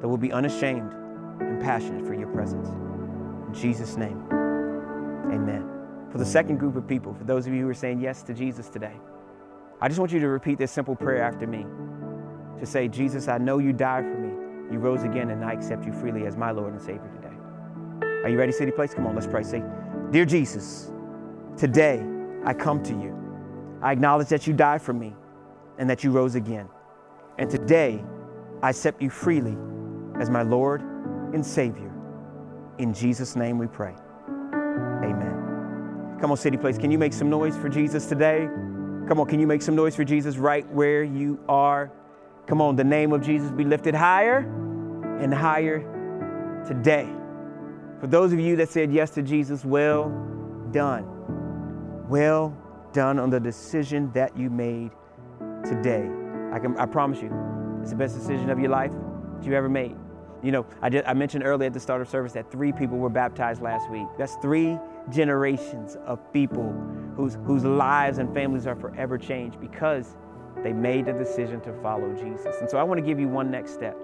that 0.00 0.08
we'll 0.08 0.16
be 0.16 0.32
unashamed 0.32 0.92
and 1.40 1.60
passionate 1.60 2.06
for 2.06 2.14
your 2.14 2.28
presence. 2.28 2.68
In 2.68 3.54
Jesus' 3.54 3.96
name, 3.96 4.22
amen. 5.32 5.81
For 6.12 6.18
the 6.18 6.26
second 6.26 6.58
group 6.58 6.76
of 6.76 6.86
people, 6.86 7.14
for 7.14 7.24
those 7.24 7.46
of 7.46 7.54
you 7.54 7.62
who 7.62 7.68
are 7.70 7.74
saying 7.74 7.98
yes 7.98 8.22
to 8.24 8.34
Jesus 8.34 8.68
today, 8.68 8.92
I 9.80 9.88
just 9.88 9.98
want 9.98 10.12
you 10.12 10.20
to 10.20 10.28
repeat 10.28 10.58
this 10.58 10.70
simple 10.70 10.94
prayer 10.94 11.22
after 11.22 11.46
me. 11.46 11.64
To 12.60 12.66
say, 12.66 12.86
Jesus, 12.86 13.28
I 13.28 13.38
know 13.38 13.56
you 13.58 13.72
died 13.72 14.04
for 14.04 14.18
me. 14.18 14.28
You 14.70 14.78
rose 14.78 15.04
again, 15.04 15.30
and 15.30 15.42
I 15.42 15.52
accept 15.52 15.86
you 15.86 15.92
freely 15.92 16.26
as 16.26 16.36
my 16.36 16.50
Lord 16.50 16.74
and 16.74 16.80
Savior 16.80 17.10
today. 17.14 17.34
Are 18.22 18.28
you 18.28 18.38
ready, 18.38 18.52
City 18.52 18.70
Place? 18.70 18.92
Come 18.92 19.06
on, 19.06 19.14
let's 19.14 19.26
pray. 19.26 19.42
Say, 19.42 19.62
Dear 20.10 20.26
Jesus, 20.26 20.92
today 21.56 22.04
I 22.44 22.52
come 22.52 22.82
to 22.82 22.92
you. 22.92 23.18
I 23.80 23.92
acknowledge 23.92 24.28
that 24.28 24.46
you 24.46 24.52
died 24.52 24.82
for 24.82 24.92
me 24.92 25.14
and 25.78 25.88
that 25.88 26.04
you 26.04 26.10
rose 26.10 26.34
again. 26.34 26.68
And 27.38 27.50
today 27.50 28.04
I 28.62 28.70
accept 28.70 29.00
you 29.00 29.08
freely 29.08 29.56
as 30.20 30.28
my 30.28 30.42
Lord 30.42 30.82
and 31.32 31.44
Savior. 31.44 31.90
In 32.76 32.92
Jesus' 32.92 33.34
name 33.34 33.56
we 33.56 33.66
pray. 33.66 33.94
Come 36.22 36.30
on, 36.30 36.36
City 36.36 36.56
Place, 36.56 36.78
can 36.78 36.92
you 36.92 36.98
make 36.98 37.12
some 37.12 37.28
noise 37.28 37.56
for 37.56 37.68
Jesus 37.68 38.06
today? 38.06 38.48
Come 39.08 39.18
on, 39.18 39.26
can 39.26 39.40
you 39.40 39.46
make 39.48 39.60
some 39.60 39.74
noise 39.74 39.96
for 39.96 40.04
Jesus 40.04 40.36
right 40.36 40.64
where 40.68 41.02
you 41.02 41.40
are? 41.48 41.90
Come 42.46 42.60
on, 42.60 42.76
the 42.76 42.84
name 42.84 43.12
of 43.12 43.22
Jesus 43.22 43.50
be 43.50 43.64
lifted 43.64 43.92
higher 43.92 44.38
and 45.20 45.34
higher 45.34 45.80
today. 46.64 47.08
For 47.98 48.06
those 48.06 48.32
of 48.32 48.38
you 48.38 48.54
that 48.54 48.68
said 48.68 48.92
yes 48.92 49.10
to 49.10 49.22
Jesus, 49.22 49.64
well 49.64 50.10
done. 50.70 51.04
Well 52.08 52.56
done 52.92 53.18
on 53.18 53.28
the 53.28 53.40
decision 53.40 54.12
that 54.12 54.36
you 54.36 54.48
made 54.48 54.92
today. 55.64 56.08
I, 56.52 56.60
can, 56.60 56.76
I 56.78 56.86
promise 56.86 57.20
you, 57.20 57.34
it's 57.80 57.90
the 57.90 57.96
best 57.96 58.14
decision 58.14 58.48
of 58.48 58.60
your 58.60 58.70
life 58.70 58.92
that 58.92 59.44
you 59.44 59.54
ever 59.54 59.68
made. 59.68 59.96
You 60.42 60.52
know, 60.52 60.66
I, 60.80 60.90
just, 60.90 61.06
I 61.06 61.14
mentioned 61.14 61.44
earlier 61.44 61.68
at 61.68 61.72
the 61.72 61.80
start 61.80 62.00
of 62.00 62.08
service 62.08 62.32
that 62.32 62.50
three 62.50 62.72
people 62.72 62.98
were 62.98 63.08
baptized 63.08 63.62
last 63.62 63.88
week. 63.90 64.06
That's 64.18 64.34
three 64.36 64.78
generations 65.10 65.96
of 66.04 66.32
people 66.32 66.72
whose, 67.16 67.38
whose 67.44 67.64
lives 67.64 68.18
and 68.18 68.32
families 68.34 68.66
are 68.66 68.74
forever 68.74 69.18
changed 69.18 69.60
because 69.60 70.16
they 70.62 70.72
made 70.72 71.06
the 71.06 71.12
decision 71.12 71.60
to 71.62 71.72
follow 71.80 72.12
Jesus. 72.14 72.56
And 72.60 72.68
so 72.68 72.78
I 72.78 72.82
want 72.82 72.98
to 72.98 73.06
give 73.06 73.20
you 73.20 73.28
one 73.28 73.50
next 73.50 73.72
step. 73.72 73.96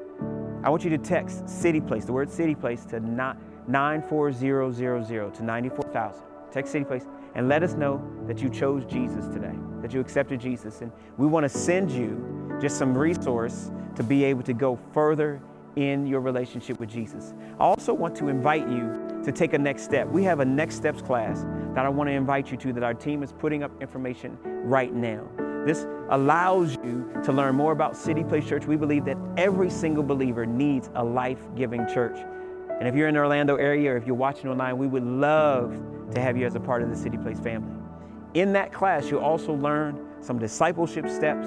I 0.63 0.71
want 0.71 0.85
you 0.85 0.91
to 0.91 0.99
text 0.99 1.49
City 1.49 1.81
Place, 1.81 2.05
the 2.05 2.13
word 2.13 2.31
City 2.31 2.55
Place, 2.55 2.85
to 2.87 3.01
94000 3.01 5.33
to 5.33 5.45
94,000. 5.45 6.23
Text 6.51 6.73
City 6.73 6.85
Place 6.85 7.05
and 7.35 7.49
let 7.49 7.63
us 7.63 7.75
know 7.75 8.03
that 8.27 8.41
you 8.41 8.49
chose 8.49 8.85
Jesus 8.87 9.27
today, 9.29 9.55
that 9.83 9.93
you 9.93 10.01
accepted 10.01 10.41
Jesus. 10.41 10.81
And 10.81 10.91
we 11.17 11.27
want 11.27 11.45
to 11.45 11.49
send 11.49 11.91
you 11.91 12.57
just 12.61 12.79
some 12.79 12.97
resource 12.97 13.71
to 13.97 14.03
be 14.03 14.25
able 14.25 14.43
to 14.43 14.55
go 14.55 14.79
further 14.93 15.41
in 15.79 16.09
your 16.09 16.21
relationship 16.21 16.81
with 16.81 16.91
Jesus. 16.91 17.35
I 17.61 17.63
also 17.63 17.95
want 17.95 18.17
to 18.17 18.27
invite 18.27 18.69
you 18.69 19.21
to 19.25 19.31
take 19.31 19.53
a 19.53 19.59
next 19.59 19.85
step. 19.85 20.09
We 20.09 20.25
have 20.25 20.41
a 20.41 20.45
next 20.45 20.75
steps 20.75 21.01
class 21.01 21.47
that 21.75 21.87
I 21.87 21.89
want 21.89 22.09
to 22.09 22.15
invite 22.15 22.51
you 22.51 22.57
to 22.57 22.73
that 22.73 22.83
our 22.83 22.95
team 22.95 23.23
is 23.23 23.33
putting 23.33 23.63
up 23.63 23.71
information 23.81 24.37
right 24.43 24.93
now. 24.93 25.25
This 25.65 25.87
allows 26.11 26.75
you 26.83 27.09
to 27.23 27.33
learn 27.33 27.55
more 27.55 27.71
about 27.71 27.97
City 27.97 28.25
Place 28.25 28.49
Church. 28.49 28.67
We 28.67 28.75
believe 28.75 29.05
that 29.05 29.17
every 29.37 29.71
single 29.71 30.03
believer 30.03 30.45
needs 30.47 30.91
a 30.97 31.05
life 31.05 31.47
giving 31.55 31.87
church. 31.87 32.19
And 32.81 32.89
if 32.89 32.97
you're 32.97 33.07
in 33.07 33.15
the 33.15 33.21
Orlando 33.21 33.55
area 33.55 33.93
or 33.93 33.97
if 33.97 34.05
you're 34.05 34.17
watching 34.17 34.51
online, 34.51 34.79
we 34.79 34.89
would 34.89 35.05
love 35.05 35.81
to 36.13 36.21
have 36.21 36.37
you 36.37 36.45
as 36.45 36.57
a 36.57 36.61
part 36.61 36.83
of 36.83 36.91
the 36.91 36.97
City 36.97 37.19
Place 37.19 37.39
family. 37.39 37.77
In 38.35 38.53
that 38.55 38.73
class, 38.73 39.09
you'll 39.11 39.21
also 39.21 39.53
learn 39.53 40.09
some 40.23 40.41
discipleship 40.41 41.09
steps 41.09 41.47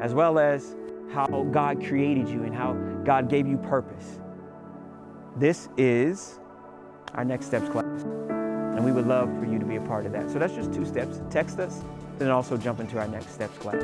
as 0.00 0.14
well 0.14 0.38
as 0.38 0.76
how 1.12 1.44
God 1.50 1.84
created 1.84 2.28
you 2.28 2.42
and 2.42 2.54
how 2.54 2.74
God 3.04 3.28
gave 3.28 3.46
you 3.46 3.56
purpose. 3.56 4.20
This 5.36 5.68
is 5.76 6.38
our 7.14 7.24
next 7.24 7.46
steps 7.46 7.68
class. 7.68 8.02
And 8.02 8.84
we 8.84 8.92
would 8.92 9.06
love 9.06 9.28
for 9.38 9.46
you 9.46 9.58
to 9.58 9.64
be 9.64 9.76
a 9.76 9.80
part 9.80 10.06
of 10.06 10.12
that. 10.12 10.30
So 10.30 10.38
that's 10.38 10.54
just 10.54 10.72
two 10.72 10.84
steps. 10.84 11.20
Text 11.30 11.58
us, 11.58 11.82
then 12.18 12.30
also 12.30 12.56
jump 12.56 12.80
into 12.80 12.98
our 12.98 13.08
next 13.08 13.30
steps 13.30 13.56
class. 13.58 13.82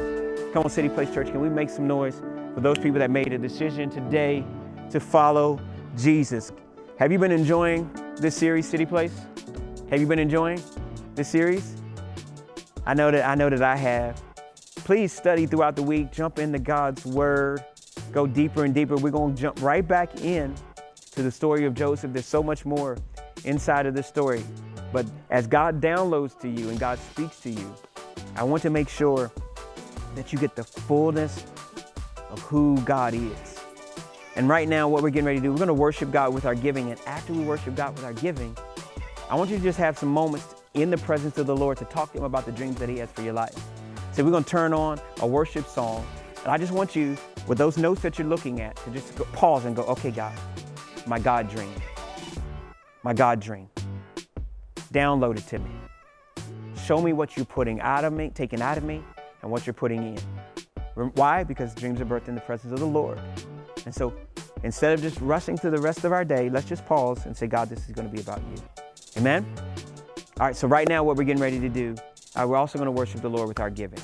Come 0.52 0.64
on, 0.64 0.70
City 0.70 0.88
Place 0.88 1.12
Church, 1.12 1.28
can 1.28 1.40
we 1.40 1.48
make 1.48 1.70
some 1.70 1.86
noise 1.86 2.20
for 2.54 2.60
those 2.60 2.78
people 2.78 2.98
that 2.98 3.10
made 3.10 3.32
a 3.32 3.38
decision 3.38 3.88
today 3.88 4.44
to 4.90 5.00
follow 5.00 5.58
Jesus? 5.96 6.52
Have 6.98 7.10
you 7.10 7.18
been 7.18 7.32
enjoying 7.32 7.90
this 8.16 8.36
series, 8.36 8.68
City 8.68 8.84
Place? 8.84 9.18
Have 9.90 10.00
you 10.00 10.06
been 10.06 10.18
enjoying 10.18 10.62
this 11.14 11.28
series? 11.28 11.76
I 12.84 12.94
know 12.94 13.10
that 13.10 13.26
I 13.26 13.34
know 13.34 13.48
that 13.48 13.62
I 13.62 13.76
have. 13.76 14.20
Please 14.84 15.12
study 15.12 15.46
throughout 15.46 15.76
the 15.76 15.82
week, 15.82 16.10
jump 16.10 16.40
into 16.40 16.58
God's 16.58 17.06
word, 17.06 17.64
go 18.10 18.26
deeper 18.26 18.64
and 18.64 18.74
deeper. 18.74 18.96
We're 18.96 19.10
going 19.10 19.36
to 19.36 19.40
jump 19.40 19.62
right 19.62 19.86
back 19.86 20.20
in 20.20 20.54
to 21.12 21.22
the 21.22 21.30
story 21.30 21.66
of 21.66 21.74
Joseph. 21.74 22.12
There's 22.12 22.26
so 22.26 22.42
much 22.42 22.64
more 22.64 22.98
inside 23.44 23.86
of 23.86 23.94
the 23.94 24.02
story. 24.02 24.42
But 24.92 25.06
as 25.30 25.46
God 25.46 25.80
downloads 25.80 26.38
to 26.40 26.48
you 26.48 26.68
and 26.68 26.80
God 26.80 26.98
speaks 26.98 27.38
to 27.40 27.50
you, 27.50 27.74
I 28.34 28.42
want 28.42 28.62
to 28.64 28.70
make 28.70 28.88
sure 28.88 29.30
that 30.16 30.32
you 30.32 30.38
get 30.38 30.56
the 30.56 30.64
fullness 30.64 31.44
of 32.28 32.40
who 32.40 32.76
God 32.78 33.14
is. 33.14 33.60
And 34.34 34.48
right 34.48 34.68
now, 34.68 34.88
what 34.88 35.04
we're 35.04 35.10
getting 35.10 35.26
ready 35.26 35.38
to 35.38 35.44
do, 35.44 35.52
we're 35.52 35.58
going 35.58 35.68
to 35.68 35.74
worship 35.74 36.10
God 36.10 36.34
with 36.34 36.44
our 36.44 36.56
giving. 36.56 36.90
And 36.90 37.00
after 37.06 37.32
we 37.32 37.44
worship 37.44 37.76
God 37.76 37.94
with 37.94 38.04
our 38.04 38.14
giving, 38.14 38.56
I 39.30 39.36
want 39.36 39.48
you 39.48 39.58
to 39.58 39.62
just 39.62 39.78
have 39.78 39.96
some 39.96 40.08
moments 40.08 40.56
in 40.74 40.90
the 40.90 40.98
presence 40.98 41.38
of 41.38 41.46
the 41.46 41.54
Lord 41.54 41.78
to 41.78 41.84
talk 41.84 42.12
to 42.12 42.18
Him 42.18 42.24
about 42.24 42.46
the 42.46 42.52
dreams 42.52 42.76
that 42.76 42.88
He 42.88 42.98
has 42.98 43.12
for 43.12 43.22
your 43.22 43.34
life. 43.34 43.54
So 44.12 44.22
we're 44.22 44.30
going 44.30 44.44
to 44.44 44.50
turn 44.50 44.74
on 44.74 45.00
a 45.20 45.26
worship 45.26 45.66
song. 45.66 46.06
And 46.42 46.48
I 46.48 46.58
just 46.58 46.72
want 46.72 46.94
you, 46.94 47.16
with 47.46 47.56
those 47.56 47.78
notes 47.78 48.02
that 48.02 48.18
you're 48.18 48.28
looking 48.28 48.60
at, 48.60 48.76
to 48.76 48.90
just 48.90 49.16
pause 49.32 49.64
and 49.64 49.74
go, 49.74 49.84
okay, 49.84 50.10
God, 50.10 50.38
my 51.06 51.18
God 51.18 51.48
dream. 51.48 51.72
My 53.02 53.14
God 53.14 53.40
dream. 53.40 53.68
Download 54.92 55.38
it 55.38 55.46
to 55.48 55.58
me. 55.58 55.70
Show 56.76 57.00
me 57.00 57.14
what 57.14 57.38
you're 57.38 57.46
putting 57.46 57.80
out 57.80 58.04
of 58.04 58.12
me, 58.12 58.30
taking 58.34 58.60
out 58.60 58.76
of 58.76 58.84
me, 58.84 59.02
and 59.40 59.50
what 59.50 59.66
you're 59.66 59.72
putting 59.72 60.02
in. 60.02 60.18
Why? 61.14 61.42
Because 61.42 61.74
dreams 61.74 61.98
are 62.00 62.04
birthed 62.04 62.28
in 62.28 62.34
the 62.34 62.40
presence 62.42 62.72
of 62.72 62.80
the 62.80 62.86
Lord. 62.86 63.18
And 63.86 63.94
so 63.94 64.12
instead 64.62 64.92
of 64.92 65.00
just 65.00 65.18
rushing 65.22 65.56
through 65.56 65.70
the 65.70 65.80
rest 65.80 66.04
of 66.04 66.12
our 66.12 66.24
day, 66.24 66.50
let's 66.50 66.68
just 66.68 66.84
pause 66.84 67.24
and 67.24 67.34
say, 67.34 67.46
God, 67.46 67.70
this 67.70 67.88
is 67.88 67.94
going 67.94 68.08
to 68.08 68.14
be 68.14 68.20
about 68.20 68.42
you. 68.54 68.62
Amen? 69.16 69.46
All 70.38 70.46
right, 70.46 70.56
so 70.56 70.68
right 70.68 70.86
now, 70.86 71.02
what 71.02 71.16
we're 71.16 71.24
getting 71.24 71.42
ready 71.42 71.60
to 71.60 71.68
do, 71.70 71.94
uh, 72.34 72.46
we're 72.46 72.56
also 72.56 72.78
going 72.78 72.86
to 72.86 72.92
worship 72.92 73.20
the 73.20 73.30
Lord 73.30 73.48
with 73.48 73.60
our 73.60 73.70
giving. 73.70 74.00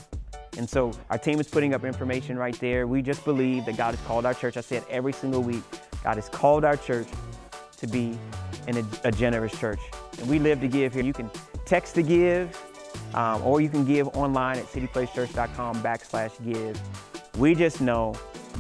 And 0.56 0.68
so 0.68 0.92
our 1.10 1.18
team 1.18 1.40
is 1.40 1.48
putting 1.48 1.72
up 1.72 1.84
information 1.84 2.36
right 2.36 2.58
there. 2.58 2.86
We 2.86 3.00
just 3.00 3.24
believe 3.24 3.64
that 3.66 3.76
God 3.76 3.94
has 3.94 4.04
called 4.06 4.26
our 4.26 4.34
church. 4.34 4.56
I 4.56 4.60
say 4.60 4.76
it 4.76 4.84
every 4.90 5.12
single 5.12 5.42
week. 5.42 5.62
God 6.02 6.16
has 6.16 6.28
called 6.28 6.64
our 6.64 6.76
church 6.76 7.08
to 7.76 7.86
be 7.86 8.18
a 9.04 9.12
generous 9.12 9.58
church. 9.58 9.78
And 10.18 10.28
we 10.28 10.38
live 10.38 10.60
to 10.60 10.68
give 10.68 10.94
here. 10.94 11.04
You 11.04 11.12
can 11.12 11.30
text 11.64 11.94
to 11.94 12.02
give, 12.02 12.60
um, 13.14 13.42
or 13.42 13.60
you 13.60 13.68
can 13.68 13.84
give 13.84 14.08
online 14.16 14.58
at 14.58 14.64
cityplacechurch.com 14.66 15.82
backslash 15.82 16.32
give. 16.44 16.80
We 17.38 17.54
just 17.54 17.80
know 17.80 18.14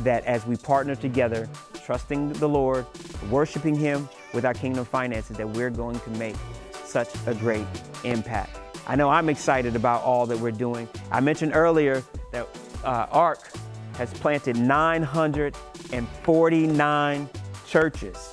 that 0.04 0.24
as 0.24 0.46
we 0.46 0.56
partner 0.56 0.94
together, 0.94 1.48
trusting 1.84 2.32
the 2.34 2.48
Lord, 2.48 2.86
worshiping 3.28 3.74
Him 3.74 4.08
with 4.32 4.44
our 4.44 4.54
kingdom 4.54 4.84
finances, 4.84 5.36
that 5.36 5.48
we're 5.48 5.70
going 5.70 5.98
to 5.98 6.10
make 6.10 6.36
such 6.84 7.08
a 7.26 7.34
great 7.34 7.66
impact. 8.04 8.67
I 8.88 8.96
know 8.96 9.08
I'm 9.10 9.28
excited 9.28 9.76
about 9.76 10.02
all 10.02 10.24
that 10.24 10.38
we're 10.38 10.50
doing. 10.50 10.88
I 11.10 11.20
mentioned 11.20 11.52
earlier 11.54 12.02
that 12.32 12.48
uh, 12.82 13.06
ARC 13.10 13.50
has 13.98 14.10
planted 14.14 14.56
949 14.56 17.28
churches. 17.66 18.32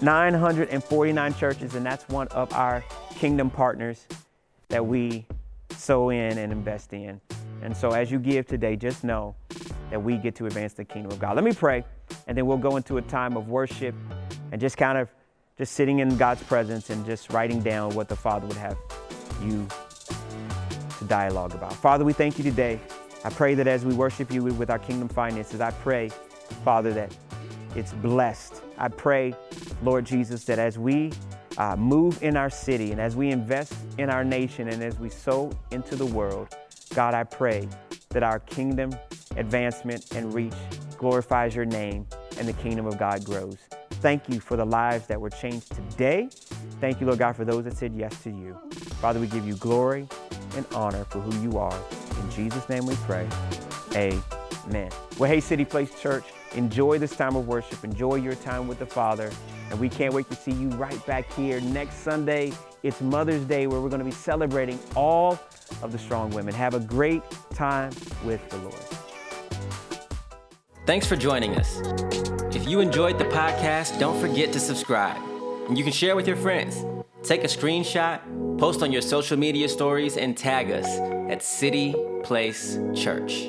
949 0.00 1.34
churches, 1.34 1.74
and 1.74 1.84
that's 1.84 2.08
one 2.08 2.28
of 2.28 2.50
our 2.54 2.82
kingdom 3.14 3.50
partners 3.50 4.06
that 4.68 4.86
we 4.86 5.26
sow 5.76 6.08
in 6.08 6.38
and 6.38 6.50
invest 6.50 6.94
in. 6.94 7.20
And 7.60 7.76
so 7.76 7.90
as 7.90 8.10
you 8.10 8.18
give 8.18 8.46
today, 8.46 8.76
just 8.76 9.04
know 9.04 9.34
that 9.90 10.02
we 10.02 10.16
get 10.16 10.34
to 10.36 10.46
advance 10.46 10.72
the 10.72 10.86
kingdom 10.86 11.12
of 11.12 11.18
God. 11.18 11.36
Let 11.36 11.44
me 11.44 11.52
pray, 11.52 11.84
and 12.26 12.38
then 12.38 12.46
we'll 12.46 12.56
go 12.56 12.78
into 12.78 12.96
a 12.96 13.02
time 13.02 13.36
of 13.36 13.50
worship 13.50 13.94
and 14.50 14.58
just 14.58 14.78
kind 14.78 14.96
of 14.96 15.10
just 15.58 15.74
sitting 15.74 15.98
in 15.98 16.16
God's 16.16 16.42
presence 16.42 16.88
and 16.88 17.04
just 17.04 17.34
writing 17.34 17.60
down 17.60 17.94
what 17.94 18.08
the 18.08 18.16
Father 18.16 18.46
would 18.46 18.56
have 18.56 18.78
you 19.42 19.66
to 20.98 21.04
dialogue 21.04 21.54
about. 21.54 21.72
Father, 21.74 22.04
we 22.04 22.12
thank 22.12 22.38
you 22.38 22.44
today. 22.44 22.80
I 23.24 23.30
pray 23.30 23.54
that 23.54 23.66
as 23.66 23.84
we 23.84 23.94
worship 23.94 24.30
you 24.30 24.42
with 24.42 24.70
our 24.70 24.78
kingdom 24.78 25.08
finances, 25.08 25.60
I 25.60 25.70
pray, 25.70 26.10
Father, 26.64 26.92
that 26.92 27.16
it's 27.74 27.92
blessed. 27.92 28.62
I 28.78 28.88
pray, 28.88 29.34
Lord 29.82 30.04
Jesus, 30.04 30.44
that 30.44 30.58
as 30.58 30.78
we 30.78 31.12
uh, 31.58 31.76
move 31.76 32.22
in 32.22 32.36
our 32.36 32.50
city 32.50 32.92
and 32.92 33.00
as 33.00 33.16
we 33.16 33.30
invest 33.30 33.74
in 33.98 34.10
our 34.10 34.24
nation 34.24 34.68
and 34.68 34.82
as 34.82 34.98
we 34.98 35.08
sow 35.08 35.50
into 35.70 35.96
the 35.96 36.06
world, 36.06 36.54
God, 36.94 37.14
I 37.14 37.24
pray 37.24 37.68
that 38.10 38.22
our 38.22 38.40
kingdom 38.40 38.94
advancement 39.36 40.14
and 40.14 40.32
reach 40.32 40.54
glorifies 40.98 41.54
your 41.54 41.64
name 41.64 42.06
and 42.38 42.46
the 42.46 42.52
kingdom 42.54 42.86
of 42.86 42.98
God 42.98 43.24
grows. 43.24 43.58
Thank 43.90 44.28
you 44.28 44.38
for 44.40 44.56
the 44.56 44.66
lives 44.66 45.06
that 45.06 45.20
were 45.20 45.30
changed 45.30 45.74
today. 45.74 46.28
Thank 46.80 47.00
you, 47.00 47.06
Lord 47.06 47.18
God, 47.18 47.34
for 47.36 47.44
those 47.44 47.64
that 47.64 47.76
said 47.76 47.94
yes 47.94 48.22
to 48.22 48.30
you. 48.30 48.58
Father, 49.04 49.20
we 49.20 49.26
give 49.26 49.46
you 49.46 49.54
glory 49.56 50.08
and 50.56 50.64
honor 50.74 51.04
for 51.04 51.20
who 51.20 51.38
you 51.42 51.58
are. 51.58 51.78
In 52.22 52.30
Jesus' 52.30 52.66
name 52.70 52.86
we 52.86 52.94
pray. 53.02 53.28
Amen. 53.94 54.90
Well, 55.18 55.30
hey, 55.30 55.40
City 55.40 55.66
Place 55.66 56.00
Church, 56.00 56.24
enjoy 56.54 56.98
this 56.98 57.14
time 57.14 57.36
of 57.36 57.46
worship. 57.46 57.84
Enjoy 57.84 58.14
your 58.14 58.34
time 58.34 58.66
with 58.66 58.78
the 58.78 58.86
Father. 58.86 59.30
And 59.68 59.78
we 59.78 59.90
can't 59.90 60.14
wait 60.14 60.30
to 60.30 60.34
see 60.34 60.52
you 60.52 60.70
right 60.70 61.04
back 61.04 61.30
here 61.34 61.60
next 61.60 61.96
Sunday. 61.96 62.54
It's 62.82 63.02
Mother's 63.02 63.44
Day 63.44 63.66
where 63.66 63.78
we're 63.78 63.90
going 63.90 63.98
to 63.98 64.06
be 64.06 64.10
celebrating 64.10 64.78
all 64.96 65.38
of 65.82 65.92
the 65.92 65.98
strong 65.98 66.30
women. 66.30 66.54
Have 66.54 66.72
a 66.72 66.80
great 66.80 67.20
time 67.52 67.92
with 68.24 68.48
the 68.48 68.56
Lord. 68.56 68.82
Thanks 70.86 71.06
for 71.06 71.16
joining 71.16 71.56
us. 71.56 71.82
If 72.56 72.66
you 72.66 72.80
enjoyed 72.80 73.18
the 73.18 73.26
podcast, 73.26 74.00
don't 74.00 74.18
forget 74.18 74.50
to 74.54 74.58
subscribe. 74.58 75.22
And 75.68 75.76
you 75.76 75.84
can 75.84 75.92
share 75.92 76.16
with 76.16 76.26
your 76.26 76.38
friends. 76.38 76.82
Take 77.24 77.42
a 77.42 77.46
screenshot, 77.46 78.58
post 78.58 78.82
on 78.82 78.92
your 78.92 79.00
social 79.00 79.38
media 79.38 79.66
stories, 79.66 80.18
and 80.18 80.36
tag 80.36 80.70
us 80.70 80.86
at 81.30 81.42
City 81.42 81.94
Place 82.22 82.78
Church. 82.94 83.48